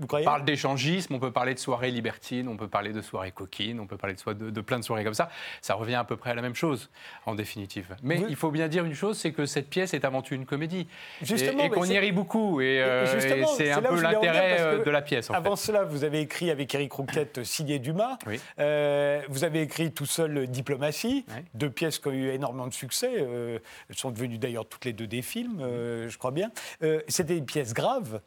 On 0.00 0.24
parle 0.24 0.44
d'échangisme, 0.44 1.14
on 1.14 1.18
peut 1.18 1.32
parler 1.32 1.54
de 1.54 1.58
soirées 1.58 1.90
libertines, 1.90 2.48
on 2.48 2.56
peut 2.56 2.68
parler 2.68 2.92
de 2.92 3.02
soirées 3.02 3.32
coquines, 3.32 3.80
on 3.80 3.86
peut 3.86 3.96
parler 3.96 4.14
de, 4.14 4.50
de, 4.50 4.60
plein 4.60 4.78
de 4.78 4.84
soirées 4.84 5.04
comme 5.04 5.14
ça. 5.14 5.30
Ça 5.60 5.74
revient 5.74 5.96
à 5.96 6.04
peu 6.04 6.16
près 6.16 6.30
à 6.30 6.34
la 6.34 6.42
même 6.42 6.54
chose, 6.54 6.90
en 7.26 7.34
définitive. 7.34 7.96
Mais 8.02 8.22
il 8.28 8.36
faut 8.36 8.50
bien 8.50 8.68
dire 8.68 8.84
une 8.84 8.94
chose, 8.94 9.18
c'est 9.18 9.32
que 9.32 9.46
cette 9.46 9.68
pièce 9.68 9.94
est 9.94 10.04
avant 10.04 10.22
tout 10.22 10.34
une 10.34 10.46
comédie. 10.46 10.86
Justement, 11.22 11.64
et, 11.64 11.70
qu'on 11.70 11.84
y 11.84 11.98
rit 11.98 12.12
beaucoup. 12.12 12.60
Et, 12.60 12.80
euh, 12.80 13.06
c'est 13.56 13.70
un 13.70 13.82
peu 13.82 14.00
l'intérêt 14.00 14.56
euh, 14.60 14.84
de 14.84 14.90
la 14.90 15.02
pièce. 15.02 15.30
avant 15.30 15.56
cela, 15.56 15.84
vous 15.84 16.04
avez 16.04 16.20
écrit 16.20 16.50
avec 16.50 16.74
Eric 16.74 16.92
Rouquette 16.92 17.44
signé 17.44 17.78
Dumas. 17.78 18.18
Euh, 18.58 19.20
vous 19.28 19.44
avez 19.44 19.62
écrit 19.62 19.92
tout 19.92 20.06
seul 20.06 20.46
Diplomatie, 20.46 21.24
deux 21.54 21.70
pièces 21.70 21.98
qui 21.98 22.08
ont 22.08 22.12
eu 22.12 22.28
énormément 22.28 22.66
de 22.66 22.72
succès. 22.72 23.12
elles 23.88 23.96
sont 23.96 24.10
devenues 24.10 24.38
d'ailleurs 24.38 24.66
toutes 24.66 24.84
les 24.84 24.92
deux 24.92 25.06
des 25.06 25.22
films, 25.22 25.60
je 25.60 26.18
crois 26.18 26.30
bien. 26.30 26.50
C'était 27.08 27.36
une 27.36 27.46
pièce 27.46 27.74
grave. 27.74 28.20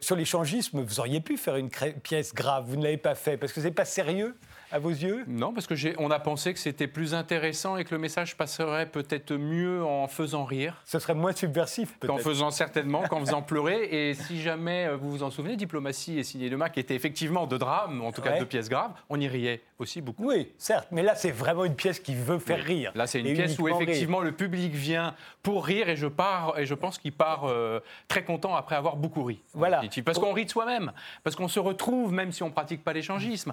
sur 0.00 0.16
l'échangisme, 0.16 0.85
vous 0.86 1.00
auriez 1.00 1.20
pu 1.20 1.36
faire 1.36 1.56
une 1.56 1.70
pièce 1.70 2.34
grave, 2.34 2.64
vous 2.68 2.76
ne 2.76 2.84
l'avez 2.84 2.96
pas 2.96 3.14
fait 3.14 3.36
parce 3.36 3.52
que 3.52 3.60
c'est 3.60 3.70
pas 3.70 3.84
sérieux 3.84 4.36
à 4.72 4.78
vos 4.78 4.90
yeux? 4.90 5.24
Non, 5.28 5.52
parce 5.52 5.66
que 5.66 5.74
on 5.98 6.10
a 6.10 6.18
pensé 6.18 6.52
que 6.52 6.58
c'était 6.58 6.86
plus 6.86 7.14
intéressant 7.14 7.76
et 7.76 7.84
que 7.84 7.94
le 7.94 8.00
message 8.00 8.36
passerait 8.36 8.86
peut-être 8.86 9.34
mieux 9.34 9.84
en 9.84 10.08
faisant 10.08 10.44
rire. 10.44 10.82
Ce 10.84 10.98
serait 10.98 11.14
moins 11.14 11.32
subversif, 11.32 11.96
peut-être. 11.98 12.12
Qu'en 12.12 12.18
faisant 12.18 12.50
certainement, 12.50 13.02
qu'en 13.02 13.20
faisant 13.20 13.42
pleurer. 13.42 13.84
Et 13.90 14.14
si 14.14 14.40
jamais 14.42 14.86
euh, 14.86 14.96
vous 14.96 15.10
vous 15.10 15.22
en 15.22 15.30
souvenez, 15.30 15.56
Diplomatie 15.56 16.18
et 16.18 16.22
Signé 16.22 16.50
de 16.50 16.56
qui 16.72 16.80
était 16.80 16.94
effectivement 16.94 17.46
de 17.46 17.56
drame, 17.58 18.02
en 18.02 18.12
tout 18.12 18.22
cas 18.22 18.38
de 18.38 18.44
pièces 18.44 18.68
graves, 18.68 18.92
on 19.08 19.20
y 19.20 19.28
riait 19.28 19.62
aussi 19.78 20.00
beaucoup. 20.00 20.26
Oui, 20.26 20.52
certes, 20.58 20.88
mais 20.90 21.02
là 21.02 21.14
c'est 21.14 21.30
vraiment 21.30 21.64
une 21.64 21.76
pièce 21.76 22.00
qui 22.00 22.14
veut 22.14 22.38
faire 22.38 22.62
rire. 22.62 22.92
Là 22.94 23.06
c'est 23.06 23.20
une 23.20 23.34
pièce 23.34 23.58
où 23.58 23.68
effectivement 23.68 24.20
le 24.20 24.32
public 24.32 24.72
vient 24.72 25.14
pour 25.42 25.64
rire 25.64 25.88
et 25.88 25.96
je 25.96 26.06
pars 26.06 26.58
et 26.58 26.66
je 26.66 26.74
pense 26.74 26.98
qu'il 26.98 27.12
part 27.12 27.44
euh, 27.44 27.80
très 28.08 28.24
content 28.24 28.56
après 28.56 28.74
avoir 28.74 28.96
beaucoup 28.96 29.22
ri. 29.22 29.40
Voilà. 29.52 29.82
Parce 30.04 30.18
qu'on 30.18 30.32
rit 30.32 30.46
de 30.46 30.50
soi-même, 30.50 30.92
parce 31.22 31.36
qu'on 31.36 31.48
se 31.48 31.60
retrouve 31.60 32.12
même 32.12 32.32
si 32.32 32.42
on 32.42 32.50
pratique 32.50 32.82
pas 32.82 32.92
l'échangisme. 32.92 33.52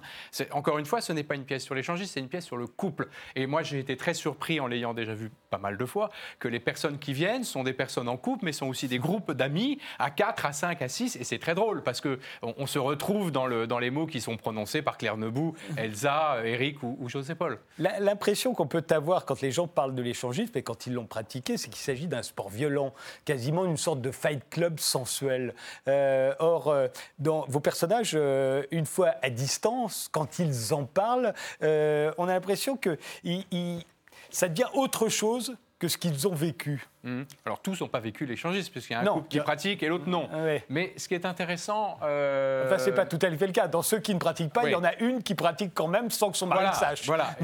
Encore 0.51 0.79
une 0.79 0.85
fois, 0.85 1.01
ce 1.03 1.13
n'est 1.13 1.23
pas 1.23 1.35
une 1.35 1.45
pièce 1.45 1.63
sur 1.63 1.75
l'échangisme, 1.75 2.11
c'est 2.13 2.19
une 2.19 2.29
pièce 2.29 2.45
sur 2.45 2.57
le 2.57 2.67
couple. 2.67 3.07
Et 3.35 3.45
moi, 3.45 3.63
j'ai 3.63 3.79
été 3.79 3.97
très 3.97 4.13
surpris 4.13 4.59
en 4.59 4.67
l'ayant 4.67 4.93
déjà 4.93 5.13
vu 5.13 5.31
pas 5.49 5.57
mal 5.57 5.77
de 5.77 5.85
fois 5.85 6.09
que 6.39 6.47
les 6.47 6.59
personnes 6.59 6.97
qui 6.97 7.13
viennent 7.13 7.43
sont 7.43 7.63
des 7.63 7.73
personnes 7.73 8.09
en 8.09 8.17
couple, 8.17 8.45
mais 8.45 8.51
sont 8.51 8.67
aussi 8.67 8.87
des 8.87 8.99
groupes 8.99 9.31
d'amis 9.31 9.79
à 9.99 10.09
4, 10.09 10.45
à 10.45 10.53
5, 10.53 10.81
à 10.81 10.87
6. 10.87 11.15
Et 11.17 11.23
c'est 11.23 11.39
très 11.39 11.55
drôle 11.55 11.83
parce 11.83 12.01
que 12.01 12.19
on, 12.41 12.65
se 12.65 12.79
retrouve 12.79 13.31
dans, 13.31 13.45
le, 13.45 13.67
dans 13.67 13.79
les 13.79 13.91
mots 13.91 14.07
qui 14.07 14.21
sont 14.21 14.37
prononcés 14.37 14.81
par 14.81 14.97
Claire 14.97 15.17
Nebout, 15.17 15.55
Elsa, 15.77 16.37
Eric 16.45 16.81
ou, 16.81 16.97
José 17.07 17.35
Paul. 17.35 17.59
L'impression 17.77 18.53
qu'on 18.53 18.67
peut 18.67 18.85
avoir 18.89 19.25
quand 19.25 19.41
les 19.41 19.51
gens 19.51 19.67
parlent 19.67 19.95
de 19.95 20.01
l'échangisme 20.01 20.57
et 20.57 20.63
quand 20.63 20.87
ils 20.87 20.93
l'ont 20.93 21.05
pratiqué, 21.05 21.57
c'est 21.57 21.69
qu'il 21.69 21.81
s'agit 21.81 22.07
d'un 22.07 22.23
sport 22.23 22.49
violent, 22.49 22.93
quasiment 23.25 23.65
une 23.65 23.77
sorte 23.77 24.01
de 24.01 24.11
fight 24.11 24.41
club 24.49 24.79
sensuel. 24.79 25.53
Euh, 25.87 26.33
or, 26.39 26.69
euh, 26.69 26.87
dans 27.19 27.45
vos 27.47 27.59
personnages, 27.59 28.13
euh, 28.15 28.63
une 28.71 28.85
fois 28.85 29.15
à 29.21 29.29
distance, 29.29 30.09
quand 30.11 30.39
ils 30.39 30.73
en 30.73 30.85
euh, 31.61 32.11
on 32.17 32.27
a 32.27 32.33
l'impression 32.33 32.77
que 32.77 32.97
ça 34.29 34.47
devient 34.49 34.69
autre 34.73 35.09
chose 35.09 35.55
que 35.79 35.87
ce 35.87 35.97
qu'ils 35.97 36.27
ont 36.27 36.35
vécu. 36.35 36.87
Mmh. 37.03 37.23
Alors 37.45 37.59
tous 37.59 37.81
n'ont 37.81 37.89
pas 37.89 37.99
vécu 37.99 38.25
l'échangisme, 38.25 38.71
puisqu'il 38.71 38.93
y 38.93 38.95
a 38.95 39.01
un 39.01 39.05
couple 39.05 39.27
qui 39.27 39.39
pratique 39.39 39.83
et 39.83 39.87
l'autre 39.87 40.07
non. 40.07 40.29
Mais 40.69 40.93
ce 40.97 41.07
qui 41.07 41.15
est 41.15 41.25
intéressant... 41.25 41.97
Euh... 42.03 42.65
Enfin, 42.65 42.77
c'est 42.77 42.93
pas 42.93 43.05
tout 43.05 43.19
à 43.21 43.29
fait 43.29 43.47
le 43.47 43.51
cas. 43.51 43.67
Dans 43.67 43.81
ceux 43.81 43.99
qui 43.99 44.13
ne 44.13 44.19
pratiquent 44.19 44.53
pas, 44.53 44.63
il 44.65 44.71
y 44.71 44.75
en 44.75 44.83
a 44.83 44.95
une 44.99 45.21
qui 45.21 45.35
pratique 45.35 45.71
quand 45.73 45.87
même 45.87 46.09
sans 46.09 46.31
que 46.31 46.37
son 46.37 46.47
mari 46.47 46.65
le 46.65 46.73
sache. 46.73 47.05
Voilà. 47.05 47.35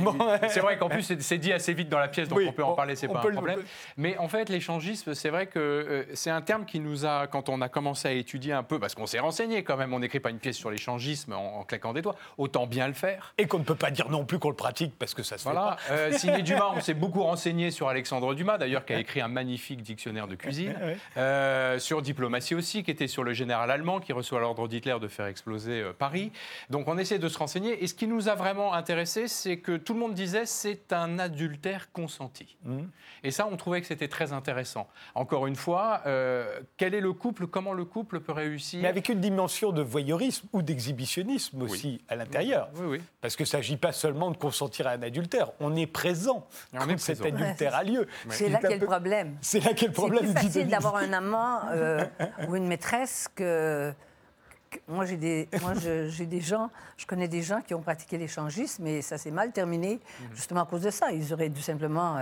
c'est 0.47 0.61
vrai 0.61 0.77
qu'en 0.77 0.89
plus, 0.89 1.13
c'est 1.19 1.37
dit 1.37 1.51
assez 1.51 1.73
vite 1.73 1.89
dans 1.89 1.99
la 1.99 2.07
pièce, 2.07 2.29
donc 2.29 2.39
on 2.47 2.53
peut 2.53 2.63
en 2.63 2.73
parler, 2.73 2.95
c'est 2.95 3.07
pas 3.07 3.19
un 3.19 3.31
problème. 3.31 3.63
Mais 3.97 4.17
en 4.17 4.27
fait, 4.27 4.49
l'échangisme, 4.49 5.13
c'est 5.13 5.29
vrai 5.29 5.47
que 5.47 5.59
euh, 5.59 6.03
c'est 6.13 6.29
un 6.29 6.41
terme 6.41 6.65
qui 6.65 6.79
nous 6.79 7.05
a, 7.05 7.27
quand 7.27 7.49
on 7.49 7.61
a 7.61 7.69
commencé 7.69 8.07
à 8.07 8.11
étudier 8.11 8.53
un 8.53 8.63
peu, 8.63 8.79
parce 8.79 8.95
qu'on 8.95 9.05
s'est 9.05 9.19
renseigné 9.19 9.63
quand 9.63 9.77
même, 9.77 9.93
on 9.93 9.99
n'écrit 9.99 10.19
pas 10.19 10.29
une 10.29 10.39
pièce 10.39 10.57
sur 10.57 10.71
l'échangisme 10.71 11.33
en, 11.33 11.63
claquant 11.63 11.93
des 11.93 12.01
doigts, 12.01 12.15
autant 12.37 12.65
bien 12.65 12.87
le 12.87 12.93
faire. 12.93 13.33
Et 13.37 13.47
qu'on 13.47 13.59
ne 13.59 13.63
peut 13.63 13.75
pas 13.75 13.91
dire 13.91 14.09
non 14.09 14.25
plus 14.25 14.39
qu'on 14.39 14.49
le 14.49 14.55
pratique, 14.55 14.93
parce 14.97 15.13
que 15.13 15.23
ça 15.23 15.37
se 15.37 15.43
voilà. 15.43 15.77
fait 15.79 15.89
pas. 15.89 15.95
Euh, 15.95 16.11
Signé 16.13 16.41
Dumas, 16.43 16.71
on 16.75 16.79
s'est 16.79 16.93
beaucoup 16.93 17.23
renseigné 17.23 17.71
sur 17.71 17.89
Alexandre 17.89 18.33
Dumas, 18.33 18.57
d'ailleurs, 18.57 18.85
qui 18.85 18.93
a 18.93 18.99
écrit 18.99 19.21
un 19.21 19.27
magnifique 19.27 19.48
dictionnaire 19.57 20.27
de 20.27 20.35
cuisine, 20.35 20.75
euh, 21.17 21.79
sur 21.79 22.01
diplomatie 22.01 22.55
aussi, 22.55 22.83
qui 22.83 22.91
était 22.91 23.07
sur 23.07 23.23
le 23.23 23.33
général 23.33 23.71
allemand 23.71 23.99
qui 23.99 24.13
reçoit 24.13 24.39
l'ordre 24.39 24.67
d'Hitler 24.67 24.97
de 25.01 25.07
faire 25.07 25.25
exploser 25.25 25.81
euh, 25.81 25.93
Paris. 25.93 26.31
Donc 26.69 26.87
on 26.87 26.97
essaie 26.97 27.19
de 27.19 27.27
se 27.27 27.37
renseigner. 27.37 27.83
Et 27.83 27.87
ce 27.87 27.93
qui 27.93 28.07
nous 28.07 28.29
a 28.29 28.35
vraiment 28.35 28.73
intéressé, 28.73 29.27
c'est 29.27 29.57
que 29.57 29.77
tout 29.77 29.93
le 29.93 29.99
monde 29.99 30.13
disait 30.13 30.45
c'est 30.45 30.93
un 30.93 31.19
adultère 31.19 31.91
consenti. 31.91 32.57
Mmh. 32.63 32.79
Et 33.23 33.31
ça, 33.31 33.47
on 33.51 33.57
trouvait 33.57 33.81
que 33.81 33.87
c'était 33.87 34.07
très 34.07 34.33
intéressant. 34.33 34.87
Encore 35.15 35.47
une 35.47 35.55
fois, 35.55 36.01
euh, 36.05 36.59
quel 36.77 36.93
est 36.93 37.01
le 37.01 37.13
couple 37.13 37.47
Comment 37.47 37.73
le 37.73 37.85
couple 37.85 38.19
peut 38.19 38.31
réussir? 38.31 38.81
Mais 38.81 38.87
avec 38.87 39.09
une 39.09 39.19
dimension 39.19 39.71
de 39.71 39.81
voyeurisme 39.81 40.47
ou 40.53 40.61
d'exhibitionnisme 40.61 41.61
aussi 41.61 42.01
à 42.07 42.15
l'intérieur. 42.15 42.69
Oui, 42.75 42.85
oui. 42.87 43.01
Parce 43.21 43.35
qu'il 43.35 43.43
ne 43.43 43.49
s'agit 43.49 43.77
pas 43.77 43.91
seulement 43.91 44.31
de 44.31 44.37
consentir 44.37 44.87
à 44.87 44.91
un 44.91 45.01
adultère. 45.01 45.51
On 45.59 45.75
est 45.75 45.87
présent 45.87 46.47
quand 46.77 46.99
cet 46.99 47.25
adultère 47.25 47.75
a 47.75 47.83
lieu. 47.83 48.07
C'est 48.29 48.49
là 48.49 48.59
qu'est 48.59 48.77
le 48.77 48.85
problème. 48.85 49.37
C'est 49.41 49.63
là 49.63 49.73
qu'est 49.73 49.87
le 49.87 49.93
problème. 49.93 50.25
C'est 50.27 50.33
plus 50.33 50.43
facile 50.47 50.67
d'avoir 50.67 50.97
un 50.97 51.13
amant 51.13 51.61
euh, 51.71 52.05
ou 52.47 52.55
une 52.55 52.67
maîtresse 52.67 53.29
que 53.33 53.93
moi, 54.87 55.05
j'ai 55.05 55.17
des, 55.17 55.49
moi, 55.61 55.73
j'ai 56.09 56.25
des 56.25 56.41
gens, 56.41 56.69
je 56.97 57.05
connais 57.05 57.27
des 57.27 57.41
gens 57.41 57.61
qui 57.61 57.73
ont 57.73 57.81
pratiqué 57.81 58.17
l'échangisme, 58.17 58.83
mais 58.83 59.01
ça 59.01 59.17
s'est 59.17 59.31
mal 59.31 59.51
terminé, 59.51 59.99
mhm. 60.19 60.27
justement 60.35 60.61
à 60.61 60.65
cause 60.65 60.81
de 60.81 60.91
ça. 60.91 61.11
Ils 61.11 61.33
auraient 61.33 61.49
dû 61.49 61.61
simplement 61.61 62.17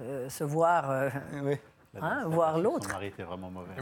euh, 0.00 0.28
se, 0.28 0.44
voir. 0.44 0.90
Euh, 0.90 1.10
oui. 1.42 1.56
Hein, 2.00 2.22
voir 2.26 2.56
l'autre. 2.56 2.86
Son 2.86 2.92
mari 2.92 3.08
était 3.08 3.24
vraiment 3.24 3.50
mauvais. 3.50 3.72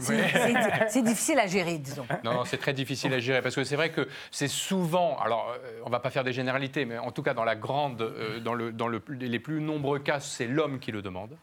C'est 0.89 1.03
difficile 1.03 1.37
à 1.37 1.45
gérer, 1.45 1.77
disons. 1.77 2.07
Non, 2.23 2.43
c'est 2.43 2.57
très 2.57 2.73
difficile 2.73 3.13
à 3.13 3.19
gérer 3.19 3.43
parce 3.43 3.53
que 3.53 3.63
c'est 3.63 3.75
vrai 3.75 3.91
que 3.91 4.07
c'est 4.31 4.47
souvent, 4.47 5.19
alors 5.19 5.53
on 5.85 5.91
va 5.91 5.99
pas 5.99 6.09
faire 6.09 6.23
des 6.23 6.33
généralités, 6.33 6.85
mais 6.85 6.97
en 6.97 7.11
tout 7.11 7.21
cas 7.21 7.35
dans 7.35 7.43
la 7.43 7.55
grande, 7.55 7.97
dans, 8.43 8.55
le, 8.55 8.71
dans 8.71 8.87
le, 8.87 8.99
les 9.09 9.39
plus 9.39 9.61
nombreux 9.61 9.99
cas, 9.99 10.19
c'est 10.19 10.47
l'homme 10.47 10.79
qui 10.79 10.91
le 10.91 11.03
demande. 11.03 11.37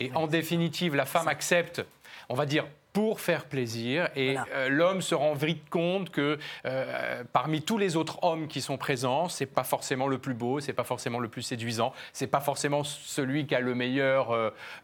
Et 0.00 0.10
en 0.14 0.26
définitive, 0.26 0.96
la 0.96 1.06
femme 1.06 1.28
accepte, 1.28 1.84
on 2.28 2.34
va 2.34 2.46
dire, 2.46 2.64
pour 2.92 3.20
faire 3.20 3.44
plaisir. 3.44 4.08
Et 4.16 4.36
euh, 4.54 4.68
l'homme 4.68 5.02
se 5.02 5.14
rend 5.14 5.34
vite 5.34 5.68
compte 5.70 6.10
que 6.10 6.38
euh, 6.64 7.22
parmi 7.32 7.62
tous 7.62 7.78
les 7.78 7.96
autres 7.96 8.22
hommes 8.22 8.48
qui 8.48 8.60
sont 8.60 8.76
présents, 8.76 9.28
c'est 9.28 9.46
pas 9.46 9.64
forcément 9.64 10.08
le 10.08 10.18
plus 10.18 10.34
beau, 10.34 10.60
c'est 10.60 10.72
pas 10.72 10.84
forcément 10.84 11.18
le 11.18 11.28
plus 11.28 11.42
séduisant, 11.42 11.92
c'est 12.12 12.26
pas 12.26 12.40
forcément 12.40 12.84
celui 12.84 13.46
qui 13.46 13.54
a 13.54 13.60
le 13.60 13.74
meilleur 13.74 14.30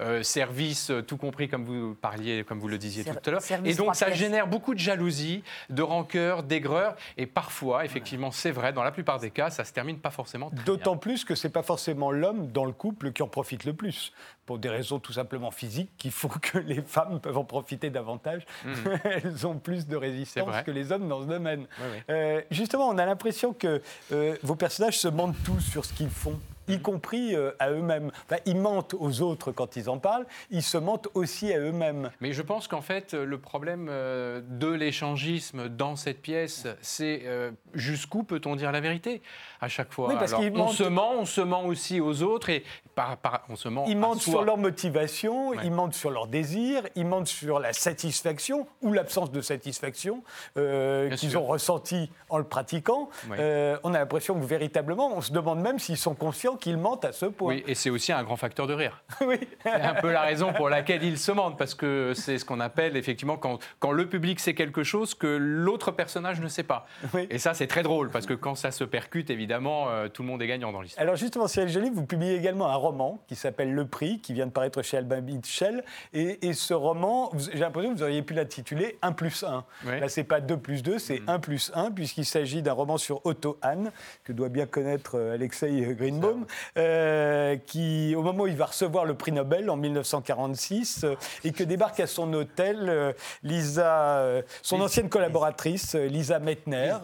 euh, 0.01 0.23
service, 0.23 0.93
tout 1.07 1.17
compris 1.17 1.49
comme 1.49 1.65
vous 1.65 1.95
parliez, 1.95 2.45
comme 2.45 2.61
vous 2.61 2.69
le 2.69 2.79
disiez 2.79 3.05
tout 3.05 3.11
à 3.27 3.31
l'heure. 3.31 3.43
Et 3.65 3.75
donc 3.75 3.97
ça 3.97 4.11
génère 4.13 4.47
beaucoup 4.47 4.75
de 4.75 4.81
jalousie, 4.81 5.43
de 5.71 5.83
rancœur, 5.83 6.43
d'aigreur. 6.43 6.95
Et 7.17 7.27
parfois, 7.27 7.85
effectivement, 7.85 8.31
c'est 8.31 8.51
vrai, 8.51 8.73
dans 8.73 8.85
la 8.85 8.93
plupart 8.93 9.19
des 9.19 9.31
cas, 9.31 9.51
ça 9.51 9.65
se 9.65 9.73
termine 9.73 9.99
pas 9.99 10.11
forcément. 10.11 10.51
D'autant 10.65 10.97
plus 10.97 11.25
que 11.25 11.35
c'est 11.35 11.51
pas 11.51 11.63
forcément 11.63 12.11
l'homme 12.11 12.49
dans 12.49 12.65
le 12.65 12.73
couple 12.73 13.13
qui 13.13 13.23
en 13.23 13.29
profite 13.29 13.65
le 13.65 13.73
plus, 13.73 14.13
pour 14.47 14.59
des 14.59 14.69
raisons 14.69 14.99
tout 14.99 15.13
simplement 15.13 15.51
physiques, 15.51 15.91
qui 15.99 16.11
font 16.11 16.29
que 16.41 16.59
les 16.59 16.81
femmes 16.81 17.21
peuvent 17.21 17.37
en 17.37 17.45
profiter 17.45 17.91
davantage. 17.91 18.47
Mhm. 18.65 18.99
Elles 19.05 19.47
ont 19.47 19.59
plus 19.59 19.87
de 19.87 19.97
résistance 19.97 20.63
que 20.65 20.71
les 20.71 20.93
hommes 20.93 21.09
dans 21.09 21.23
ce 21.23 21.27
domaine. 21.27 21.67
Euh, 22.09 22.41
justement, 22.51 22.89
on 22.89 22.99
a 22.99 23.05
l'impression 23.05 23.53
que 23.53 23.83
euh, 24.13 24.37
vos 24.43 24.55
personnages 24.55 24.99
se 24.99 25.09
mentent 25.09 25.37
tous 25.45 25.61
sur 25.61 25.85
ce 25.85 25.93
qu'ils 25.93 26.11
font 26.11 26.39
y 26.69 26.81
compris 26.81 27.35
euh, 27.35 27.53
à 27.59 27.71
eux-mêmes. 27.71 28.11
ils 28.45 28.57
mentent 28.57 28.95
aux 28.95 29.23
autres 29.23 29.53
quand 29.53 29.77
ils 29.77 29.89
en 29.89 29.99
parlent, 29.99 30.27
ils 30.51 30.63
se 30.63 30.79
mentent 30.79 31.09
aussi 31.15 31.53
à 31.53 31.59
eux-mêmes. 31.59 32.11
Mais 32.21 32.33
je 32.33 32.43
pense 32.43 32.69
qu'en 32.69 32.81
fait, 32.81 33.15
le 33.15 33.39
problème 33.39 33.89
euh, 33.91 34.41
de 34.49 34.69
l'échangisme 34.69 35.69
dans 35.69 35.97
cette 35.97 36.23
pièce, 36.23 36.67
c'est 36.81 37.23
euh, 37.25 37.51
jusqu'où 37.75 38.23
peut-on 38.23 38.57
dire 38.57 38.73
la 38.73 38.81
vérité 38.81 39.23
à 39.61 39.69
chaque 39.69 39.93
fois? 39.93 40.13
Parce 40.19 40.33
Alors, 40.33 40.67
On 40.67 40.69
se 40.69 40.85
ment, 40.85 41.13
on 41.19 41.25
se 41.25 41.41
ment 41.41 41.65
aussi 41.65 42.01
aux 42.01 42.23
autres 42.23 42.51
et 42.51 42.65
par, 42.95 43.19
on 43.49 43.57
se 43.57 43.69
ment. 43.69 43.85
Ils 43.87 43.97
mentent 43.97 44.21
sur 44.21 44.43
leur 44.43 44.57
motivation, 44.57 45.53
ils 45.55 45.71
mentent 45.71 45.95
sur 45.95 46.11
leur 46.11 46.27
désir, 46.27 46.83
ils 46.95 47.07
mentent 47.07 47.27
sur 47.27 47.61
la 47.61 47.73
satisfaction 47.73 48.67
ou 48.83 48.93
l'absence 48.93 49.31
de 49.31 49.41
satisfaction 49.41 50.23
qu'ils 50.55 51.39
ont 51.39 51.47
ressenti 51.47 52.11
en 52.29 52.39
le 52.39 52.45
pratiquant. 52.45 53.09
on 53.29 53.95
a 53.95 53.99
l'impression 53.99 54.39
que 54.39 54.45
véritablement, 54.45 55.15
on 55.15 55.21
se 55.21 55.33
demande 55.33 55.61
même 55.61 55.79
s'ils 55.79 55.97
sont 55.97 56.15
conscients 56.15 56.56
qu'ils 56.57 56.77
mentent 56.77 57.05
à 57.05 57.13
ce 57.13 57.27
point. 57.27 57.55
Oui, 57.55 57.65
et 57.67 57.75
c'est 57.75 57.91
aussi 57.91 58.13
un 58.13 58.23
grand 58.23 58.37
facteur 58.37 58.67
de 58.67 58.75
rire. 58.75 59.03
oui. 59.27 59.39
C'est 59.63 59.71
un 59.71 59.95
peu 59.95 60.11
la 60.11 60.23
raison 60.23 60.53
pour 60.53 60.69
laquelle 60.69 61.03
ils 61.03 61.19
se 61.19 61.33
mentent, 61.33 61.59
parce 61.59 61.75
que 61.75 62.13
c'est 62.15 62.39
ce 62.39 62.45
qu'on 62.45 62.61
appelle 62.61 62.97
effectivement 62.97 63.37
quand, 63.37 63.59
quand 63.79 63.93
le 63.93 64.09
public 64.09 64.41
sait 64.41 64.55
quelque 64.55 64.83
chose 64.83 65.15
que 65.15 65.27
l'autre 65.27 65.91
personnage 65.91 66.41
ne 66.41 66.49
sait 66.49 66.63
pas. 66.63 66.87
Et 67.31 67.39
ça, 67.39 67.55
c'est 67.55 67.67
très 67.67 67.83
drôle, 67.83 68.11
parce 68.11 68.27
que 68.27 68.35
quand 68.35 68.55
ça 68.55 68.71
se 68.71 68.85
percute, 68.85 69.31
évidemment, 69.31 69.89
euh, 69.89 70.09
tout 70.09 70.23
le 70.23 70.29
monde 70.29 70.43
est 70.43 70.47
gagnant 70.47 70.73
dans 70.73 70.81
l'histoire. 70.81 71.03
Alors 71.03 71.17
justement, 71.17 71.49
Cyril 71.49 71.69
Joly, 71.69 71.91
vous 71.91 72.07
publiez 72.07 72.35
également 72.35 72.69
un 72.69 72.77
roman 72.77 73.23
qui 73.29 73.37
s'appelle 73.37 73.73
Le 73.73 73.87
Prix, 73.87 74.21
qui 74.21 74.33
vient 74.33 74.47
de 74.47 74.53
paraître 74.53 74.83
chez 74.83 74.97
Albin 74.97 75.21
Mitchell. 75.21 75.85
Et, 76.13 76.47
et 76.47 76.53
ce 76.53 76.75
roman, 76.75 77.31
j'ai 77.53 77.59
l'impression 77.59 77.93
que 77.93 77.99
vous 77.99 78.03
auriez 78.03 78.23
pu 78.23 78.35
l'intituler 78.35 78.99
1 79.03 79.13
plus 79.13 79.45
1. 79.45 79.65
Là, 79.85 80.09
c'est 80.09 80.25
pas 80.25 80.41
2 80.41 80.57
plus 80.57 80.83
2, 80.83 80.99
c'est 80.99 81.23
1 81.27 81.39
mm. 81.39 81.41
plus 81.41 81.73
1, 81.75 81.91
puisqu'il 81.93 82.25
s'agit 82.25 82.63
d'un 82.63 82.73
roman 82.73 82.99
sur 82.99 83.25
Otto 83.25 83.59
Hahn, 83.63 83.91
que 84.25 84.33
doit 84.33 84.49
bien 84.49 84.67
connaître 84.67 85.17
euh, 85.17 85.35
Alexei 85.35 85.95
Greenbaum. 85.95 86.46
Greenbaum, 86.75 87.59
qui, 87.67 88.15
au 88.17 88.23
moment 88.23 88.45
où 88.45 88.47
il 88.47 88.57
va 88.57 88.67
recevoir 88.67 89.05
le 89.05 89.15
prix 89.15 89.33
Nobel 89.33 89.71
en 89.71 89.77
1946, 89.77 91.07
et 91.45 91.53
que 91.53 91.65
débarque 91.65 92.01
à 92.01 92.07
son 92.07 92.33
hôtel 92.33 93.15
Lisa, 93.43 94.43
son 94.63 94.81
ancienne 94.81 95.09
collaboratrice, 95.09 95.95
Lisa 95.95 96.39
Meitner. 96.39 96.97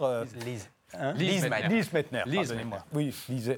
Lise. 0.45 0.69
Hein 0.99 1.13
Lise, 1.13 1.49
Mettner. 1.91 2.23
pardonnez-moi. 2.25 2.85
Oui, 2.93 3.13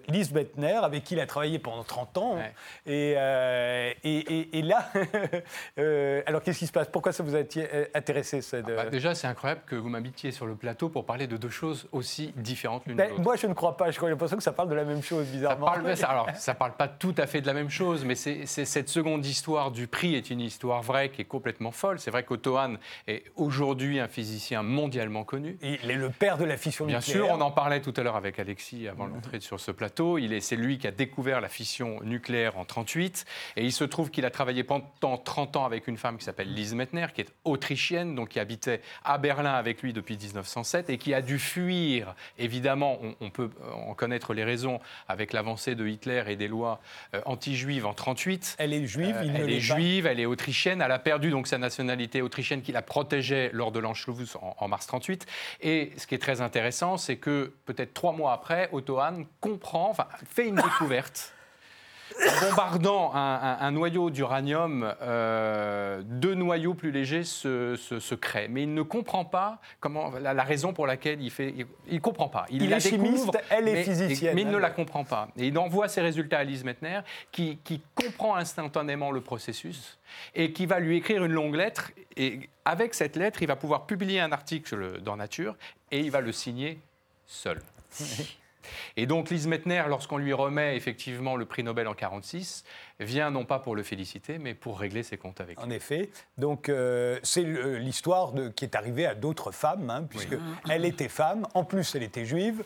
Lise, 0.08 0.32
Mettner, 0.32 0.80
avec 0.84 1.04
qui 1.04 1.16
il 1.16 1.20
a 1.20 1.26
travaillé 1.26 1.60
pendant 1.60 1.84
30 1.84 2.18
ans. 2.18 2.38
Euh, 2.88 3.94
et, 4.04 4.58
et, 4.58 4.62
là, 4.62 4.90
euh, 5.80 6.22
alors 6.26 6.42
qu'est-ce 6.42 6.60
qui 6.60 6.68
se 6.68 6.72
passe? 6.72 6.88
Pourquoi 6.88 7.12
ça 7.12 7.24
vous 7.24 7.36
a 7.36 7.40
euh, 7.40 7.86
intéressé 7.94 8.42
ah 8.54 8.62
bah, 8.62 8.90
Déjà, 8.90 9.16
c'est 9.16 9.28
incroyable 9.28 9.62
que 9.66 9.76
vous 9.76 9.90
m'habitiez 9.90 10.32
sur 10.32 10.46
le 10.46 10.56
plateau 10.56 10.90
pour 10.90 11.06
parler 11.06 11.28
de 11.28 11.38
deux 11.38 11.50
choses 11.50 11.88
aussi 11.92 12.34
différentes 12.36 12.86
l'une 12.86 12.98
ben, 12.98 13.06
de 13.06 13.10
l'autre. 13.12 13.24
Moi, 13.24 13.36
je 13.36 13.48
ne 13.48 13.54
crois 13.54 13.78
pas. 13.78 13.92
J'ai 13.92 14.02
l'impression 14.02 14.38
que 14.38 14.44
ça 14.44 14.54
parle 14.54 14.70
de 14.70 14.76
la 14.76 14.86
même 14.86 15.04
chose, 15.04 15.26
bizarrement. 15.28 15.68
Ça 15.68 15.74
parle, 15.74 15.96
alors, 16.04 16.30
ça 16.36 16.54
parle 16.54 16.74
pas 16.74 16.88
tout 16.88 17.16
à 17.18 17.28
fait 17.28 17.42
de 17.42 17.48
la 17.48 17.54
même 17.54 17.70
chose, 17.70 18.06
mais 18.06 18.16
c'est 18.16 18.46
cette 18.46 18.90
seconde 18.90 19.26
histoire 19.26 19.72
du 19.72 19.88
prix 19.88 20.16
est 20.16 20.30
une 20.30 20.42
histoire 20.42 20.82
vraie 20.82 21.10
qui 21.10 21.22
est 21.22 21.26
complètement 21.26 21.72
folle. 21.72 22.00
C'est 22.00 22.12
vrai 22.12 22.24
qu'Otto 22.24 22.58
Hahn 22.58 22.78
est 23.08 23.24
aujourd'hui 23.36 24.00
un 24.00 24.08
physicien 24.08 24.64
mondialement 24.64 25.24
connu. 25.24 25.58
il 25.62 25.90
est 25.90 25.96
le 25.96 26.10
père 26.10 26.38
de 26.38 26.46
la 26.46 26.58
fission 26.58 26.86
Bien 26.86 27.02
nucléaire. 27.26 27.38
on 27.38 27.42
en 27.42 27.52
parlait 27.52 27.82
tout 27.82 27.94
à 27.98 28.04
l'heure 28.04 28.16
avec 28.16 28.40
Alexis 28.40 28.88
avant 28.88 29.06
l'entrée 29.06 29.40
sur 29.40 29.60
ce 29.60 29.72
plateau. 29.72 30.18
Il 30.18 30.34
est, 30.34 30.42
c'est 30.42 30.56
lui 30.56 30.78
qui 30.78 30.88
a 30.88 30.92
découvert 30.92 31.42
la 31.42 31.50
fission 31.50 32.00
nucléaire 32.04 32.58
en 32.58 32.66
38. 32.66 33.26
Et 33.58 33.64
il 33.64 33.72
se 33.72 33.84
trouve 33.84 34.12
qu'il 34.12 34.26
a 34.26 34.32
travaillé 34.32 34.64
pendant 34.64 35.18
30 35.18 35.58
ans 35.58 35.66
avec 35.66 35.88
une 35.88 35.98
femme 35.98 36.18
qui 36.18 36.26
s'appelle 36.26 36.54
Lise 36.54 36.74
Mettner, 36.76 37.08
qui 37.14 37.22
est 37.22 37.32
autrichienne, 37.44 38.16
donc 38.16 38.30
qui 38.30 38.40
habitait 38.40 38.82
à 39.04 39.18
Berlin 39.18 39.54
avec 39.54 39.82
lui 39.82 39.94
depuis 39.94 40.18
1907 40.18 40.90
et 40.90 40.98
qui 40.98 41.14
a 41.14 41.22
dû 41.22 41.40
fuir. 41.40 42.16
Évidemment, 42.38 43.00
on, 43.22 43.30
peut 43.30 43.50
en 43.74 43.94
connaître 43.94 44.34
les 44.34 44.44
raisons 44.44 44.80
avec 45.08 45.34
l'avancée 45.34 45.76
de 45.76 45.88
Hitler 45.88 46.24
et 46.28 46.36
des 46.36 46.48
lois 46.48 46.80
euh, 47.14 47.22
anti-juives 47.26 47.86
en 47.86 47.94
38. 47.94 48.56
Elle 48.58 48.74
est 48.74 48.86
juive, 48.86 49.16
il 49.24 49.36
Elle 49.36 49.52
est 49.52 49.60
juive, 49.60 50.06
elle 50.06 50.20
est 50.20 50.26
autrichienne. 50.26 50.82
Elle 50.82 50.92
a 50.92 51.00
perdu 51.00 51.32
donc 51.32 51.48
sa 51.48 51.58
nationalité 51.58 52.22
autrichienne 52.22 52.62
qui 52.62 52.72
la 52.72 52.82
protégeait 52.82 53.50
lors 53.54 53.72
de 53.72 53.80
l'Anschluss 53.80 54.36
en, 54.36 54.56
en 54.58 54.68
mars 54.68 54.88
38. 54.88 55.26
Et 55.62 55.92
ce 55.98 56.08
qui 56.08 56.16
est 56.16 56.20
très 56.20 56.42
intéressant, 56.42 56.98
c'est 56.98 57.15
que 57.18 57.54
peut-être 57.66 57.94
trois 57.94 58.14
mois 58.14 58.34
après, 58.34 58.70
Otto 58.72 59.00
Hahn 59.00 59.26
comprend, 59.40 59.90
enfin, 59.90 60.08
fait 60.28 60.48
une 60.48 60.56
découverte. 60.56 61.32
En 62.16 62.50
bombardant 62.50 63.12
un, 63.14 63.72
noyau 63.72 64.10
d'uranium, 64.10 64.94
euh, 65.02 66.02
deux 66.06 66.34
noyaux 66.34 66.74
plus 66.74 66.92
légers 66.92 67.24
se, 67.24 68.16
créent. 68.16 68.48
Mais 68.48 68.64
il 68.64 68.74
ne 68.74 68.84
comprend 68.84 69.26
pas 69.26 69.60
comment, 69.80 70.12
la, 70.20 70.44
raison 70.44 70.72
pour 70.72 70.88
laquelle 70.88 71.22
il 71.22 71.32
fait. 71.32 71.54
Il 71.88 71.96
ne 71.96 72.00
comprend 72.00 72.30
pas. 72.30 72.46
Il, 72.50 72.72
est 72.72 72.80
chimiste, 72.80 73.38
elle 73.50 73.68
est 73.68 73.84
physicienne. 73.84 74.36
Mais 74.36 74.44
il 74.44 74.50
ne 74.50 74.58
la 74.58 74.70
comprend 74.70 75.04
pas. 75.04 75.30
Et 75.38 75.48
il 75.48 75.58
envoie 75.58 75.88
ses 75.88 76.02
résultats 76.02 76.40
à 76.40 76.44
Lise 76.44 76.64
Mettner, 76.64 77.02
qui, 77.32 77.58
qui 77.64 77.82
comprend 77.96 78.36
instantanément 78.36 79.12
le 79.12 79.22
processus 79.22 79.98
et 80.36 80.54
qui 80.54 80.66
va 80.66 80.80
lui 80.80 80.98
écrire 80.98 81.26
une 81.26 81.34
longue 81.34 81.56
lettre. 81.56 81.92
Et 82.16 82.50
avec 82.64 82.94
cette 82.94 83.16
lettre, 83.16 83.42
il 83.42 83.48
va 83.48 83.56
pouvoir 83.56 83.86
publier 83.86 84.20
un 84.20 84.32
article 84.32 85.02
dans 85.02 85.18
Nature 85.18 85.56
et 85.92 86.00
il 86.00 86.12
va 86.12 86.22
le 86.22 86.32
signer 86.32 86.80
seul. 87.28 87.62
Et 88.98 89.06
donc 89.06 89.30
Lise 89.30 89.48
Mettner, 89.48 89.84
lorsqu'on 89.88 90.18
lui 90.18 90.34
remet 90.34 90.76
effectivement 90.76 91.36
le 91.36 91.46
prix 91.46 91.64
Nobel 91.64 91.88
en 91.88 91.92
1946, 91.92 92.64
vient 93.00 93.32
non 93.32 93.46
pas 93.46 93.60
pour 93.60 93.76
le 93.76 93.84
féliciter, 93.84 94.38
mais 94.38 94.54
pour 94.54 94.80
régler 94.80 95.04
ses 95.04 95.18
comptes 95.18 95.42
avec 95.42 95.58
lui. 95.58 95.66
En 95.66 95.70
effet. 95.70 96.10
Donc 96.38 96.70
euh, 96.70 97.20
c'est 97.24 97.44
l'histoire 97.44 98.34
qui 98.56 98.66
est 98.66 98.76
arrivée 98.76 99.06
à 99.06 99.16
d'autres 99.16 99.52
femmes, 99.52 99.90
hein, 99.90 100.04
puisque 100.10 100.38
elle 100.70 100.86
était 100.86 101.10
femme, 101.10 101.48
en 101.54 101.64
plus 101.64 101.96
elle 101.96 102.04
était 102.04 102.26
juive. 102.26 102.64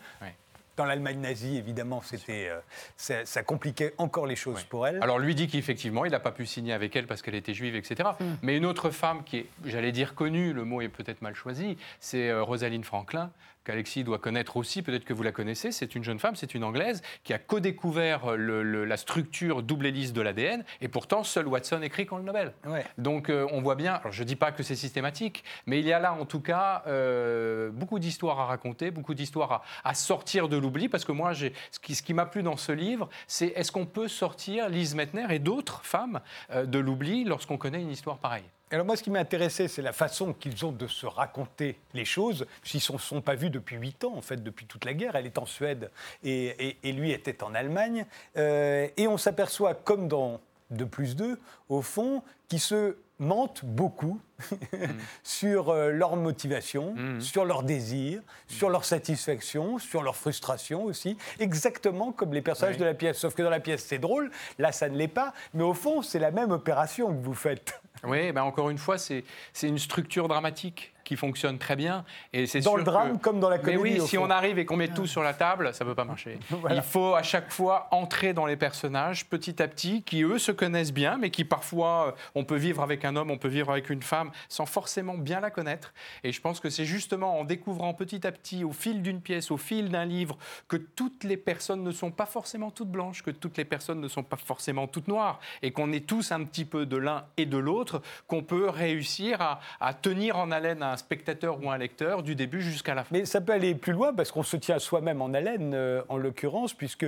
Dans 0.78 0.86
l'Allemagne 0.86 1.20
nazie, 1.20 1.58
évidemment, 1.58 2.02
c'était, 2.02 2.48
euh, 2.48 3.24
ça, 3.26 3.44
compliquait 3.44 3.94
encore 3.98 4.26
les 4.26 4.38
choses 4.38 4.64
pour 4.64 4.88
elle. 4.88 5.04
Alors 5.04 5.20
lui 5.20 5.36
dit 5.36 5.50
qu'effectivement, 5.50 6.06
il 6.06 6.12
n'a 6.12 6.22
pas 6.22 6.32
pu 6.32 6.46
signer 6.46 6.72
avec 6.72 6.96
elle 6.96 7.06
parce 7.06 7.22
qu'elle 7.22 7.36
était 7.36 7.54
juive, 7.54 7.76
etc. 7.76 8.12
Hmm. 8.18 8.36
Mais 8.44 8.56
une 8.56 8.66
autre 8.66 8.90
femme 8.90 9.26
qui 9.26 9.40
est, 9.40 9.46
j'allais 9.66 9.92
dire 9.92 10.16
connue, 10.16 10.54
le 10.54 10.64
mot 10.64 10.80
est 10.80 10.88
peut-être 10.88 11.22
mal 11.22 11.36
choisi, 11.36 11.76
c'est 12.00 12.30
euh, 12.30 12.44
Rosaline 12.44 12.86
Franklin, 12.86 13.30
qu'Alexis 13.64 14.04
doit 14.04 14.20
connaître 14.20 14.58
aussi, 14.58 14.82
peut-être 14.82 15.06
que 15.06 15.14
vous 15.14 15.24
la 15.24 15.32
connaissez, 15.32 15.72
c'est 15.72 15.96
une 15.96 16.04
jeune 16.04 16.20
femme, 16.20 16.36
c'est 16.36 16.54
une 16.54 16.64
Anglaise, 16.64 17.02
qui 17.24 17.34
a 17.34 17.40
co-découvert 17.40 18.36
la 18.38 18.98
structure 18.98 19.64
double 19.64 19.88
hélice 19.88 20.14
de 20.14 20.22
l'ADN, 20.22 20.64
et 20.82 20.88
pourtant 20.88 21.24
seul 21.24 21.48
Watson 21.48 21.82
écrit 21.82 22.06
quand 22.06 22.18
le 22.18 22.24
Nobel. 22.24 22.54
Donc 22.98 23.30
euh, 23.30 23.48
on 23.52 23.62
voit 23.62 23.76
bien, 23.76 23.96
alors 23.96 24.12
je 24.12 24.24
ne 24.24 24.28
dis 24.28 24.36
pas 24.36 24.52
que 24.52 24.64
c'est 24.64 24.76
systématique, 24.76 25.44
mais 25.66 25.80
il 25.80 25.86
y 25.86 25.94
a 25.94 26.00
là 26.00 26.14
en 26.14 26.26
tout 26.26 26.42
cas 26.42 26.84
euh, 26.88 27.70
beaucoup 27.72 28.00
d'histoires 28.00 28.40
à 28.40 28.46
raconter, 28.46 28.92
beaucoup 28.92 29.14
d'histoires 29.14 29.64
à, 29.84 29.94
sortir 29.94 30.50
de 30.50 30.58
l'oubli, 30.58 30.90
parce 30.90 31.06
que 31.06 31.12
moi, 31.12 31.34
ce 31.34 31.80
qui, 31.82 31.96
ce 31.96 32.04
qui 32.04 32.14
m'a 32.14 32.26
plu 32.26 32.44
dans 32.44 32.58
ce 32.58 32.72
livre, 32.72 33.10
c'est 33.28 33.48
est-ce 33.48 33.72
qu'on 33.72 33.86
peut 33.86 34.08
sortir 34.08 34.70
Lise 34.70 34.96
Mettner 34.96 35.26
et 35.30 35.40
d'autres 35.40 35.84
femmes 35.84 36.22
euh, 36.52 36.66
de 36.66 36.80
l'oubli 36.80 37.24
lorsqu'on 37.24 37.58
connaît 37.58 37.82
une 37.82 37.92
histoire 37.92 38.18
pareille? 38.18 38.50
Alors 38.72 38.86
moi, 38.86 38.96
ce 38.96 39.04
qui 39.04 39.10
m'a 39.10 39.20
intéressé, 39.20 39.68
c'est 39.68 39.82
la 39.82 39.94
façon 39.94 40.34
qu'ils 40.34 40.64
ont 40.66 40.72
de 40.72 40.86
se 40.86 41.08
raconter 41.08 41.80
les 41.94 42.06
choses. 42.06 42.46
S'ils 42.64 42.80
ne 42.80 42.98
se 43.00 43.06
sont 43.06 43.22
pas 43.22 43.36
vus 43.36 43.50
depuis 43.50 43.78
huit 43.78 44.04
ans, 44.04 44.14
en 44.16 44.22
fait, 44.22 44.44
depuis 44.44 44.68
toute 44.68 44.86
la 44.86 44.94
guerre. 44.94 45.16
Elle 45.16 45.26
est 45.26 45.40
en 45.40 45.46
Suède 45.46 45.90
et, 46.24 46.78
lui 46.84 47.12
était 47.12 47.44
en 47.44 47.56
Allemagne. 47.56 48.06
Euh, 48.38 48.88
et 48.96 49.08
on 49.08 49.18
s'aperçoit, 49.18 49.74
comme 49.74 50.08
dans 50.08 50.40
2 50.70 50.86
plus 50.86 51.16
2, 51.16 51.40
au 51.70 51.82
fond, 51.82 52.22
qu'ils 52.48 52.60
se 52.60 52.96
mentent 53.18 53.66
beaucoup 53.66 54.20
sur 55.24 55.70
euh, 55.70 55.92
leur 55.92 56.16
motivation, 56.16 56.94
mm. 56.96 57.22
sur 57.22 57.46
leurs 57.46 57.64
désirs, 57.64 58.22
sur 58.48 58.70
leur 58.70 58.86
satisfaction, 58.86 59.78
sur 59.78 60.04
leur 60.04 60.16
frustration 60.16 60.86
aussi, 60.86 61.18
exactement 61.40 62.12
comme 62.12 62.34
les 62.34 62.42
personnages 62.42 62.78
de 62.78 62.86
la 62.86 62.94
pièce. 62.94 63.18
Sauf 63.18 63.36
que 63.36 63.42
dans 63.42 63.50
la 63.50 63.60
pièce, 63.60 63.84
c'est 63.86 64.00
drôle, 64.00 64.32
là, 64.58 64.72
ça 64.72 64.90
ne 64.90 64.96
l'est 64.96 65.08
pas, 65.08 65.34
mais 65.54 65.64
au 65.64 65.74
fond, 65.74 66.02
c'est 66.02 66.20
la 66.20 66.32
même 66.32 66.52
opération 66.52 67.08
que 67.08 67.22
vous 67.22 67.34
faites. 67.34 67.82
Oui, 68.04 68.32
ben 68.32 68.44
encore 68.44 68.70
une 68.70 68.78
fois, 68.78 68.98
c'est 68.98 69.24
une 69.64 69.80
structure 69.80 70.28
dramatique 70.28 70.94
qui 71.10 71.16
fonctionne 71.16 71.58
très 71.58 71.76
bien. 71.76 72.06
Et 72.34 72.46
c'est 72.46 72.60
dans 72.60 72.76
le 72.76 72.84
drame 72.84 73.18
comme 73.18 73.40
dans 73.40 73.50
la 73.50 73.58
comédie. 73.58 73.96
Mais 73.96 74.00
oui, 74.00 74.08
si 74.08 74.16
on 74.20 74.30
arrive 74.30 74.60
et 74.60 74.66
qu'on 74.66 74.76
met 74.76 74.90
tout 74.90 75.08
sur 75.08 75.24
la 75.24 75.34
table, 75.34 75.74
ça 75.74 75.84
ne 75.84 75.90
peut 75.90 75.96
pas 75.96 76.06
marcher. 76.06 76.38
Il 76.70 76.84
faut 76.84 77.16
à 77.16 77.24
chaque 77.24 77.52
fois 77.52 77.88
entrer 77.90 78.34
dans 78.34 78.46
les 78.46 78.56
personnages 78.56 79.26
petit 79.26 79.60
à 79.60 79.68
petit, 79.68 80.04
qui 80.04 80.22
eux 80.22 80.38
se 80.38 80.52
connaissent 80.52 80.94
bien, 80.94 81.18
mais 81.18 81.32
qui 81.32 81.46
parfois, 81.46 82.10
euh, 82.10 82.12
on 82.36 82.44
peut 82.44 82.58
vivre 82.58 82.84
avec 82.84 83.06
un 83.06 83.16
homme, 83.16 83.32
on 83.32 83.40
peut 83.40 83.48
vivre 83.48 83.72
avec 83.72 83.90
une 83.90 84.04
femme, 84.04 84.30
sans 84.50 84.68
forcément 84.68 85.18
bien 85.18 85.40
la 85.40 85.50
connaître. 85.50 85.96
Et 86.24 86.32
je 86.32 86.40
pense 86.42 86.60
que 86.60 86.70
c'est 86.70 86.86
justement 86.86 87.40
en 87.40 87.44
découvrant 87.44 87.96
petit 87.96 88.28
à 88.28 88.32
petit, 88.32 88.64
au 88.64 88.72
fil 88.72 89.02
d'une 89.02 89.20
pièce, 89.20 89.50
au 89.50 89.58
fil 89.58 89.90
d'un 89.90 90.06
livre, 90.06 90.38
que 90.68 90.78
toutes 90.78 91.24
les 91.24 91.38
personnes 91.38 91.84
ne 91.84 91.92
sont 91.92 92.12
pas 92.12 92.28
forcément 92.28 92.70
toutes 92.70 92.92
blanches, 92.92 93.24
que 93.24 93.32
toutes 93.32 93.58
les 93.58 93.66
personnes 93.66 94.00
ne 94.00 94.08
sont 94.08 94.22
pas 94.22 94.38
forcément 94.38 94.86
toutes 94.86 95.08
noires, 95.08 95.40
et 95.64 95.72
qu'on 95.72 95.92
est 95.92 96.06
tous 96.06 96.32
un 96.32 96.44
petit 96.44 96.66
peu 96.66 96.86
de 96.86 96.98
l'un 96.98 97.26
et 97.38 97.48
de 97.48 97.58
l'autre, 97.58 97.89
qu'on 98.28 98.44
peut 98.44 98.70
réussir 98.70 99.42
à, 99.42 99.60
à 99.80 99.94
tenir 99.94 100.38
en 100.38 100.52
haleine 100.52 100.84
un 100.84 100.98
spectateur 100.98 101.64
ou 101.64 101.70
un 101.70 101.78
lecteur 101.78 102.24
du 102.24 102.36
début 102.36 102.62
jusqu'à 102.62 102.96
la 102.96 103.04
fin. 103.04 103.10
Mais 103.12 103.26
ça 103.26 103.42
peut 103.42 103.54
aller 103.54 103.76
plus 103.76 103.94
loin 103.94 104.14
parce 104.14 104.32
qu'on 104.32 104.44
se 104.44 104.58
tient 104.58 104.80
soi-même 104.80 105.22
en 105.22 105.34
haleine, 105.34 105.74
euh, 105.74 106.02
en 106.10 106.18
l'occurrence, 106.18 106.74
puisque 106.74 107.06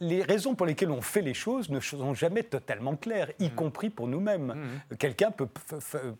les 0.00 0.22
raisons 0.22 0.54
pour 0.54 0.66
lesquelles 0.66 0.90
on 0.90 1.00
fait 1.00 1.22
les 1.22 1.34
choses 1.34 1.70
ne 1.70 1.80
sont 1.80 2.14
jamais 2.14 2.42
totalement 2.42 2.96
claires, 2.96 3.30
y 3.38 3.46
mm. 3.46 3.50
compris 3.50 3.90
pour 3.90 4.08
nous-mêmes. 4.08 4.54
Mm. 4.90 4.96
Quelqu'un 4.96 5.30
peut, 5.30 5.48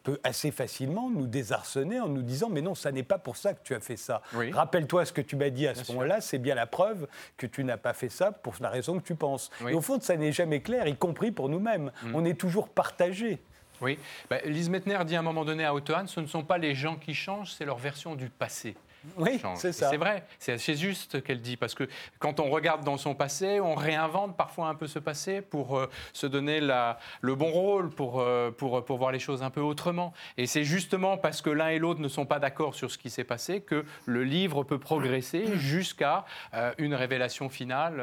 peut, 0.02 0.20
assez 0.22 0.50
facilement 0.50 1.10
nous 1.10 1.26
désarçonner 1.26 2.00
en 2.00 2.08
nous 2.08 2.22
disant 2.22 2.48
Mais 2.50 2.62
non, 2.62 2.74
ça 2.74 2.92
n'est 2.92 3.02
pas 3.02 3.18
pour 3.18 3.36
ça 3.36 3.54
que 3.54 3.62
tu 3.64 3.74
as 3.74 3.80
fait 3.80 3.96
ça. 3.96 4.22
Rappelle-toi 4.52 5.04
ce 5.04 5.12
que 5.12 5.20
tu 5.20 5.36
m'as 5.36 5.50
dit 5.50 5.66
à 5.66 5.74
ce 5.74 5.90
moment-là, 5.92 6.20
c'est 6.20 6.38
bien 6.38 6.54
la 6.54 6.66
preuve 6.66 7.06
que 7.36 7.46
tu 7.46 7.64
n'as 7.64 7.76
pas 7.76 7.92
fait 7.92 8.08
ça 8.08 8.32
pour 8.32 8.54
la 8.60 8.70
raison 8.70 8.98
que 8.98 9.04
tu 9.04 9.14
penses. 9.14 9.50
Et 9.68 9.74
au 9.74 9.80
fond, 9.80 10.00
ça 10.00 10.16
n'est 10.16 10.32
jamais 10.32 10.60
clair, 10.60 10.86
y 10.86 10.96
compris 10.96 11.32
pour 11.32 11.48
nous-mêmes. 11.48 11.90
Mm. 12.02 12.14
On 12.14 12.24
est 12.24 12.38
toujours 12.38 12.68
partagé. 12.68 13.40
Oui. 13.82 13.98
Bah, 14.30 14.38
Lise 14.44 14.70
Mettner 14.70 14.98
dit 15.04 15.16
à 15.16 15.18
un 15.18 15.22
moment 15.22 15.44
donné 15.44 15.64
à 15.64 15.74
Otto 15.74 15.92
ce 16.06 16.20
ne 16.20 16.26
sont 16.26 16.44
pas 16.44 16.56
les 16.56 16.74
gens 16.74 16.96
qui 16.96 17.14
changent, 17.14 17.52
c'est 17.52 17.64
leur 17.64 17.78
version 17.78 18.14
du 18.14 18.30
passé. 18.30 18.76
Oui, 19.16 19.40
c'est 19.55 19.72
ça. 19.72 19.90
C'est 19.90 19.96
vrai, 19.96 20.24
c'est 20.38 20.53
assez 20.53 20.74
juste 20.74 21.22
qu'elle 21.22 21.40
dit, 21.40 21.57
parce 21.57 21.74
que 21.74 21.88
quand 22.18 22.40
on 22.40 22.50
regarde 22.50 22.84
dans 22.84 22.96
son 22.96 23.14
passé, 23.14 23.61
on 23.61 23.74
réinvente 23.74 24.36
parfois 24.36 24.68
un 24.68 24.74
peu 24.74 24.86
ce 24.86 24.98
passé 24.98 25.40
pour 25.40 25.78
euh, 25.78 25.88
se 26.12 26.26
donner 26.26 26.61
la, 26.61 26.98
le 27.20 27.34
bon 27.34 27.50
rôle, 27.50 27.90
pour, 27.90 28.20
euh, 28.20 28.50
pour, 28.50 28.84
pour, 28.84 28.98
voir 28.98 29.12
les 29.12 29.18
choses 29.18 29.42
un 29.42 29.50
peu 29.50 29.61
autrement. 29.61 30.12
Et 30.36 30.46
c'est 30.46 30.64
justement 30.64 31.16
parce 31.16 31.42
que 31.42 31.50
l'un 31.50 31.68
et 31.68 31.78
l'autre 31.78 32.00
ne 32.00 32.09
sont 32.09 32.26
pas 32.26 32.38
d'accord 32.38 32.74
sur 32.74 32.90
ce 32.90 32.98
qui 32.98 33.11
s'est 33.11 33.24
passé 33.24 33.61
que 33.61 33.84
le 34.07 34.24
livre 34.24 34.62
peut 34.64 34.78
progresser 34.78 35.57
jusqu'à 35.57 36.24
euh, 36.55 36.72
une 36.78 36.94
révélation 36.94 37.48
finale 37.48 38.03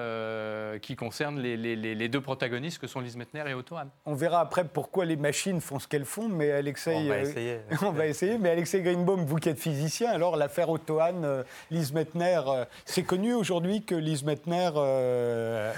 qui 0.82 0.96
concerne 0.96 1.40
les, 1.40 1.58
les, 1.58 1.76
les, 1.76 2.10
deux 2.10 2.22
protagonistes 2.22 2.80
que 2.80 2.88
sont 2.88 3.00
Lise 3.00 3.16
Mettner 3.16 3.44
et 3.48 3.54
Otto 3.54 3.76
Hahn. 3.76 3.90
On 4.06 4.14
verra 4.14 4.42
après 4.42 4.66
pourquoi 4.66 5.06
les 5.06 5.16
machines 5.16 5.62
font 5.62 5.80
ce 5.80 5.88
qu'elles 5.88 6.06
font, 6.06 6.28
mais 6.28 6.52
Alexei... 6.52 6.96
On 6.96 7.08
va 7.08 7.20
essayer. 7.20 7.60
on 7.82 7.92
va 7.92 8.08
essayer, 8.08 8.38
mais 8.38 8.50
Alexei 8.50 8.82
Greenbaum, 8.82 9.26
vous 9.26 9.38
qui 9.38 9.50
êtes 9.50 9.60
physicien, 9.60 10.10
alors 10.10 10.36
l'affaire 10.36 10.70
Otto 10.70 10.89
Tohan, 10.90 11.44
Lise 11.70 11.94
Mettner, 11.94 12.42
c'est 12.84 13.04
connu 13.04 13.36
aujourd'hui 13.36 13.84
que 13.84 13.94
Lise 13.94 14.24
Mettner. 14.24 14.72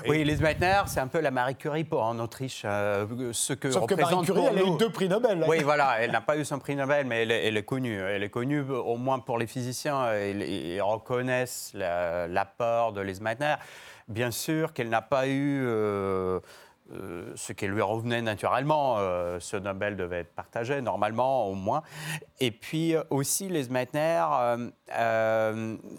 Oui, 0.07 0.23
Lise 0.23 0.41
Mettner, 0.41 0.83
c'est 0.85 1.01
un 1.01 1.07
peu 1.07 1.19
la 1.19 1.31
Marie 1.31 1.55
Curie 1.55 1.83
pour 1.83 2.03
en 2.03 2.17
Autriche. 2.19 2.61
ce 2.61 3.53
que 3.53 3.69
Sauf 3.71 3.87
que 3.87 3.95
Marie 3.95 4.25
Curie, 4.25 4.43
elle 4.49 4.59
a 4.59 4.63
eu 4.63 4.77
deux 4.77 4.89
prix 4.89 5.09
Nobel. 5.09 5.43
Oui, 5.47 5.63
voilà, 5.63 5.97
elle 5.99 6.11
n'a 6.11 6.21
pas 6.21 6.37
eu 6.37 6.45
son 6.45 6.59
prix 6.59 6.75
Nobel, 6.75 7.05
mais 7.05 7.23
elle, 7.23 7.57
est 7.57 7.63
connue. 7.63 7.99
Elle 7.99 8.23
est 8.23 8.29
connue 8.29 8.61
au 8.61 8.95
moins 8.95 9.19
pour 9.19 9.37
les 9.37 9.47
physiciens. 9.47 10.13
Ils, 10.15 10.81
reconnaissent 10.81 11.73
l'apport 11.75 12.93
de 12.93 13.01
Lise 13.01 13.21
Meitner. 13.21 13.55
Bien 14.07 14.31
sûr 14.31 14.73
qu'elle 14.73 14.89
n'a 14.89 15.01
pas 15.01 15.27
eu 15.27 15.61
euh, 15.65 16.39
euh, 16.93 17.31
ce 17.35 17.53
qui 17.53 17.67
lui 17.67 17.81
revenait 17.81 18.21
naturellement. 18.21 18.95
Euh, 18.99 19.39
ce 19.39 19.57
Nobel 19.57 19.95
devait 19.95 20.19
être 20.19 20.33
partagé, 20.33 20.81
normalement, 20.81 21.47
au 21.47 21.55
moins. 21.55 21.83
Et 22.39 22.51
puis 22.51 22.95
aussi, 23.09 23.49
Lise 23.49 23.69
Meitner, 23.69 24.23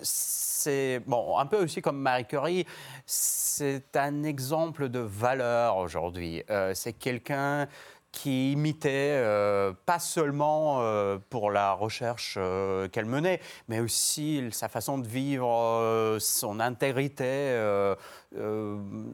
c'est 0.03 1.01
bon, 1.07 1.39
un 1.39 1.47
peu 1.47 1.63
aussi 1.63 1.83
comme 1.83 1.99
Marie 1.99 2.27
Curie, 2.27 2.67
c'est 3.07 3.97
un 3.97 4.23
exemple 4.23 4.89
de 4.89 5.01
valeur 5.01 5.77
aujourd'hui. 5.79 6.43
c'est 6.75 6.93
quelqu'un 6.93 7.69
qui 8.13 8.53
imitait, 8.53 9.17
euh, 9.17 9.73
pas 9.87 9.99
seulement 9.99 10.81
euh, 10.81 11.19
pour 11.31 11.51
la 11.51 11.73
recherche 11.73 12.37
euh, 12.39 12.87
qu'elle 12.89 13.07
menait, 13.07 13.41
mais 13.69 13.81
aussi 13.81 14.47
sa 14.53 14.69
façon 14.69 14.99
de 14.99 15.09
vivre, 15.09 16.19
son 16.21 16.61
intégrité. 16.61 17.59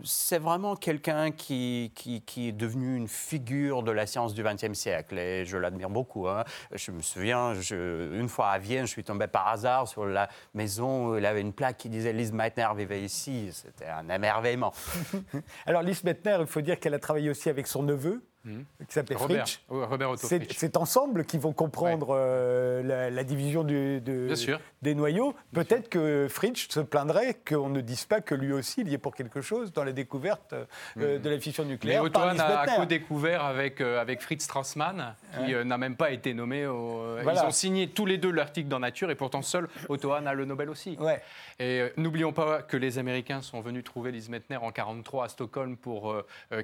c'est 0.04 0.38
vraiment 0.38 0.74
quelqu'un 0.74 1.30
qui, 1.30 1.92
est 2.36 2.52
devenu 2.52 2.96
une 2.96 3.08
figure 3.08 3.82
de 3.84 3.92
la 3.92 4.06
science 4.06 4.34
du 4.34 4.42
XXe 4.42 4.72
siècle 4.72 5.18
et 5.18 5.44
je 5.44 5.56
l'admire 5.56 5.90
beaucoup. 5.90 6.28
Hein. 6.28 6.44
Je 6.72 6.90
me 6.90 7.00
souviens, 7.00 7.54
une 7.70 8.28
fois 8.28 8.48
à 8.50 8.58
Vienne, 8.58 8.86
je 8.86 8.92
suis 8.92 9.04
tombé 9.04 9.28
par 9.28 9.46
hasard 9.46 9.86
sur 9.86 10.06
la 10.06 10.28
maison 10.54 11.08
où 11.08 11.18
il 11.18 11.24
avait 11.24 11.40
une 11.40 11.52
plaque 11.52 11.78
qui 11.78 11.88
disait 11.88 12.12
Lise 12.12 12.32
Meitner 12.32 12.68
vivait 12.76 13.02
ici. 13.02 13.50
C'était 13.52 13.86
un 13.86 14.08
émerveillement. 14.08 14.72
Alors 15.66 15.82
Lise 15.82 16.02
Meitner, 16.02 16.38
il 16.40 16.46
faut 16.46 16.60
dire 16.60 16.80
qu'elle 16.80 16.94
a 16.94 16.98
travaillé 16.98 17.30
aussi 17.30 17.48
avec 17.48 17.68
son 17.68 17.84
neveu. 17.84 18.22
Mmh. 18.48 18.84
qui 18.86 18.94
s'appelait 18.94 19.16
Fritsch. 19.16 19.60
Robert 19.68 20.12
C'est 20.16 20.76
ensemble 20.78 21.24
qu'ils 21.26 21.40
vont 21.40 21.52
comprendre 21.52 22.08
euh, 22.10 23.10
la, 23.10 23.24
division 23.24 23.62
du, 23.62 24.00
des 24.00 24.94
noyaux. 24.94 25.34
Peut-être 25.52 25.90
que 25.90 26.26
Fritsch 26.30 26.68
se 26.70 26.80
plaindrait 26.80 27.34
qu'on 27.46 27.68
ne 27.68 27.82
dise 27.82 28.06
pas 28.06 28.20
que 28.20 28.34
lui 28.34 28.52
aussi 28.52 28.80
il 28.80 28.88
y 28.88 28.94
est 28.94 28.98
pour 28.98 29.14
quelque 29.14 29.42
chose 29.42 29.72
dans 29.72 29.84
la 29.84 29.92
découverte 29.92 30.54
euh, 30.54 31.18
mmh. 31.18 31.22
de 31.22 31.30
la 31.30 31.38
fission 31.38 31.64
nucléaire. 31.64 32.02
Mais 32.02 32.08
Otto 32.08 32.20
a 32.20 32.66
co-découvert 32.66 33.44
avec, 33.44 33.82
euh, 33.82 34.00
avec 34.00 34.22
Fritz 34.22 34.44
Strassmann, 34.44 35.14
qui 35.44 35.54
n'a 35.54 35.78
même 35.78 35.96
pas 35.96 36.10
été 36.10 36.32
nommé. 36.32 36.60
Ils 36.60 37.44
ont 37.44 37.50
signé 37.50 37.88
tous 37.88 38.06
les 38.06 38.16
deux 38.16 38.30
l'article 38.30 38.68
dans 38.68 38.80
Nature 38.80 39.10
et 39.10 39.14
pourtant 39.14 39.42
seul 39.42 39.68
Otto 39.88 40.12
Hahn 40.12 40.26
a 40.26 40.32
le 40.32 40.46
Nobel 40.46 40.70
aussi. 40.70 40.96
Ouais. 40.98 41.20
Et 41.58 41.82
n'oublions 41.96 42.32
pas 42.32 42.62
que 42.62 42.76
les 42.76 42.98
Américains 42.98 43.42
sont 43.42 43.60
venus 43.60 43.84
trouver 43.84 44.12
Lise 44.12 44.30
Meitner 44.30 44.56
en 44.56 44.70
1943 44.70 45.24
à 45.24 45.28
Stockholm 45.28 45.76
pour 45.76 46.14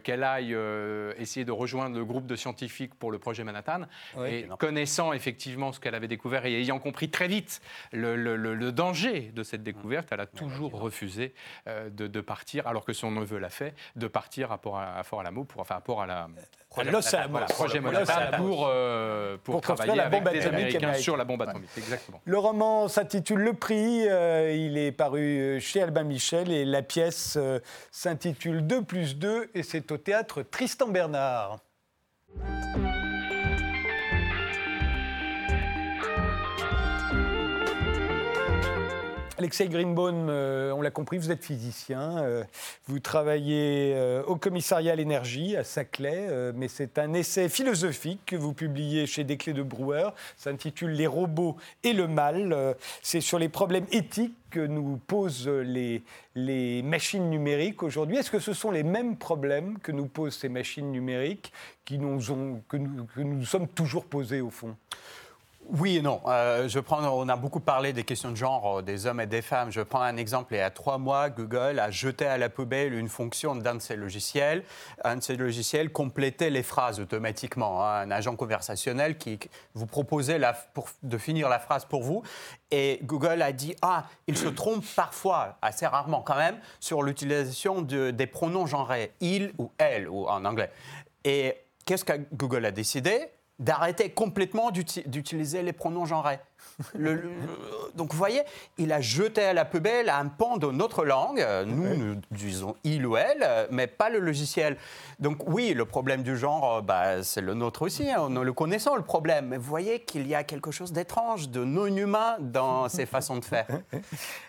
qu'elle 0.03 0.22
aille 0.22 0.57
essayer 1.18 1.45
de 1.45 1.53
rejoindre 1.53 1.73
le 1.82 2.04
groupe 2.04 2.26
de 2.26 2.36
scientifiques 2.36 2.94
pour 2.94 3.10
le 3.10 3.18
projet 3.18 3.44
Manhattan. 3.44 3.82
et 4.26 4.46
connaissant 4.58 5.12
effectivement 5.12 5.72
ce 5.72 5.80
qu'elle 5.80 5.94
avait 5.94 6.08
découvert 6.08 6.46
et 6.46 6.60
ayant 6.60 6.78
compris 6.78 7.10
très 7.10 7.28
vite 7.28 7.60
le, 7.92 8.70
danger 8.70 9.32
de 9.34 9.42
cette 9.42 9.62
découverte, 9.62 10.08
elle 10.10 10.20
a 10.20 10.26
toujours. 10.26 10.72
refusé 10.72 11.34
euh, 11.66 11.90
de, 11.90 12.20
partir, 12.20 12.66
alors 12.66 12.84
que 12.84 12.92
son 12.92 13.10
neveu 13.10 13.38
l'a 13.38 13.50
fait, 13.50 13.74
de 13.96 14.06
partir 14.06 14.52
à, 14.52 14.58
Fort, 14.58 14.78
à 14.78 15.02
Fort-Alamo, 15.02 15.44
pour, 15.44 15.60
enfin 15.60 15.76
à 15.76 15.80
Projet 17.48 17.80
Manhattan 17.80 18.36
pour, 18.36 18.66
euh, 18.68 19.36
pour, 19.42 19.60
travailler 19.60 19.94
la 19.94 20.08
bombe 20.08 20.26
avec 20.26 20.40
des 20.40 20.48
Américains 20.48 20.94
sur 20.94 21.16
la 21.16 21.24
bombe 21.24 21.42
atomique. 21.42 21.70
Exactement. 21.76 22.20
Le 22.24 22.38
roman 22.38 22.88
s'intitule 22.88 23.40
Le 23.40 23.52
Prix. 23.52 24.08
Euh, 24.08 24.52
il 24.54 24.76
est 24.76 24.92
paru 24.92 25.58
chez 25.60 25.82
Albin 25.82 26.04
Michel 26.04 26.50
et 26.50 26.64
la 26.64 26.82
pièce 26.82 27.38
s'intitule 27.90 28.66
2 28.66 28.82
plus 28.82 29.16
2 29.16 29.50
et 29.54 29.62
c'est 29.62 29.92
au 29.92 29.98
théâtre 29.98 30.42
Tristan 30.42 30.88
Bernard. 30.88 31.58
Alexei 39.37 39.66
Greenbaum, 39.66 40.28
euh, 40.28 40.70
on 40.70 40.80
l'a 40.80 40.93
compris, 40.93 41.18
vous 41.18 41.32
êtes 41.32 41.43
physicien, 41.43 42.18
euh, 42.18 42.45
vous 42.87 43.01
travaillez 43.01 43.93
euh, 43.97 44.22
au 44.26 44.37
commissariat 44.37 44.93
à 44.93 44.95
l'énergie 44.95 45.57
à 45.57 45.64
Saclay, 45.64 46.53
mais 46.55 46.68
c'est 46.68 46.99
un 46.99 47.12
essai 47.14 47.49
philosophique 47.49 48.20
que 48.26 48.37
vous 48.37 48.53
publiez 48.53 49.07
chez 49.07 49.24
Desclés 49.24 49.53
de 49.53 49.64
Brouwer, 49.64 50.11
s'intitule 50.37 50.93
Les 50.93 51.09
robots 51.09 51.57
et 51.82 51.93
le 51.93 52.07
mal, 52.07 52.76
c'est 53.03 53.20
sur 53.20 53.41
les 53.41 53.49
problèmes 53.49 53.87
éthiques 53.91 54.37
que 54.51 54.64
nous 54.64 54.99
posent 54.99 55.49
les, 55.49 56.03
machines 56.85 57.28
numériques 57.28 57.82
aujourd'hui. 57.82 58.18
Est-ce 58.18 58.30
que 58.30 58.39
ce 58.39 58.53
sont 58.53 58.70
les 58.70 58.85
mêmes 58.85 59.16
problèmes 59.16 59.80
que 59.80 59.91
nous 59.91 60.07
posent 60.07 60.37
ces 60.37 60.49
machines 60.49 60.93
numériques 60.93 61.53
que, 61.85 61.95
nous, 61.97 62.62
que 62.68 63.20
nous 63.20 63.45
sommes 63.45 63.66
toujours 63.66 64.05
posés 64.05 64.41
au 64.41 64.51
fond? 64.51 64.76
Oui 65.70 65.96
et 65.96 66.02
non. 66.02 66.20
Euh, 66.26 66.68
je 66.68 66.78
prends, 66.80 67.02
on 67.02 67.28
a 67.28 67.36
beaucoup 67.36 67.60
parlé 67.60 67.92
des 67.92 68.04
questions 68.04 68.30
de 68.30 68.36
genre, 68.36 68.78
euh, 68.78 68.82
des 68.82 69.06
hommes 69.06 69.20
et 69.20 69.26
des 69.26 69.42
femmes. 69.42 69.70
Je 69.70 69.80
prends 69.80 70.02
un 70.02 70.16
exemple. 70.16 70.54
Il 70.54 70.58
y 70.58 70.60
a 70.60 70.70
trois 70.70 70.98
mois, 70.98 71.30
Google 71.30 71.78
a 71.78 71.90
jeté 71.90 72.26
à 72.26 72.38
la 72.38 72.48
poubelle 72.48 72.94
une 72.94 73.08
fonction 73.08 73.56
d'un 73.56 73.76
de 73.76 73.80
ses 73.80 73.96
logiciels. 73.96 74.64
Un 75.04 75.16
de 75.16 75.22
ses 75.22 75.36
logiciels 75.36 75.90
complétait 75.90 76.50
les 76.50 76.62
phrases 76.62 77.00
automatiquement. 77.00 77.84
Hein. 77.84 78.02
Un 78.02 78.10
agent 78.10 78.36
conversationnel 78.36 79.18
qui 79.18 79.38
vous 79.74 79.86
proposait 79.86 80.40
de 81.02 81.18
finir 81.18 81.48
la 81.48 81.58
phrase 81.58 81.84
pour 81.84 82.02
vous. 82.02 82.22
Et 82.70 83.00
Google 83.02 83.42
a 83.42 83.52
dit 83.52 83.74
Ah, 83.82 84.04
il 84.26 84.36
se 84.36 84.48
trompe 84.48 84.84
parfois, 84.96 85.58
assez 85.62 85.86
rarement 85.86 86.22
quand 86.22 86.36
même, 86.36 86.58
sur 86.80 87.02
l'utilisation 87.02 87.82
de, 87.82 88.10
des 88.10 88.26
pronoms 88.26 88.66
genrés, 88.66 89.12
il 89.20 89.52
ou 89.58 89.70
elle, 89.78 90.08
ou 90.08 90.26
en 90.26 90.44
anglais. 90.44 90.70
Et 91.24 91.56
qu'est-ce 91.86 92.04
que 92.04 92.12
Google 92.32 92.66
a 92.66 92.70
décidé? 92.70 93.30
D'arrêter 93.59 94.11
complètement 94.11 94.70
d'utiliser 94.70 95.62
les 95.62 95.72
pronoms 95.72 96.07
genrés. 96.07 96.40
Donc 97.94 98.12
vous 98.12 98.18
voyez, 98.18 98.42
il 98.78 98.92
a 98.92 99.00
jeté 99.00 99.42
à 99.42 99.52
la 99.52 99.64
poubelle 99.64 100.08
un 100.08 100.26
pan 100.26 100.56
de 100.56 100.70
notre 100.70 101.04
langue. 101.04 101.46
Nous, 101.66 101.96
nous 101.96 102.20
disons 102.30 102.76
il 102.84 103.06
ou 103.06 103.16
elle, 103.16 103.46
mais 103.70 103.86
pas 103.86 104.10
le 104.10 104.18
logiciel. 104.18 104.76
Donc 105.20 105.46
oui, 105.46 105.74
le 105.74 105.84
problème 105.84 106.22
du 106.22 106.36
genre, 106.36 106.82
bah, 106.82 107.22
c'est 107.22 107.40
le 107.40 107.54
nôtre 107.54 107.82
aussi. 107.82 108.10
Hein. 108.10 108.28
Nous 108.30 108.42
le 108.42 108.52
connaissons, 108.52 108.96
le 108.96 109.02
problème. 109.02 109.48
Mais 109.48 109.56
vous 109.56 109.68
voyez 109.68 110.00
qu'il 110.00 110.26
y 110.26 110.34
a 110.34 110.44
quelque 110.44 110.70
chose 110.70 110.92
d'étrange, 110.92 111.48
de 111.48 111.64
non 111.64 111.86
humain 111.86 112.36
dans 112.40 112.88
ces 112.94 113.06
façons 113.06 113.36
de 113.36 113.44
faire. 113.44 113.66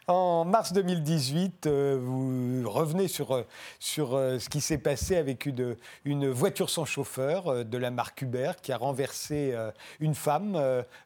En 0.07 0.45
mars 0.45 0.73
2018, 0.73 1.67
euh, 1.67 1.97
vous 2.01 2.69
revenez 2.69 3.07
sur, 3.07 3.35
euh, 3.35 3.43
sur 3.79 4.15
euh, 4.15 4.39
ce 4.39 4.49
qui 4.49 4.61
s'est 4.61 4.77
passé 4.77 5.15
avec 5.15 5.45
une, 5.45 5.75
une 6.03 6.29
voiture 6.29 6.69
sans 6.69 6.85
chauffeur 6.85 7.65
de 7.65 7.77
la 7.77 7.91
marque 7.91 8.21
Uber 8.21 8.51
qui 8.61 8.71
a 8.71 8.77
renversé 8.77 9.55
une 9.99 10.15
femme 10.15 10.59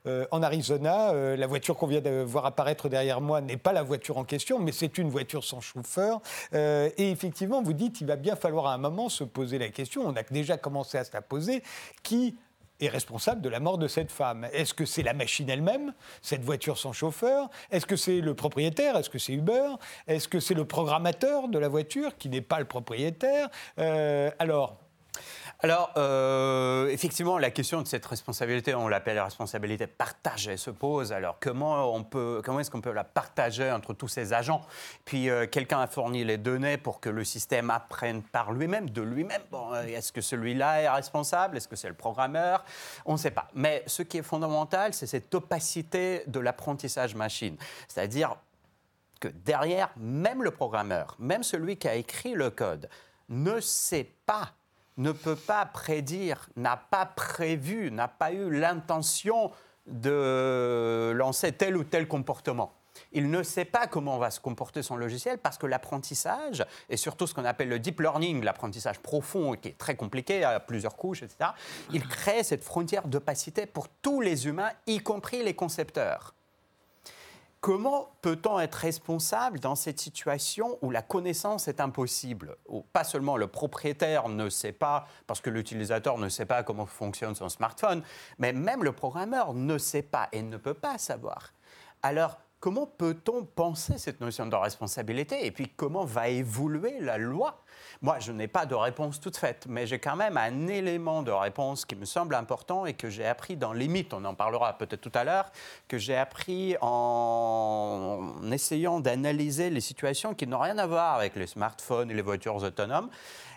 en 0.05 0.43
Arizona. 0.43 0.98
La 1.13 1.47
voiture 1.47 1.75
qu'on 1.75 1.87
vient 1.87 2.01
de 2.01 2.21
voir 2.21 2.45
apparaître 2.45 2.89
derrière 2.89 3.21
moi 3.21 3.41
n'est 3.41 3.57
pas 3.57 3.73
la 3.73 3.83
voiture 3.83 4.17
en 4.17 4.23
question, 4.23 4.59
mais 4.59 4.71
c'est 4.71 4.97
une 4.97 5.09
voiture 5.09 5.43
sans 5.43 5.61
chauffeur. 5.61 6.21
Et 6.53 7.11
effectivement, 7.11 7.61
vous 7.61 7.73
dites, 7.73 8.01
il 8.01 8.07
va 8.07 8.15
bien 8.15 8.35
falloir 8.35 8.67
à 8.67 8.73
un 8.73 8.77
moment 8.77 9.09
se 9.09 9.23
poser 9.23 9.57
la 9.57 9.69
question, 9.69 10.03
on 10.05 10.15
a 10.15 10.23
déjà 10.23 10.57
commencé 10.57 10.97
à 10.97 11.03
se 11.03 11.11
la 11.13 11.21
poser, 11.21 11.63
qui 12.03 12.35
est 12.79 12.87
responsable 12.87 13.41
de 13.41 13.49
la 13.49 13.59
mort 13.59 13.77
de 13.77 13.87
cette 13.87 14.11
femme? 14.11 14.47
Est-ce 14.53 14.73
que 14.73 14.85
c'est 14.85 15.03
la 15.03 15.13
machine 15.13 15.49
elle-même, 15.49 15.93
cette 16.21 16.43
voiture 16.43 16.77
sans 16.77 16.93
chauffeur? 16.93 17.49
Est-ce 17.71 17.85
que 17.85 17.95
c'est 17.95 18.21
le 18.21 18.33
propriétaire? 18.33 18.95
Est-ce 18.95 19.09
que 19.09 19.19
c'est 19.19 19.33
Uber? 19.33 19.71
Est-ce 20.07 20.27
que 20.27 20.39
c'est 20.39 20.53
le 20.53 20.65
programmateur 20.65 21.47
de 21.47 21.59
la 21.59 21.67
voiture 21.67 22.17
qui 22.17 22.29
n'est 22.29 22.41
pas 22.41 22.59
le 22.59 22.65
propriétaire? 22.65 23.49
Euh, 23.79 24.31
Alors, 24.39 24.77
alors, 25.61 25.91
euh, 25.97 26.87
effectivement, 26.87 27.37
la 27.37 27.51
question 27.51 27.81
de 27.81 27.87
cette 27.87 28.05
responsabilité, 28.05 28.73
on 28.75 28.87
l'appelle 28.87 29.15
la 29.15 29.25
responsabilité 29.25 29.87
partagée, 29.87 30.55
se 30.55 30.69
pose. 30.69 31.11
Alors, 31.11 31.35
comment, 31.41 31.93
on 31.93 32.05
peut, 32.05 32.41
comment 32.45 32.61
est-ce 32.61 32.71
qu'on 32.71 32.79
peut 32.79 32.93
la 32.93 33.03
partager 33.03 33.69
entre 33.69 33.93
tous 33.93 34.07
ces 34.07 34.31
agents? 34.31 34.61
Puis, 35.03 35.29
euh, 35.29 35.47
quelqu'un 35.47 35.81
a 35.81 35.87
fourni 35.87 36.23
les 36.23 36.37
données 36.37 36.77
pour 36.77 37.01
que 37.01 37.09
le 37.09 37.25
système 37.25 37.71
apprenne 37.71 38.21
par 38.21 38.53
lui-même, 38.53 38.89
de 38.89 39.01
lui-même. 39.01 39.41
Bon, 39.51 39.73
euh, 39.73 39.83
est-ce 39.83 40.13
que 40.13 40.21
celui-là 40.21 40.81
est 40.81 40.89
responsable? 40.89 41.57
Est-ce 41.57 41.67
que 41.67 41.75
c'est 41.75 41.89
le 41.89 41.93
programmeur? 41.93 42.63
On 43.05 43.13
ne 43.13 43.17
sait 43.17 43.31
pas. 43.31 43.49
Mais 43.53 43.83
ce 43.85 44.01
qui 44.01 44.19
est 44.19 44.23
fondamental, 44.23 44.93
c'est 44.93 45.07
cette 45.07 45.35
opacité 45.35 46.23
de 46.27 46.39
l'apprentissage 46.39 47.15
machine. 47.15 47.57
C'est-à-dire 47.89 48.37
que 49.19 49.27
derrière, 49.27 49.89
même 49.97 50.41
le 50.41 50.51
programmeur, 50.51 51.17
même 51.19 51.43
celui 51.43 51.75
qui 51.75 51.89
a 51.89 51.95
écrit 51.95 52.33
le 52.33 52.49
code, 52.49 52.87
ne 53.27 53.59
sait 53.59 54.09
pas 54.25 54.53
ne 54.99 55.11
peut 55.11 55.35
pas 55.35 55.65
prédire, 55.65 56.49
n'a 56.55 56.77
pas 56.77 57.05
prévu, 57.05 57.89
n'a 57.89 58.07
pas 58.07 58.31
eu 58.31 58.51
l'intention 58.51 59.51
de 59.87 61.11
lancer 61.15 61.51
tel 61.53 61.75
ou 61.75 61.83
tel 61.83 62.07
comportement. 62.07 62.73
Il 63.13 63.31
ne 63.31 63.43
sait 63.43 63.65
pas 63.65 63.87
comment 63.87 64.17
va 64.17 64.29
se 64.29 64.41
comporter 64.41 64.83
son 64.83 64.97
logiciel 64.97 65.37
parce 65.37 65.57
que 65.57 65.65
l'apprentissage, 65.65 66.65
et 66.89 66.97
surtout 66.97 67.27
ce 67.27 67.33
qu'on 67.33 67.45
appelle 67.45 67.69
le 67.69 67.79
deep 67.79 68.01
learning, 68.01 68.43
l'apprentissage 68.43 68.99
profond, 68.99 69.53
qui 69.53 69.69
est 69.69 69.77
très 69.77 69.95
compliqué, 69.95 70.43
à 70.43 70.59
plusieurs 70.59 70.97
couches, 70.97 71.23
etc., 71.23 71.51
il 71.91 72.05
crée 72.05 72.43
cette 72.43 72.63
frontière 72.63 73.07
d'opacité 73.07 73.65
pour 73.65 73.87
tous 73.87 74.19
les 74.19 74.47
humains, 74.47 74.71
y 74.85 74.99
compris 74.99 75.43
les 75.43 75.53
concepteurs. 75.53 76.35
Comment 77.61 78.15
peut-on 78.21 78.57
être 78.61 78.75
responsable 78.75 79.59
dans 79.59 79.75
cette 79.75 79.99
situation 79.99 80.77
où 80.81 80.91
la 80.91 81.01
connaissance 81.01 81.67
est 81.67 81.81
impossible 81.81 82.55
Où 82.69 82.83
pas 82.93 83.03
seulement 83.03 83.35
le 83.35 83.47
propriétaire 83.47 84.29
ne 84.29 84.49
sait 84.49 84.71
pas, 84.71 85.05
parce 85.27 85.41
que 85.41 85.49
l'utilisateur 85.49 86.17
ne 86.17 86.29
sait 86.29 86.45
pas 86.45 86.63
comment 86.63 86.85
fonctionne 86.85 87.35
son 87.35 87.49
smartphone, 87.49 88.01
mais 88.37 88.53
même 88.53 88.85
le 88.85 88.93
programmeur 88.93 89.53
ne 89.53 89.77
sait 89.77 90.03
pas 90.03 90.29
et 90.31 90.41
ne 90.41 90.55
peut 90.55 90.73
pas 90.73 90.97
savoir. 90.97 91.51
Alors, 92.01 92.39
comment 92.59 92.85
peut-on 92.85 93.45
penser 93.45 93.97
cette 93.97 94.19
notion 94.19 94.45
de 94.45 94.55
responsabilité 94.55 95.45
et 95.45 95.51
puis 95.51 95.69
comment 95.75 96.03
va 96.03 96.27
évoluer 96.27 96.99
la 96.99 97.17
loi? 97.17 97.63
Moi, 98.01 98.19
je 98.19 98.31
n'ai 98.31 98.47
pas 98.47 98.65
de 98.65 98.75
réponse 98.75 99.19
toute 99.19 99.37
faite, 99.37 99.65
mais 99.69 99.87
j'ai 99.87 99.99
quand 99.99 100.15
même 100.15 100.37
un 100.37 100.67
élément 100.67 101.23
de 101.23 101.31
réponse 101.31 101.85
qui 101.85 101.95
me 101.95 102.05
semble 102.05 102.35
important 102.35 102.85
et 102.85 102.93
que 102.93 103.09
j'ai 103.09 103.25
appris 103.25 103.55
dans 103.55 103.73
les 103.73 103.87
mythes, 103.87 104.13
on 104.13 104.25
en 104.25 104.35
parlera 104.35 104.77
peut-être 104.77 105.01
tout 105.01 105.11
à 105.13 105.23
l'heure, 105.23 105.51
que 105.87 105.97
j'ai 105.97 106.15
appris 106.15 106.75
en 106.81 108.39
essayant 108.51 108.99
d'analyser 108.99 109.69
les 109.69 109.81
situations 109.81 110.33
qui 110.33 110.47
n'ont 110.47 110.59
rien 110.59 110.77
à 110.77 110.87
voir 110.87 111.15
avec 111.15 111.35
les 111.35 111.47
smartphones 111.47 112.11
et 112.11 112.13
les 112.13 112.21
voitures 112.21 112.61
autonomes 112.63 113.09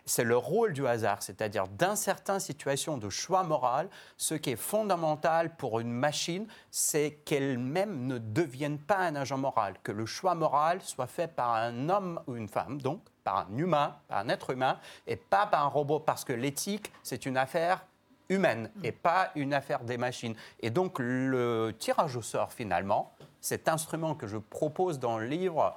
c'est 0.04 0.24
le 0.24 0.36
rôle 0.36 0.72
du 0.72 0.86
hasard, 0.86 1.22
c'est-à-dire 1.22 1.68
dans 1.68 1.96
certaines 1.96 2.40
situations 2.40 2.98
de 2.98 3.08
choix 3.08 3.42
moral, 3.44 3.88
ce 4.16 4.34
qui 4.34 4.50
est 4.50 4.56
fondamental 4.56 5.56
pour 5.56 5.80
une 5.80 5.92
machine, 5.92 6.46
c'est 6.70 7.20
qu'elle-même 7.24 8.06
ne 8.06 8.18
devienne 8.18 8.78
pas 8.78 8.98
un 8.98 9.14
agent 9.16 9.38
moral, 9.38 9.74
que 9.82 9.92
le 9.92 10.06
choix 10.06 10.34
moral 10.34 10.80
soit 10.82 11.06
fait 11.06 11.28
par 11.28 11.54
un 11.54 11.88
homme 11.88 12.20
ou 12.26 12.36
une 12.36 12.48
femme, 12.48 12.80
donc 12.80 13.00
par 13.24 13.48
un 13.48 13.56
humain, 13.56 13.96
par 14.08 14.18
un 14.18 14.28
être 14.28 14.50
humain, 14.50 14.78
et 15.06 15.16
pas 15.16 15.46
par 15.46 15.64
un 15.64 15.68
robot, 15.68 16.00
parce 16.00 16.24
que 16.24 16.32
l'éthique, 16.32 16.92
c'est 17.02 17.26
une 17.26 17.36
affaire 17.36 17.84
humaine 18.28 18.70
et 18.82 18.92
pas 18.92 19.30
une 19.34 19.54
affaire 19.54 19.84
des 19.84 19.98
machines. 19.98 20.34
Et 20.60 20.70
donc 20.70 20.98
le 20.98 21.72
tirage 21.78 22.16
au 22.16 22.22
sort, 22.22 22.52
finalement, 22.52 23.12
cet 23.40 23.68
instrument 23.68 24.14
que 24.14 24.26
je 24.26 24.38
propose 24.38 24.98
dans 24.98 25.18
le 25.18 25.26
livre, 25.26 25.76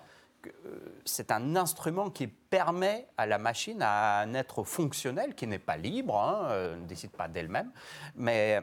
c'est 1.06 1.32
un 1.32 1.56
instrument 1.56 2.10
qui 2.10 2.28
permet 2.28 3.08
à 3.18 3.26
la 3.26 3.38
machine, 3.38 3.82
à 3.82 4.20
un 4.20 4.34
être 4.34 4.64
fonctionnel 4.64 5.36
qui 5.36 5.48
n'est 5.48 5.60
pas 5.60 5.78
libre, 5.78 6.20
hein, 6.20 6.48
euh, 6.50 6.76
ne 6.76 6.86
décide 6.86 7.12
pas 7.12 7.28
d'elle-même, 7.28 7.72
mais 8.16 8.62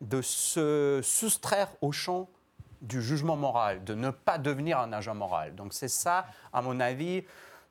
de 0.00 0.22
se 0.22 1.00
soustraire 1.02 1.68
au 1.80 1.92
champ 1.92 2.28
du 2.80 3.02
jugement 3.02 3.36
moral, 3.36 3.84
de 3.84 3.94
ne 3.94 4.10
pas 4.10 4.38
devenir 4.38 4.78
un 4.78 4.92
agent 4.92 5.14
moral. 5.14 5.54
Donc 5.54 5.74
c'est 5.74 5.88
ça, 5.88 6.26
à 6.52 6.62
mon 6.62 6.80
avis, 6.80 7.24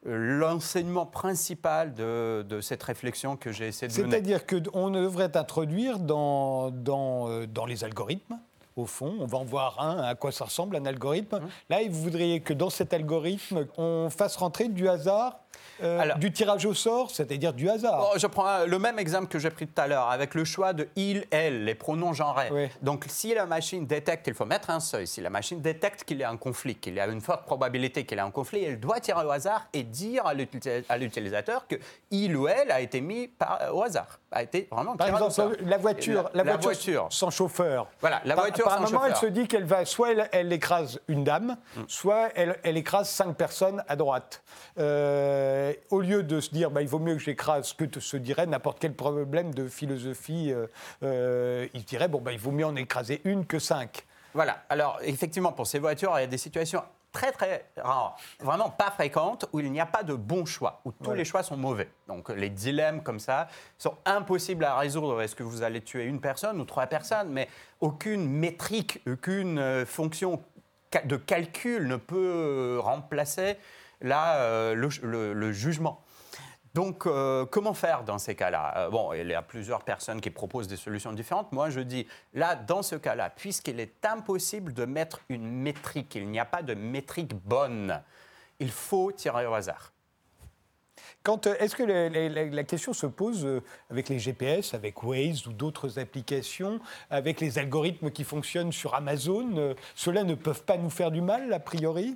l'enseignement 0.04 1.06
principal 1.06 1.94
de, 1.94 2.60
cette 2.62 2.84
réflexion 2.84 3.36
que 3.36 3.52
j'ai 3.52 3.68
essayé 3.68 3.92
de 3.92 4.02
mener. 4.02 4.12
C'est-à-dire 4.12 4.46
qu'on 4.46 4.92
devrait 4.92 5.36
introduire 5.36 6.00
dans, 6.00 6.72
euh, 6.88 7.48
dans 7.48 7.66
les 7.66 7.84
algorithmes 7.84 8.40
au 8.76 8.86
fond. 8.86 9.16
On 9.20 9.26
va 9.26 9.38
en 9.38 9.46
voir 9.46 9.80
un, 9.80 10.02
à 10.04 10.16
quoi 10.16 10.32
ça 10.32 10.46
ressemble, 10.46 10.76
un 10.76 10.86
algorithme. 10.86 11.40
Mmh. 11.40 11.50
Là, 11.70 11.80
vous 11.90 12.02
voudriez 12.02 12.42
que 12.42 12.54
dans 12.54 12.70
cet 12.70 12.94
algorithme, 12.94 13.68
on 13.78 14.10
fasse 14.10 14.36
rentrer 14.38 14.68
du 14.68 14.88
hasard 14.88 15.40
euh, 15.82 16.14
du 16.16 16.32
tirage 16.32 16.66
au 16.66 16.74
sort, 16.74 17.10
c'est-à-dire 17.10 17.54
du 17.54 17.70
hasard. 17.70 18.12
Oh, 18.12 18.18
je 18.18 18.28
prends 18.28 18.66
le 18.66 18.80
même 18.80 19.00
exemple 19.00 19.28
que 19.28 19.40
j'ai 19.40 19.50
pris 19.50 19.66
tout 19.66 19.82
à 19.82 19.88
l'heure, 19.88 20.10
avec 20.10 20.36
le 20.36 20.44
choix 20.44 20.74
de 20.74 20.90
il, 20.96 21.26
elle, 21.32 21.64
les 21.64 21.76
pronoms 21.76 22.14
genrés. 22.14 22.70
Donc, 22.82 23.06
si 23.08 23.34
la 23.34 23.46
machine 23.46 23.86
détecte, 23.86 24.28
il 24.28 24.34
faut 24.34 24.46
mettre 24.46 24.70
un 24.70 24.80
seuil, 24.80 25.08
si 25.08 25.22
la 25.22 25.30
machine 25.30 25.62
détecte 25.62 26.04
qu'il 26.04 26.18
y 26.18 26.24
a 26.24 26.30
un 26.30 26.38
conflit, 26.38 26.76
qu'il 26.76 26.96
y 26.96 27.00
a 27.00 27.08
une 27.08 27.22
forte 27.22 27.46
probabilité 27.46 28.06
qu'il 28.06 28.18
y 28.18 28.20
ait 28.20 28.24
un 28.24 28.32
conflit, 28.32 28.64
elle 28.64 28.80
doit 28.80 29.00
tirer 29.00 29.26
au 29.26 29.32
hasard 29.32 29.68
et 29.74 29.84
dire 29.84 30.24
à 30.26 30.98
l'utilisateur 30.98 31.68
que 31.68 31.76
il 32.12 32.36
ou 32.36 32.48
elle 32.48 32.72
a 32.72 32.82
été 32.82 33.00
mis 33.00 33.30
au 33.72 33.82
hasard, 33.82 34.19
a 34.32 34.44
été 34.44 34.68
vraiment 34.72 34.96
Par 34.96 35.08
exemple, 35.08 35.58
la 35.66 35.78
voiture, 35.78 36.30
la, 36.34 36.44
voiture, 36.58 37.08
sans 37.10 37.30
chauffeur. 37.30 37.88
Voilà, 38.00 38.22
la 38.26 38.36
voiture 38.36 38.66
par, 38.66 38.78
par 38.78 38.84
un 38.84 38.90
moment, 38.90 39.06
elle 39.06 39.16
se 39.16 39.26
dit 39.26 39.48
qu'elle 39.48 39.64
va, 39.64 39.86
soit 39.86 40.12
elle, 40.32 40.54
écrase 40.54 41.00
une 41.08 41.24
dame, 41.24 41.58
mm. 41.76 41.82
soit 41.88 42.30
elle, 42.36 42.60
elle, 42.64 42.78
écrase 42.78 43.10
cinq 43.10 43.36
personnes 43.36 43.84
à 43.88 43.96
droite. 43.96 44.44
Euh, 44.78 45.74
au 45.90 46.02
lieu 46.02 46.24
de 46.24 46.40
se 46.40 46.52
dire 46.52 46.72
bah, 46.72 46.82
il 46.82 46.88
vaut 46.88 47.00
mieux 47.00 47.16
que 47.16 47.22
j'écrase 47.22 47.74
que 47.74 48.00
se 48.00 48.18
dirait 48.18 48.46
n'importe 48.46 48.80
quel 48.80 48.94
problème 48.94 49.54
de 49.54 49.68
philosophie, 49.68 50.52
euh, 50.52 50.68
euh, 51.04 51.68
il 51.74 51.84
dirait 51.84 52.08
bon, 52.08 52.22
bah, 52.22 52.32
il 52.32 52.40
vaut 52.40 52.52
mieux 52.52 52.66
en 52.66 52.76
écraser 52.76 53.22
une 53.26 53.46
que 53.46 53.60
cinq. 53.60 54.06
Voilà. 54.34 54.64
Alors, 54.70 55.00
effectivement, 55.02 55.52
pour 55.52 55.66
ces 55.66 55.80
voitures, 55.80 56.14
il 56.18 56.22
y 56.22 56.24
a 56.24 56.28
des 56.28 56.38
situations 56.38 56.84
très 57.12 57.32
très 57.32 57.66
rares, 57.78 58.18
vraiment 58.40 58.70
pas 58.70 58.92
fréquentes, 58.92 59.46
où 59.54 59.60
il 59.60 59.72
n'y 59.72 59.80
a 59.80 59.86
pas 59.86 60.04
de 60.04 60.14
bon 60.14 60.46
choix, 60.46 60.82
où 60.86 60.92
tous 60.92 61.14
les 61.14 61.26
choix 61.26 61.44
sont 61.44 61.58
mauvais. 61.58 61.90
Donc 62.08 62.30
les 62.30 62.50
dilemmes 62.50 63.02
comme 63.04 63.20
ça 63.20 63.48
sont 63.78 63.98
impossibles 64.06 64.64
à 64.64 64.78
résoudre. 64.78 65.22
Est-ce 65.22 65.36
que 65.36 65.44
vous 65.44 65.64
allez 65.64 65.82
tuer 65.82 66.04
une 66.04 66.22
personne 66.22 66.60
ou 66.62 66.66
trois 66.66 66.88
personnes? 66.88 67.30
Mais 67.30 67.48
aucune 67.80 68.30
métrique, 68.30 69.02
aucune 69.08 69.86
fonction 69.86 70.42
de 71.04 71.18
calcul 71.18 71.88
ne 71.88 71.96
peut 71.96 72.80
remplacer 72.82 73.58
là, 74.02 74.38
euh, 74.38 74.76
le, 74.76 75.52
jugement. 75.52 76.02
Donc, 76.76 77.08
euh, 77.08 77.46
comment 77.46 77.74
faire 77.74 78.04
dans 78.04 78.18
ces 78.18 78.36
cas-là? 78.36 78.74
Euh, 78.78 78.90
Bon, 78.90 79.14
il 79.14 79.28
y 79.28 79.34
a 79.34 79.42
plusieurs 79.42 79.84
personnes 79.84 80.22
qui 80.22 80.30
proposent 80.30 80.68
des 80.68 80.78
solutions 80.78 81.14
différentes. 81.14 81.52
Moi, 81.52 81.70
je 81.70 81.80
dis, 81.80 82.06
là, 82.34 82.56
dans 82.56 82.84
ce 82.84 82.96
cas-là, 82.96 83.30
puisqu'il 83.30 83.80
est 83.80 84.06
impossible 84.06 84.74
de 84.74 84.86
mettre 84.86 85.22
une 85.30 85.50
métrique, 85.50 86.16
il 86.16 86.30
n'y 86.30 86.40
a 86.40 86.46
pas 86.46 86.62
de 86.62 86.74
métrique 86.74 87.34
bonne, 87.34 88.02
il 88.60 88.72
faut 88.72 89.12
tirer 89.12 89.48
au 89.48 89.54
hasard. 89.54 89.94
Est-ce 91.60 91.76
que 91.76 91.84
la, 91.84 92.64
question 92.64 92.94
se 92.94 93.06
pose 93.06 93.62
avec 93.90 94.10
les 94.10 94.20
GPS, 94.20 94.74
avec 94.74 95.04
Waze 95.04 95.46
ou 95.48 95.54
d'autres 95.54 96.00
applications, 96.00 96.80
avec 97.10 97.40
les 97.42 97.60
algorithmes 97.60 98.10
qui 98.10 98.24
fonctionnent 98.24 98.72
sur 98.72 98.96
Amazon 98.96 99.76
Ceux-là 99.96 100.24
ne 100.24 100.34
peuvent 100.34 100.64
pas 100.64 100.78
nous 100.78 100.90
faire 100.90 101.12
du 101.12 101.22
mal, 101.22 101.52
a 101.54 101.60
priori? 101.60 102.16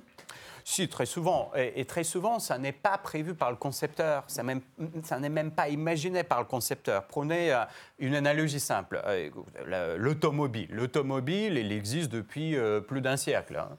Si, 0.66 0.88
très 0.88 1.04
souvent. 1.04 1.52
Et, 1.54 1.84
très 1.84 2.04
souvent, 2.04 2.38
ça 2.38 2.56
n'est 2.56 2.72
pas 2.72 2.96
prévu 2.96 3.34
par 3.34 3.50
le 3.50 3.56
concepteur. 3.56 4.24
Ça, 4.28 4.42
n'est 4.42 5.28
même 5.28 5.50
pas 5.50 5.68
imaginé 5.68 6.24
par 6.24 6.38
le 6.38 6.46
concepteur. 6.46 7.06
Prenez 7.06 7.52
euh, 7.52 7.64
une 7.98 8.14
analogie 8.14 8.60
simple. 8.60 9.00
Euh, 9.04 9.96
l'automobile. 9.98 10.68
L'automobile, 10.70 11.58
il 11.58 11.70
existe 11.70 12.10
depuis 12.10 12.56
euh, 12.56 12.80
plus 12.80 13.02
d'un 13.02 13.18
siècle. 13.18 13.56
Hein. 13.56 13.76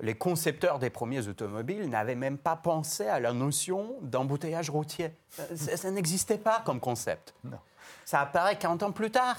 Les 0.00 0.14
concepteurs 0.14 0.78
des 0.78 0.88
premiers 0.88 1.28
automobiles 1.28 1.90
n'avaient 1.90 2.14
même 2.14 2.38
pas 2.38 2.56
pensé 2.56 3.06
à 3.06 3.20
la 3.20 3.34
notion 3.34 3.96
d'embouteillage 4.00 4.70
routier. 4.70 5.10
Ça, 5.28 5.76
ça 5.76 5.90
n'existait 5.90 6.38
pas 6.38 6.62
comme 6.64 6.80
concept. 6.80 7.34
Non. 7.44 7.58
Ça 8.06 8.20
apparaît 8.20 8.56
40 8.56 8.82
ans 8.84 8.92
plus 8.92 9.10
tard. 9.10 9.36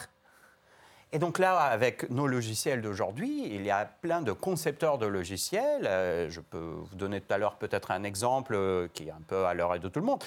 Et 1.12 1.18
donc 1.18 1.40
là, 1.40 1.58
avec 1.58 2.10
nos 2.12 2.28
logiciels 2.28 2.82
d'aujourd'hui, 2.82 3.48
il 3.52 3.66
y 3.66 3.72
a 3.72 3.86
plein 3.86 4.22
de 4.22 4.32
concepteurs 4.32 5.00
de 5.00 5.08
logiciels. 5.08 5.88
Euh, 5.88 6.30
je 6.30 6.40
peux 6.40 6.60
vous 6.60 6.96
donner 6.96 7.20
tout 7.20 7.34
à 7.34 7.40
l'heure 7.40 7.56
peut-être 7.56 7.90
un 7.90 8.04
exemple 8.04 8.54
euh, 8.54 8.88
qui 8.94 9.08
est 9.08 9.12
un 9.12 9.22
peu 9.28 9.46
à 9.46 9.56
l'oreille 9.56 9.80
de 9.80 9.88
tout 9.88 10.00
le 10.00 10.06
monde. 10.06 10.24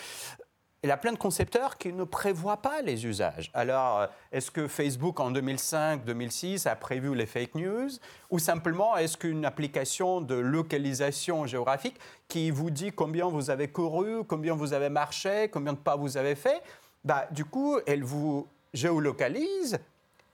Il 0.82 0.88
y 0.88 0.90
a 0.90 0.96
plein 0.96 1.12
de 1.12 1.18
concepteurs 1.18 1.78
qui 1.78 1.92
ne 1.92 2.02
prévoient 2.02 2.56
pas 2.56 2.82
les 2.82 3.06
usages. 3.06 3.52
Alors, 3.54 4.00
euh, 4.00 4.06
est-ce 4.32 4.50
que 4.50 4.66
Facebook 4.66 5.20
en 5.20 5.30
2005-2006 5.30 6.66
a 6.66 6.74
prévu 6.74 7.14
les 7.14 7.26
fake 7.26 7.54
news 7.54 7.90
Ou 8.30 8.40
simplement, 8.40 8.96
est-ce 8.96 9.16
qu'une 9.16 9.44
application 9.44 10.20
de 10.20 10.34
localisation 10.34 11.46
géographique 11.46 12.00
qui 12.26 12.50
vous 12.50 12.70
dit 12.70 12.90
combien 12.90 13.28
vous 13.28 13.50
avez 13.50 13.68
couru, 13.68 14.24
combien 14.24 14.56
vous 14.56 14.72
avez 14.72 14.88
marché, 14.88 15.48
combien 15.52 15.74
de 15.74 15.78
pas 15.78 15.94
vous 15.94 16.16
avez 16.16 16.34
fait, 16.34 16.60
bah, 17.04 17.28
du 17.30 17.44
coup, 17.44 17.78
elle 17.86 18.02
vous 18.02 18.48
géolocalise 18.74 19.78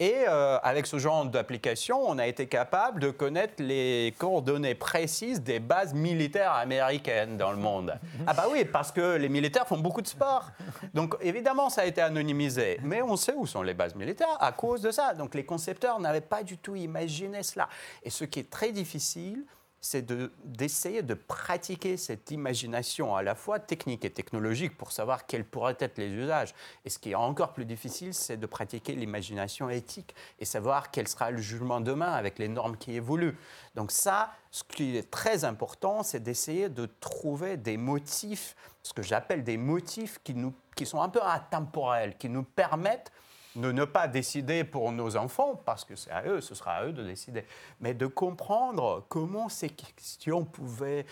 et 0.01 0.29
euh, 0.29 0.59
avec 0.63 0.87
ce 0.87 0.99
genre 0.99 1.25
d'application, 1.25 2.01
on 2.09 2.19
a 2.19 2.29
été 2.29 2.47
capable 2.47 3.01
de 3.01 3.11
connaître 3.11 3.55
les 3.59 4.15
coordonnées 4.17 4.77
précises 4.77 5.43
des 5.43 5.59
bases 5.59 5.93
militaires 5.93 6.53
américaines 6.53 7.37
dans 7.37 7.51
le 7.51 7.57
monde. 7.57 7.99
Ah 8.25 8.33
bah 8.33 8.47
oui, 8.49 8.65
parce 8.65 8.93
que 8.93 9.17
les 9.17 9.29
militaires 9.29 9.67
font 9.67 9.79
beaucoup 9.79 10.01
de 10.01 10.07
sport. 10.07 10.51
Donc 10.95 11.17
évidemment, 11.21 11.69
ça 11.69 11.83
a 11.83 11.85
été 11.85 12.01
anonymisé. 12.01 12.79
Mais 12.85 13.03
on 13.03 13.17
sait 13.17 13.35
où 13.35 13.45
sont 13.45 13.63
les 13.63 13.75
bases 13.75 13.97
militaires 13.97 14.37
à 14.39 14.53
cause 14.53 14.83
de 14.83 14.93
ça. 14.93 15.15
Donc 15.15 15.35
les 15.35 15.45
concepteurs 15.45 15.99
n'avaient 15.99 16.21
pas 16.21 16.45
du 16.45 16.59
tout 16.59 16.77
imaginé 16.77 17.43
cela. 17.43 17.69
Et 18.05 18.11
ce 18.11 18.25
qui 18.25 18.39
est 18.39 18.51
très 18.51 18.71
difficile, 18.71 19.45
c'est 19.81 20.05
d'essayer 20.45 21.03
de, 21.03 21.15
pratiquer 21.15 21.97
cette 21.97 22.31
imagination 22.31 23.15
à 23.15 23.23
la 23.23 23.35
fois 23.35 23.59
technique 23.59 24.05
et 24.05 24.11
technologique 24.11 24.77
pour 24.77 24.93
savoir 24.93 25.27
quels 25.27 25.45
pourraient 25.45 25.77
être 25.79 25.99
les 25.99 26.09
usages. 26.09 26.55
Et 26.85 26.91
ce 26.91 26.99
qui 26.99 27.13
est 27.13 27.15
encore 27.15 27.53
plus 27.53 27.65
difficile, 27.65 28.15
c'est 28.15 28.37
de 28.37 28.47
pratiquer 28.47 28.95
l'imagination 28.95 29.71
éthique 29.71 30.15
et 30.39 30.45
savoir 30.45 30.91
quel 30.91 31.07
sera 31.07 31.31
le 31.31 31.39
jugement 31.39 31.81
demain 31.81 32.13
avec 32.13 32.39
les 32.39 32.49
normes 32.49 32.77
qui 32.77 32.93
évoluent. 32.93 33.37
Donc 33.75 33.93
ça, 33.93 34.33
ce 34.51 34.65
qui 34.65 34.97
est 34.97 35.11
très 35.11 35.45
important, 35.45 36.03
c'est 36.03 36.21
d'essayer 36.21 36.69
de 36.69 36.87
trouver 37.01 37.57
des 37.57 37.77
motifs, 37.77 38.57
ce 38.83 38.93
que 38.93 39.03
j'appelle 39.03 39.45
des 39.45 39.57
motifs 39.57 40.19
qui, 40.25 40.35
nous, 40.35 40.55
qui 40.77 40.87
sont 40.87 41.03
un 41.03 41.09
peu 41.09 41.23
intemporels, 41.23 42.17
qui 42.17 42.29
nous 42.29 42.43
permettent 42.43 43.13
de 43.59 43.73
ne 43.73 43.85
pas 43.85 44.09
décider 44.09 44.65
pour 44.65 44.93
nos 44.93 45.17
enfants, 45.17 45.61
parce 45.65 45.85
que 45.85 45.97
c'est 45.97 46.11
à 46.11 46.25
eux, 46.27 46.41
ce 46.41 46.55
sera 46.55 46.73
à 46.73 46.85
eux 46.87 46.93
de 46.93 47.03
décider, 47.03 47.45
mais 47.81 47.95
de 47.95 48.07
comprendre 48.07 49.05
comment 49.09 49.49
ces 49.49 49.69
questions 49.69 50.45
pouvaient 50.45 51.05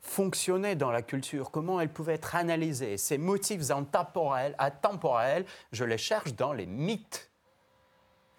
fonctionner 0.00 0.76
dans 0.76 0.90
la 0.90 1.02
culture, 1.02 1.50
comment 1.50 1.80
elles 1.80 1.92
pouvaient 1.92 2.14
être 2.14 2.34
analysées. 2.34 2.96
Ces 2.96 3.18
motifs 3.18 3.70
intemporels, 3.70 4.54
atemporels, 4.58 5.44
je 5.72 5.84
les 5.84 5.98
cherche 5.98 6.34
dans 6.34 6.52
les 6.52 6.66
mythes. 6.66 7.29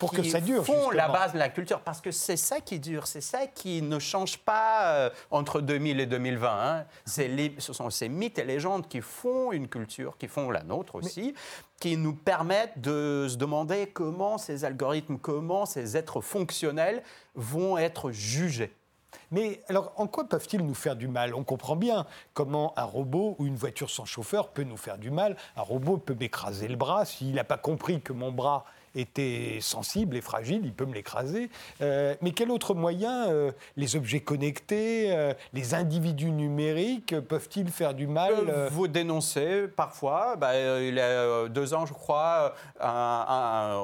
Pour 0.01 0.11
que 0.11 0.23
ça 0.23 0.41
dure, 0.41 0.65
font 0.65 0.89
la 0.91 1.03
justement. 1.05 1.13
base 1.13 1.33
de 1.33 1.37
la 1.39 1.49
culture. 1.49 1.79
Parce 1.81 2.01
que 2.01 2.11
c'est 2.11 2.35
ça 2.37 2.59
qui 2.59 2.79
dure, 2.79 3.07
c'est 3.07 3.21
ça 3.21 3.47
qui 3.47 3.81
ne 3.81 3.97
change 3.99 4.37
pas 4.39 4.87
euh, 4.95 5.09
entre 5.29 5.61
2000 5.61 5.99
et 6.01 6.05
2020. 6.05 6.49
hein. 6.49 6.85
Les- 7.17 7.55
ce 7.59 7.71
sont 7.73 7.89
ces 7.89 8.09
mythes 8.09 8.39
et 8.39 8.43
légendes 8.43 8.87
qui 8.89 8.99
font 9.01 9.51
une 9.51 9.67
culture, 9.69 10.17
qui 10.17 10.27
font 10.27 10.51
la 10.51 10.63
nôtre 10.63 10.95
aussi, 10.95 11.33
qui 11.79 11.95
nous 11.97 12.13
permettent 12.13 12.79
de 12.81 13.27
se 13.29 13.37
demander 13.37 13.87
comment 13.87 14.37
ces 14.37 14.65
algorithmes, 14.65 15.17
comment 15.17 15.65
ces 15.65 15.95
êtres 15.95 16.19
fonctionnels 16.21 17.01
vont 17.35 17.77
être 17.77 18.11
jugés. 18.11 18.73
Mais 19.29 19.61
alors, 19.67 19.91
en 19.97 20.07
quoi 20.07 20.25
peuvent-ils 20.25 20.65
nous 20.65 20.73
faire 20.73 20.95
du 20.95 21.07
mal? 21.07 21.33
On 21.33 21.43
comprend 21.43 21.75
bien 21.75 22.05
comment 22.33 22.73
un 22.77 22.83
robot 22.83 23.35
ou 23.39 23.45
une 23.45 23.55
voiture 23.55 23.89
sans 23.89 24.05
chauffeur 24.05 24.49
peut 24.49 24.63
nous 24.63 24.77
faire 24.77 24.97
du 24.97 25.09
mal. 25.11 25.35
Un 25.55 25.61
robot 25.61 25.97
peut 25.97 26.15
m'écraser 26.19 26.67
le 26.67 26.75
bras. 26.75 27.05
S'il 27.05 27.33
n'a 27.33 27.43
pas 27.43 27.57
compris 27.57 28.01
que 28.01 28.13
mon 28.13 28.31
bras 28.31 28.65
était 28.95 29.59
sensible 29.61 30.15
et 30.17 30.21
fragile, 30.21 30.61
il 30.63 30.73
peut 30.73 30.85
me 30.85 30.93
l'écraser. 30.93 31.49
Euh, 31.81 32.15
mais 32.21 32.31
quel 32.31 32.51
autre 32.51 32.73
moyen 32.73 33.29
euh, 33.29 33.51
Les 33.77 33.95
objets 33.95 34.19
connectés, 34.19 35.13
euh, 35.15 35.33
les 35.53 35.73
individus 35.73 36.31
numériques 36.31 37.19
peuvent-ils 37.19 37.69
faire 37.69 37.93
du 37.93 38.07
mal 38.07 38.33
vous 38.71 38.87
dénoncer 38.87 39.67
parfois. 39.75 40.35
Bah, 40.35 40.51
il 40.79 40.95
y 40.95 40.99
a 40.99 41.47
deux 41.47 41.73
ans, 41.73 41.85
je 41.85 41.93
crois, 41.93 42.53
un- 42.79 43.25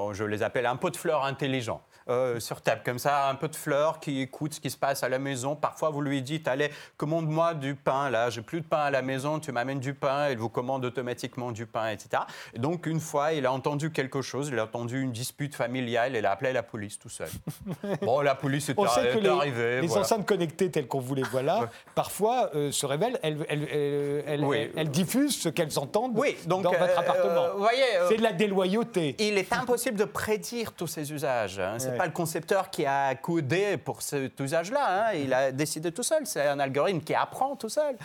un- 0.10 0.14
je 0.14 0.24
les 0.24 0.44
appelle 0.44 0.66
un 0.66 0.76
pot 0.76 0.90
de 0.90 0.98
fleurs 0.98 1.24
intelligent. 1.26 1.82
Euh, 2.10 2.40
sur 2.40 2.62
table, 2.62 2.82
comme 2.86 3.00
ça, 3.00 3.28
un 3.30 3.36
peu 3.36 3.48
de 3.48 3.56
fleurs 3.56 4.00
qui 4.00 4.22
écoute 4.22 4.54
ce 4.54 4.60
qui 4.60 4.70
se 4.70 4.78
passe 4.78 5.04
à 5.04 5.10
la 5.10 5.20
maison. 5.20 5.56
Parfois, 5.56 5.90
vous 5.90 6.02
lui 6.02 6.22
dites 6.22 6.48
Allez, 6.48 6.70
commande-moi 6.98 7.54
du 7.54 7.76
pain, 7.76 8.10
là, 8.10 8.30
j'ai 8.30 8.42
plus 8.42 8.62
de 8.62 8.66
pain 8.66 8.78
à 8.80 8.92
la 8.92 9.02
maison, 9.02 9.40
tu 9.40 9.52
m'amènes 9.52 9.80
du 9.80 9.94
pain, 9.94 10.30
il 10.30 10.38
vous 10.38 10.50
commande 10.50 10.86
automatiquement 10.86 11.52
du 11.52 11.66
pain, 11.66 11.90
etc. 11.90 12.24
Et 12.54 12.60
donc, 12.60 12.86
une 12.86 13.00
fois, 13.00 13.34
il 13.34 13.46
a 13.46 13.52
entendu 13.52 13.92
quelque 13.92 14.22
chose, 14.22 14.50
il 14.52 14.60
a 14.60 14.64
entendu 14.64 15.02
une 15.02 15.12
dispute 15.12 15.56
familiale, 15.56 16.16
il 16.16 16.26
a 16.26 16.32
appelé 16.32 16.54
la 16.54 16.64
police 16.64 16.98
tout 17.00 17.10
seul. 17.10 17.30
bon, 18.02 18.22
la 18.22 18.36
police 18.36 18.70
est, 18.70 18.74
On 18.78 18.88
sait 18.88 19.02
que 19.14 19.18
est 19.18 19.22
les, 19.22 19.30
arrivée. 19.30 19.82
les 19.82 19.88
voilà. 19.88 20.02
enceintes 20.04 20.26
connectées 20.26 20.72
telles 20.72 20.88
qu'on 20.88 21.00
vous 21.00 21.16
les 21.16 21.24
voit 21.24 21.42
là, 21.42 21.70
parfois 21.96 22.50
euh, 22.56 22.72
se 22.72 22.86
révèlent, 22.86 23.20
elles, 23.24 23.46
elles- 23.50 23.68
elles- 23.72 24.24
elles- 24.28 24.44
Oui. 24.46 24.58
elles- 24.58 24.72
elles 24.78 24.90
diffusent 24.92 25.38
ce 25.38 25.50
qu'elles 25.50 25.78
entendent 25.78 26.14
Oui, 26.18 26.38
donc, 26.46 26.64
dans 26.64 26.72
votre 26.72 26.84
euh, 26.84 26.98
appartement. 27.00 27.48
voyez, 27.58 27.84
C'est 28.08 28.18
de 28.18 28.24
la 28.24 28.32
déloyauté. 28.34 29.16
Il 29.20 29.38
est 29.38 29.52
impossible 29.54 29.98
de 29.98 30.06
prédire 30.06 30.72
tous 30.74 30.88
ces 30.88 31.12
usages. 31.12 31.60
hein. 31.60 31.76
C'est. 31.78 31.97
Pas 31.98 32.06
le 32.06 32.12
concepteur 32.12 32.70
qui 32.70 32.86
a 32.86 33.16
codé 33.16 33.78
pour 33.78 34.02
cet 34.02 34.40
usage-là. 34.40 35.10
hein. 35.10 35.14
Il 35.14 35.34
a 35.34 35.52
décidé 35.52 35.92
tout 35.92 36.04
seul. 36.04 36.26
C'est 36.26 36.48
un 36.48 36.60
algorithme 36.60 37.02
qui 37.02 37.14
apprend 37.14 37.56
tout 37.56 37.70
seul. 37.70 37.96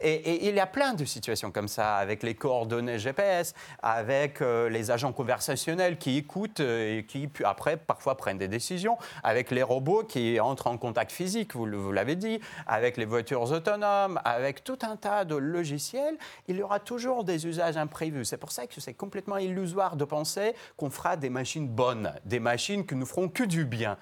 Et, 0.00 0.12
et 0.12 0.48
il 0.48 0.54
y 0.54 0.60
a 0.60 0.66
plein 0.66 0.94
de 0.94 1.04
situations 1.04 1.50
comme 1.50 1.68
ça, 1.68 1.96
avec 1.96 2.22
les 2.22 2.34
coordonnées 2.34 2.98
GPS, 2.98 3.54
avec 3.82 4.40
euh, 4.40 4.68
les 4.68 4.90
agents 4.90 5.12
conversationnels 5.12 5.98
qui 5.98 6.16
écoutent 6.18 6.60
euh, 6.60 6.98
et 6.98 7.04
qui 7.04 7.28
après 7.44 7.76
parfois 7.76 8.16
prennent 8.16 8.38
des 8.38 8.48
décisions, 8.48 8.96
avec 9.22 9.50
les 9.50 9.62
robots 9.62 10.04
qui 10.04 10.40
entrent 10.40 10.66
en 10.66 10.78
contact 10.78 11.12
physique, 11.12 11.54
vous, 11.54 11.66
l'avez 11.92 12.16
dit, 12.16 12.40
avec 12.66 12.96
les 12.96 13.04
voitures 13.04 13.50
autonomes, 13.50 14.20
avec 14.24 14.64
tout 14.64 14.78
un 14.82 14.96
tas 14.96 15.24
de 15.24 15.36
logiciels. 15.36 16.16
Il 16.48 16.56
y 16.56 16.62
aura 16.62 16.80
toujours 16.80 17.24
des 17.24 17.46
usages 17.46 17.76
imprévus. 17.76 18.24
C'est 18.24 18.36
pour 18.36 18.52
ça 18.52 18.66
que 18.66 18.80
c'est 18.80 18.94
complètement 18.94 19.36
illusoire 19.38 19.96
de 19.96 20.04
penser 20.04 20.54
qu'on 20.76 20.90
fera 20.90 21.16
des 21.16 21.30
machines 21.30 21.68
bonnes, 21.68 22.12
des 22.24 22.40
machines 22.40 22.86
qui 22.86 22.94
nous 22.94 23.06
feront 23.06 23.28
que 23.28 23.41
du 23.46 23.64
bien 23.64 23.98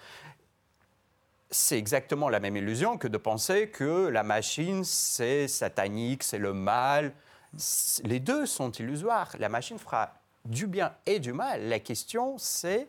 c'est 1.50 1.78
exactement 1.78 2.28
la 2.28 2.40
même 2.40 2.56
illusion 2.56 2.96
que 2.96 3.08
de 3.08 3.16
penser 3.16 3.68
que 3.68 4.06
la 4.08 4.22
machine, 4.22 4.84
c'est 4.84 5.48
satanique, 5.48 6.22
c'est 6.22 6.38
le 6.38 6.52
mal. 6.52 7.12
Les 8.04 8.20
deux 8.20 8.46
sont 8.46 8.70
illusoires. 8.70 9.34
La 9.38 9.48
machine 9.48 9.78
fera 9.78 10.14
du 10.44 10.66
bien 10.66 10.94
et 11.06 11.18
du 11.18 11.32
mal. 11.32 11.68
La 11.68 11.80
question, 11.80 12.38
c'est 12.38 12.88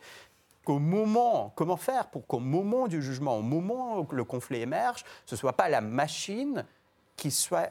qu'au 0.64 0.78
moment, 0.78 1.52
comment 1.56 1.78
faire 1.78 2.08
pour 2.08 2.28
qu'au 2.28 2.40
moment 2.40 2.88
du 2.88 3.02
jugement, 3.02 3.38
au 3.38 3.42
moment 3.42 4.00
où 4.00 4.08
le 4.12 4.24
conflit 4.24 4.62
émerge, 4.62 5.04
ce 5.26 5.34
ne 5.34 5.40
soit 5.40 5.58
pas 5.58 5.68
la 5.68 5.82
machine 5.82 6.64
qui 7.18 7.30
soit, 7.30 7.70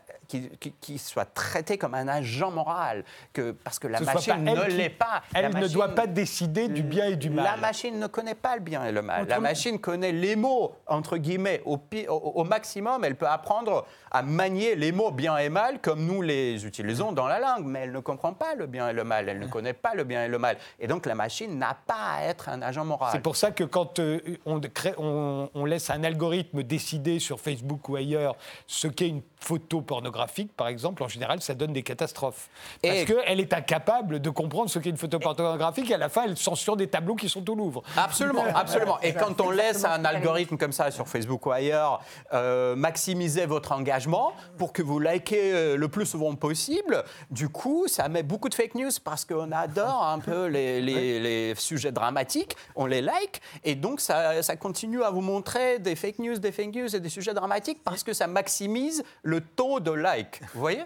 soit 0.99 1.25
traitée 1.25 1.77
comme 1.77 1.95
un 1.95 2.07
agent 2.07 2.51
moral, 2.53 3.05
que, 3.33 3.51
parce 3.51 3.79
que 3.81 3.89
la 3.89 3.99
Ce 3.99 4.05
machine 4.05 4.45
ne 4.45 4.65
l'est 4.67 4.89
pas. 4.91 5.23
Elle 5.35 5.49
ne 5.49 5.53
machine- 5.53 5.73
doit 5.73 5.89
pas 5.89 6.07
décider 6.07 6.69
du 6.69 6.83
bien 6.83 7.07
et 7.07 7.17
du 7.17 7.31
mal. 7.31 7.45
la 7.45 7.57
machine 7.57 7.99
ne 7.99 8.07
connaît 8.07 8.37
pas 8.37 8.55
le 8.55 8.63
bien 8.63 8.85
et 8.85 8.93
le 8.93 9.03
mal. 9.03 9.27
La 9.27 9.41
machine 9.41 9.81
connaît 9.81 10.13
les 10.13 10.37
mots, 10.37 10.73
entre 10.87 11.17
guillemets, 11.17 11.63
au, 11.65 11.81
au- 12.09 12.13
au 12.15 12.45
maximum. 12.45 13.05
Elle 13.05 13.17
peut 13.17 13.27
apprendre 13.27 13.87
à 14.13 14.23
manier 14.23 14.77
les 14.77 14.93
mots 14.93 15.11
bien 15.11 15.37
et 15.39 15.49
mal 15.49 15.81
comme 15.81 16.05
nous 16.07 16.23
les 16.23 16.65
utilisons 16.65 17.11
dans 17.13 17.27
la 17.27 17.41
langue. 17.41 17.65
Mais 17.67 17.81
elle 17.81 17.93
ne 17.93 18.01
comprend 18.01 18.33
pas 18.33 18.55
le 18.55 18.67
bien 18.67 18.89
et 18.89 18.93
le 18.93 19.03
mal. 19.05 19.29
Elle 19.29 19.41
ne 19.41 19.47
connaît 19.49 19.73
pas 19.73 19.95
le 19.95 20.05
bien 20.05 20.25
et 20.25 20.29
le 20.29 20.39
mal. 20.39 20.59
Et 20.79 20.87
donc 20.87 21.07
la 21.07 21.15
machine 21.17 21.59
n'a 21.59 21.77
pas 21.87 22.19
à 22.19 22.23
être 22.25 22.49
un 22.49 22.63
agent 22.63 22.85
moral. 22.85 23.11
C'est 23.13 23.21
pour 23.23 23.35
ça 23.37 23.51
que 23.51 23.65
quand 23.65 23.99
euh, 23.99 24.21
on, 24.47 24.61
crée- 24.61 24.95
on- 24.99 25.51
on 25.55 25.65
laisse 25.65 25.91
un 25.91 26.05
algorithme 26.05 26.63
décider 26.63 27.19
sur 27.19 27.41
Facebook 27.41 27.89
ou 27.89 27.97
ailleurs 27.97 28.37
ce 28.69 28.87
qu'est 28.87 29.09
une 29.09 29.23
photo 29.41 29.81
pornographique, 29.81 30.55
par 30.57 30.69
exemple, 30.69 31.03
en 31.03 31.09
général, 31.09 31.41
ça 31.41 31.55
donne 31.55 31.73
des 31.73 31.83
catastrophes. 31.83 32.49
Parce 32.83 32.95
Et- 32.99 33.05
qu'elle 33.07 33.41
est 33.41 33.53
incapable 33.53 34.21
de 34.21 34.31
comprendre 34.31 34.69
ce 34.71 34.79
qu'est 34.79 34.91
une 34.91 34.97
photo 34.97 35.19
pornographique 35.19 35.91
et 35.91 35.95
à 35.95 35.99
la 35.99 36.09
fin, 36.09 36.25
elle 36.25 36.37
censure 36.37 36.77
des 36.77 36.87
tableaux 36.89 37.15
qui 37.15 37.29
sont 37.29 37.49
au 37.51 37.55
Louvre. 37.55 37.83
Absolument, 37.97 38.45
absolument. 38.55 39.01
Et 39.01 39.13
quand 39.15 39.41
on 39.41 39.51
laisse 39.51 39.85
un 39.85 40.05
algorithme 40.05 40.57
comme 40.57 40.73
ça 40.73 40.91
sur 40.91 41.09
Facebook 41.09 41.45
ou 41.47 41.51
ailleurs 41.53 42.01
euh, 42.33 42.77
maximiser 42.77 43.47
votre 43.47 43.73
engagement 43.73 44.33
pour 44.59 44.73
que 44.73 44.83
vous 44.83 44.99
likez 45.01 45.53
euh, 45.55 45.77
le 45.77 45.89
plus 45.89 46.07
souvent 46.07 46.35
possible, 46.35 47.03
du 47.31 47.49
coup, 47.49 47.87
ça 47.89 48.09
met 48.09 48.23
beaucoup 48.23 48.49
de 48.49 48.55
fake 48.55 48.75
news 48.75 48.91
parce 49.03 49.25
qu'on 49.25 49.53
adore 49.53 50.05
un 50.07 50.19
peu 50.19 50.47
les, 50.47 50.81
les- 50.81 51.19
les 51.21 51.55
sujets 51.57 51.93
dramatiques, 51.93 52.57
on 52.77 52.87
les 52.87 53.01
like, 53.03 53.41
et 53.65 53.75
donc 53.75 54.01
ça, 54.01 54.43
ça 54.43 54.57
continue 54.57 55.03
à 55.03 55.11
vous 55.11 55.21
montrer 55.23 55.79
des 55.79 55.97
fake 55.97 56.19
news, 56.19 56.39
des 56.39 56.53
fake 56.53 56.75
news 56.75 56.95
et 56.97 57.01
des 57.01 57.09
sujets 57.09 57.35
dramatiques 57.35 57.83
parce 57.85 58.03
que 58.05 58.13
ça 58.13 58.27
maximise 58.27 59.03
le 59.23 59.30
taux 59.39 59.79
de 59.81 59.93
like. 59.93 60.41
Vous 60.55 60.61
voyez? 60.61 60.83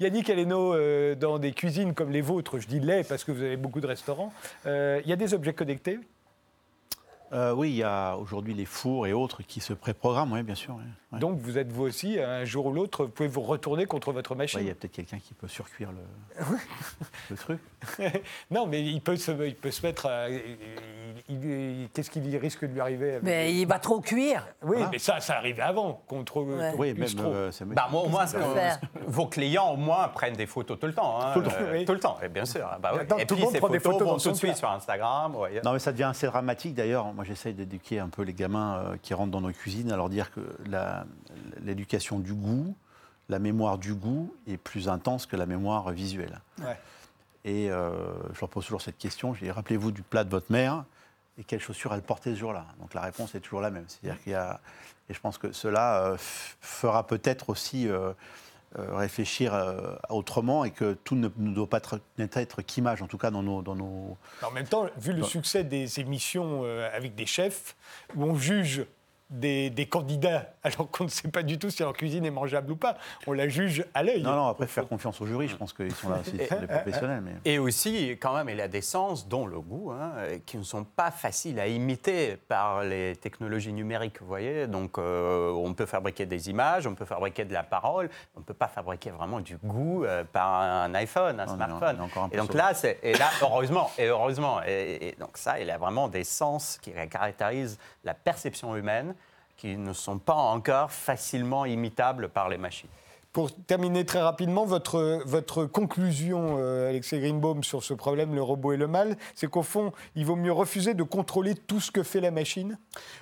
Yannick 0.00 0.30
Aleno, 0.30 0.74
euh, 0.74 1.14
dans 1.14 1.38
des 1.38 1.52
cuisines 1.52 1.94
comme 1.94 2.10
les 2.10 2.20
vôtres, 2.20 2.58
je 2.58 2.66
dis 2.66 2.80
les 2.80 3.04
parce 3.04 3.24
que 3.24 3.32
vous 3.32 3.42
avez 3.42 3.56
beaucoup 3.56 3.80
de 3.80 3.86
restaurants, 3.86 4.32
euh, 4.66 5.00
il 5.04 5.10
y 5.10 5.12
a 5.12 5.16
des 5.16 5.34
objets 5.34 5.52
connectés 5.52 5.98
Euh, 7.32 7.52
oui, 7.54 7.70
il 7.70 7.76
y 7.76 7.82
a 7.82 8.14
aujourd'hui 8.16 8.52
les 8.52 8.66
fours 8.66 9.06
et 9.06 9.12
autres 9.14 9.42
qui 9.42 9.60
se 9.60 9.72
préprogramment, 9.72 10.34
oui, 10.34 10.42
bien 10.42 10.54
sûr. 10.54 10.74
oui. 10.76 11.18
Donc 11.18 11.38
vous 11.38 11.58
êtes 11.58 11.70
vous 11.72 11.82
aussi, 11.84 12.18
un 12.18 12.44
jour 12.44 12.66
ou 12.66 12.72
l'autre, 12.72 13.04
vous 13.04 13.10
pouvez 13.10 13.28
vous 13.28 13.42
retourner 13.42 13.84
contre 13.86 14.12
votre 14.12 14.34
machine. 14.34 14.60
il 14.60 14.66
y 14.66 14.70
a 14.70 14.74
peut-être 14.74 14.92
quelqu'un 14.92 15.18
qui 15.18 15.34
peut 15.34 15.48
surcuire 15.48 15.90
le, 15.92 16.44
le 17.30 17.36
truc. 17.36 17.58
non, 18.50 18.66
mais 18.66 18.82
il 18.82 19.00
peut 19.02 19.16
se, 19.16 19.30
il 19.46 19.54
peut 19.54 19.70
se 19.70 19.84
mettre. 19.84 20.06
à- 20.06 20.26
Qu'est-ce 21.94 22.10
qu'il 22.10 22.36
risque 22.36 22.62
de 22.64 22.72
lui 22.72 22.80
arriver 22.80 23.10
avec- 23.12 23.22
Mais 23.22 23.54
il 23.54 23.66
va 23.66 23.78
trop 23.78 24.00
cuire. 24.00 24.46
Oui, 24.62 24.76
Voilà. 24.76 24.88
mais 24.90 24.98
ça, 24.98 25.20
ça 25.20 25.36
arrivait 25.36 25.62
avant, 25.62 26.02
contre. 26.06 26.42
Ouais. 26.42 26.72
Oui, 26.78 26.94
même. 26.94 27.08
trop. 27.10 27.32
euh, 27.32 27.50
Bah, 27.66 27.88
moi, 27.90 28.02
au 28.02 28.08
moins, 28.08 28.24
peut 28.26 28.38
faire 28.54 28.80
vos 29.06 29.26
clients, 29.26 29.70
au 29.72 29.76
moins, 29.76 30.08
prennent 30.08 30.34
des 30.36 30.46
photos 30.46 30.78
tout 30.78 30.86
le 30.86 30.94
temps. 30.94 31.20
hein. 31.20 31.32
Tout 31.34 31.40
le 31.40 31.46
temps, 31.46 31.52
Euh, 31.60 31.72
oui. 31.72 31.84
tout 31.84 31.92
le 31.92 32.00
temps, 32.00 32.16
et 32.22 32.28
bien 32.28 32.44
sûr. 32.44 32.68
Bah, 32.80 32.92
et 33.02 33.06
tout 33.06 33.16
le 33.18 33.24
puis, 33.26 33.42
monde 33.44 33.52
ces 33.52 33.58
prend 33.58 33.68
des 33.68 33.80
photos 33.80 34.08
vont 34.08 34.16
tout 34.16 34.30
de 34.30 34.36
suite 34.36 34.56
sur 34.56 34.70
Instagram. 34.70 35.36
ouais. 35.36 35.60
Non, 35.64 35.72
mais 35.74 35.78
ça 35.78 35.92
devient 35.92 36.04
assez 36.04 36.26
dramatique 36.26 36.74
d'ailleurs. 36.74 37.12
Moi, 37.22 37.28
j'essaye 37.28 37.54
d'éduquer 37.54 38.00
un 38.00 38.08
peu 38.08 38.22
les 38.22 38.34
gamins 38.34 38.78
euh, 38.78 38.96
qui 39.00 39.14
rentrent 39.14 39.30
dans 39.30 39.40
nos 39.40 39.52
cuisines 39.52 39.92
à 39.92 39.96
leur 39.96 40.08
dire 40.08 40.32
que 40.32 40.40
l'éducation 41.60 42.18
du 42.18 42.34
goût, 42.34 42.74
la 43.28 43.38
mémoire 43.38 43.78
du 43.78 43.94
goût 43.94 44.34
est 44.48 44.56
plus 44.56 44.88
intense 44.88 45.26
que 45.26 45.36
la 45.36 45.46
mémoire 45.46 45.92
visuelle. 45.92 46.40
Ouais. 46.58 46.76
Et 47.44 47.70
euh, 47.70 47.92
je 48.34 48.40
leur 48.40 48.48
pose 48.48 48.64
toujours 48.64 48.82
cette 48.82 48.98
question. 48.98 49.34
Je 49.34 49.44
dis, 49.44 49.52
rappelez-vous 49.52 49.92
du 49.92 50.02
plat 50.02 50.24
de 50.24 50.30
votre 50.30 50.50
mère 50.50 50.84
et 51.38 51.44
quelles 51.44 51.60
chaussures 51.60 51.94
elle 51.94 52.02
portait 52.02 52.30
ce 52.30 52.40
jour-là. 52.40 52.66
Donc 52.80 52.92
la 52.92 53.02
réponse 53.02 53.36
est 53.36 53.40
toujours 53.40 53.60
la 53.60 53.70
même. 53.70 53.84
C'est-à-dire 53.86 54.20
qu'il 54.20 54.32
y 54.32 54.34
a, 54.34 54.60
et 55.08 55.14
je 55.14 55.20
pense 55.20 55.38
que 55.38 55.52
cela 55.52 56.02
euh, 56.02 56.16
fera 56.18 57.06
peut-être 57.06 57.50
aussi 57.50 57.88
euh, 57.88 58.12
réfléchir 58.74 59.54
euh, 59.54 59.94
autrement 60.08 60.64
et 60.64 60.70
que 60.70 60.94
tout 61.04 61.14
ne, 61.14 61.28
ne 61.36 61.54
doit 61.54 61.68
pas 61.68 61.78
être, 61.78 62.00
être 62.18 62.62
qu'image, 62.62 63.02
en 63.02 63.06
tout 63.06 63.18
cas 63.18 63.30
dans 63.30 63.42
nos, 63.42 63.62
dans 63.62 63.74
nos, 63.74 64.16
En 64.42 64.50
même 64.50 64.66
temps, 64.66 64.86
vu 64.96 65.12
le 65.12 65.22
succès 65.22 65.64
des 65.64 66.00
émissions 66.00 66.62
euh, 66.64 66.88
avec 66.94 67.14
des 67.14 67.26
chefs, 67.26 67.76
où 68.16 68.24
on 68.24 68.34
juge 68.34 68.86
des, 69.32 69.70
des 69.70 69.86
candidats 69.86 70.52
alors 70.62 70.90
qu'on 70.90 71.04
ne 71.04 71.08
sait 71.08 71.28
pas 71.28 71.42
du 71.42 71.58
tout 71.58 71.70
si 71.70 71.82
leur 71.82 71.92
cuisine 71.92 72.24
est 72.24 72.30
mangeable 72.30 72.72
ou 72.72 72.76
pas, 72.76 72.96
on 73.26 73.32
la 73.32 73.48
juge 73.48 73.84
à 73.94 74.02
l'œil. 74.02 74.22
Non, 74.22 74.36
non, 74.36 74.46
après, 74.46 74.66
faire 74.66 74.86
confiance 74.86 75.20
au 75.20 75.26
jury, 75.26 75.48
je 75.48 75.56
pense 75.56 75.72
qu'ils 75.72 75.94
sont 75.94 76.10
là 76.10 76.18
aussi, 76.20 76.36
c'est 76.38 76.60
des 76.60 76.66
professionnels. 76.66 77.22
Mais... 77.22 77.32
Et 77.44 77.58
aussi, 77.58 78.10
quand 78.20 78.34
même, 78.34 78.48
il 78.48 78.56
y 78.56 78.62
a 78.62 78.68
des 78.68 78.80
sens, 78.82 79.26
dont 79.26 79.46
le 79.46 79.60
goût, 79.60 79.90
hein, 79.90 80.12
qui 80.46 80.58
ne 80.58 80.62
sont 80.62 80.84
pas 80.84 81.10
faciles 81.10 81.58
à 81.58 81.66
imiter 81.66 82.36
par 82.48 82.84
les 82.84 83.16
technologies 83.16 83.72
numériques, 83.72 84.20
vous 84.20 84.26
voyez. 84.26 84.66
Donc, 84.66 84.98
euh, 84.98 85.50
on 85.50 85.74
peut 85.74 85.86
fabriquer 85.86 86.26
des 86.26 86.50
images, 86.50 86.86
on 86.86 86.94
peut 86.94 87.04
fabriquer 87.04 87.44
de 87.44 87.52
la 87.52 87.62
parole, 87.62 88.08
on 88.36 88.40
ne 88.40 88.44
peut 88.44 88.54
pas 88.54 88.68
fabriquer 88.68 89.10
vraiment 89.10 89.40
du 89.40 89.56
goût 89.56 90.04
euh, 90.04 90.24
par 90.24 90.60
un 90.60 90.94
iPhone, 90.94 91.40
un 91.40 91.46
Non, 91.46 91.54
smartphone. 91.54 91.98
un 92.00 92.28
et 92.30 92.36
donc 92.36 92.54
là, 92.54 92.72
et 93.02 93.14
là, 93.14 93.30
heureusement, 93.40 93.90
et 93.98 94.06
heureusement, 94.06 94.60
et, 94.66 95.08
et 95.08 95.16
donc 95.18 95.36
ça, 95.36 95.58
il 95.60 95.66
y 95.66 95.70
a 95.70 95.78
vraiment 95.78 96.08
des 96.08 96.24
sens 96.24 96.78
qui 96.80 96.92
caractérisent 97.10 97.78
la 98.04 98.14
perception 98.14 98.76
humaine 98.76 99.14
qui 99.62 99.76
ne 99.76 99.92
sont 99.92 100.18
pas 100.18 100.34
encore 100.34 100.90
facilement 100.90 101.64
imitables 101.66 102.28
par 102.28 102.48
les 102.48 102.58
machines. 102.58 102.88
Pour 103.32 103.54
terminer 103.54 104.04
très 104.04 104.20
rapidement, 104.20 104.64
votre, 104.64 105.22
votre 105.24 105.66
conclusion, 105.66 106.56
euh, 106.58 106.88
Alexei 106.88 107.20
Greenbaum, 107.20 107.62
sur 107.62 107.84
ce 107.84 107.94
problème, 107.94 108.34
le 108.34 108.42
robot 108.42 108.72
et 108.72 108.76
le 108.76 108.88
mal, 108.88 109.16
c'est 109.36 109.48
qu'au 109.48 109.62
fond, 109.62 109.92
il 110.16 110.26
vaut 110.26 110.34
mieux 110.34 110.50
refuser 110.50 110.94
de 110.94 111.04
contrôler 111.04 111.54
tout 111.54 111.78
ce 111.78 111.92
que 111.92 112.02
fait 112.02 112.20
la 112.20 112.32
machine 112.32 112.76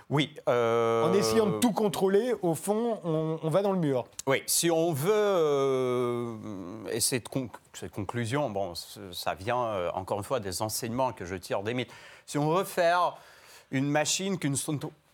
Oui. 0.08 0.34
Euh, 0.48 1.04
en 1.04 1.12
essayant 1.12 1.44
de 1.44 1.58
tout 1.58 1.72
contrôler, 1.72 2.32
au 2.40 2.54
fond, 2.54 2.98
on, 3.04 3.50
va 3.50 3.60
dans 3.60 3.72
le 3.72 3.78
mur. 3.78 4.06
Oui, 4.26 4.42
si 4.46 4.70
on 4.70 4.94
veut, 4.94 5.12
euh, 5.12 6.36
et 6.90 7.00
cette, 7.00 7.28
cette, 7.74 7.92
conclusion, 7.92 8.48
bon, 8.48 8.72
ça 9.12 9.34
vient 9.34 9.90
encore 9.92 10.16
une 10.16 10.24
fois 10.24 10.40
des 10.40 10.62
enseignements 10.62 11.12
que 11.12 11.26
je 11.26 11.34
tire 11.34 11.62
des 11.62 11.74
mythes. 11.74 11.92
Si 12.24 12.38
on 12.38 12.48
veut 12.48 12.64
faire 12.64 13.18
une 13.70 13.88
machine 13.88 14.38
qui 14.38 14.48
ne, 14.48 14.56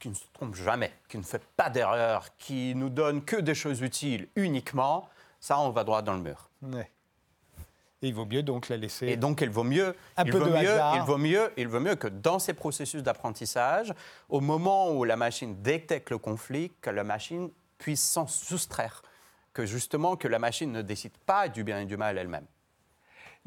qui 0.06 0.10
ne 0.10 0.14
se 0.14 0.24
trompe 0.32 0.54
jamais, 0.54 0.92
qui 1.08 1.18
ne 1.18 1.24
fait 1.24 1.42
pas 1.56 1.68
d'erreur, 1.68 2.28
qui 2.38 2.76
nous 2.76 2.90
donne 2.90 3.24
que 3.24 3.34
des 3.34 3.56
choses 3.56 3.80
utiles 3.80 4.28
uniquement, 4.36 5.08
ça, 5.40 5.58
on 5.58 5.70
va 5.70 5.82
droit 5.82 6.00
dans 6.00 6.14
le 6.14 6.20
mur. 6.20 6.48
Et 8.02 8.08
il 8.08 8.14
vaut 8.14 8.24
mieux 8.24 8.44
donc 8.44 8.68
la 8.68 8.76
laisser. 8.76 9.08
Et 9.08 9.16
donc, 9.16 9.40
il 9.40 9.50
vaut 9.50 9.64
mieux. 9.64 9.96
Un 10.16 10.24
il 10.24 10.30
peu 10.30 10.38
vaut 10.38 10.44
de 10.44 10.50
mieux, 10.50 10.70
hasard. 10.70 10.94
Il 10.94 11.02
vaut 11.02 11.18
mieux, 11.18 11.52
il 11.56 11.66
vaut 11.66 11.80
mieux 11.80 11.96
que 11.96 12.06
dans 12.06 12.38
ces 12.38 12.54
processus 12.54 13.02
d'apprentissage, 13.02 13.92
au 14.28 14.40
moment 14.40 14.92
où 14.92 15.02
la 15.02 15.16
machine 15.16 15.60
détecte 15.60 16.10
le 16.10 16.18
conflit, 16.18 16.70
que 16.80 16.90
la 16.90 17.02
machine 17.02 17.50
puisse 17.78 18.04
s'en 18.04 18.28
soustraire, 18.28 19.02
que 19.52 19.66
justement 19.66 20.14
que 20.14 20.28
la 20.28 20.38
machine 20.38 20.70
ne 20.70 20.82
décide 20.82 21.18
pas 21.18 21.48
du 21.48 21.64
bien 21.64 21.80
et 21.80 21.84
du 21.84 21.96
mal 21.96 22.16
elle-même. 22.16 22.46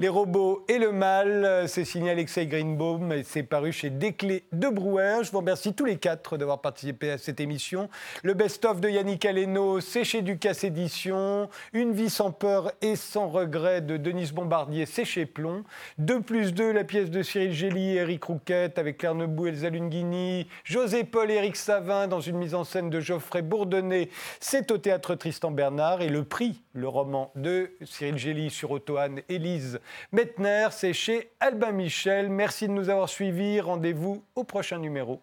Les 0.01 0.07
robots 0.07 0.63
et 0.69 0.77
le 0.77 0.93
mal, 0.93 1.67
c'est 1.67 1.83
signé 1.83 2.11
Alexei 2.11 2.47
Greenbaum 2.47 3.11
et 3.11 3.23
c'est 3.23 3.43
paru 3.43 3.73
chez 3.73 3.89
Desclés 3.89 4.45
de 4.53 4.69
Brouwer. 4.69 5.23
Je 5.23 5.31
vous 5.31 5.39
remercie 5.39 5.73
tous 5.73 5.83
les 5.83 5.97
quatre 5.97 6.37
d'avoir 6.37 6.61
participé 6.61 7.11
à 7.11 7.17
cette 7.17 7.41
émission. 7.41 7.89
Le 8.23 8.33
best-of 8.33 8.79
de 8.79 8.87
Yannick 8.87 9.25
Aleno, 9.25 9.81
c'est 9.81 10.05
chez 10.05 10.21
Ducasse 10.21 10.63
Édition. 10.63 11.49
Une 11.73 11.91
vie 11.91 12.09
sans 12.09 12.31
peur 12.31 12.71
et 12.81 12.95
sans 12.95 13.27
regret 13.27 13.81
de 13.81 13.97
Denise 13.97 14.31
Bombardier, 14.31 14.85
c'est 14.85 15.03
chez 15.03 15.25
Plomb. 15.25 15.65
2 15.97 16.21
plus 16.21 16.53
2, 16.53 16.71
la 16.71 16.85
pièce 16.85 17.09
de 17.09 17.21
Cyril 17.21 17.51
Gély 17.51 17.89
et 17.89 17.95
Eric 17.95 18.23
Rouquette 18.23 18.79
avec 18.79 18.99
Claire 18.99 19.15
Nebou, 19.15 19.47
Elsa 19.47 19.69
Lunghini, 19.69 20.47
José 20.63 21.03
Paul 21.03 21.29
et 21.29 21.33
Eric 21.33 21.57
Savin 21.57 22.07
dans 22.07 22.21
une 22.21 22.37
mise 22.37 22.55
en 22.55 22.63
scène 22.63 22.89
de 22.89 23.01
Geoffrey 23.01 23.41
Bourdonnet. 23.41 24.07
C'est 24.39 24.71
au 24.71 24.77
théâtre 24.77 25.15
Tristan 25.15 25.51
Bernard 25.51 26.01
et 26.01 26.07
le 26.07 26.23
prix, 26.23 26.61
le 26.71 26.87
roman 26.87 27.33
de 27.35 27.71
Cyril 27.83 28.17
Gély 28.17 28.49
sur 28.49 28.71
Ottoane, 28.71 29.19
Élise 29.27 29.81
Mettner, 30.11 30.67
c'est 30.71 30.93
chez 30.93 31.31
Albin 31.39 31.71
Michel. 31.71 32.29
Merci 32.29 32.67
de 32.67 32.73
nous 32.73 32.89
avoir 32.89 33.09
suivis. 33.09 33.59
Rendez-vous 33.59 34.23
au 34.35 34.43
prochain 34.43 34.79
numéro. 34.79 35.21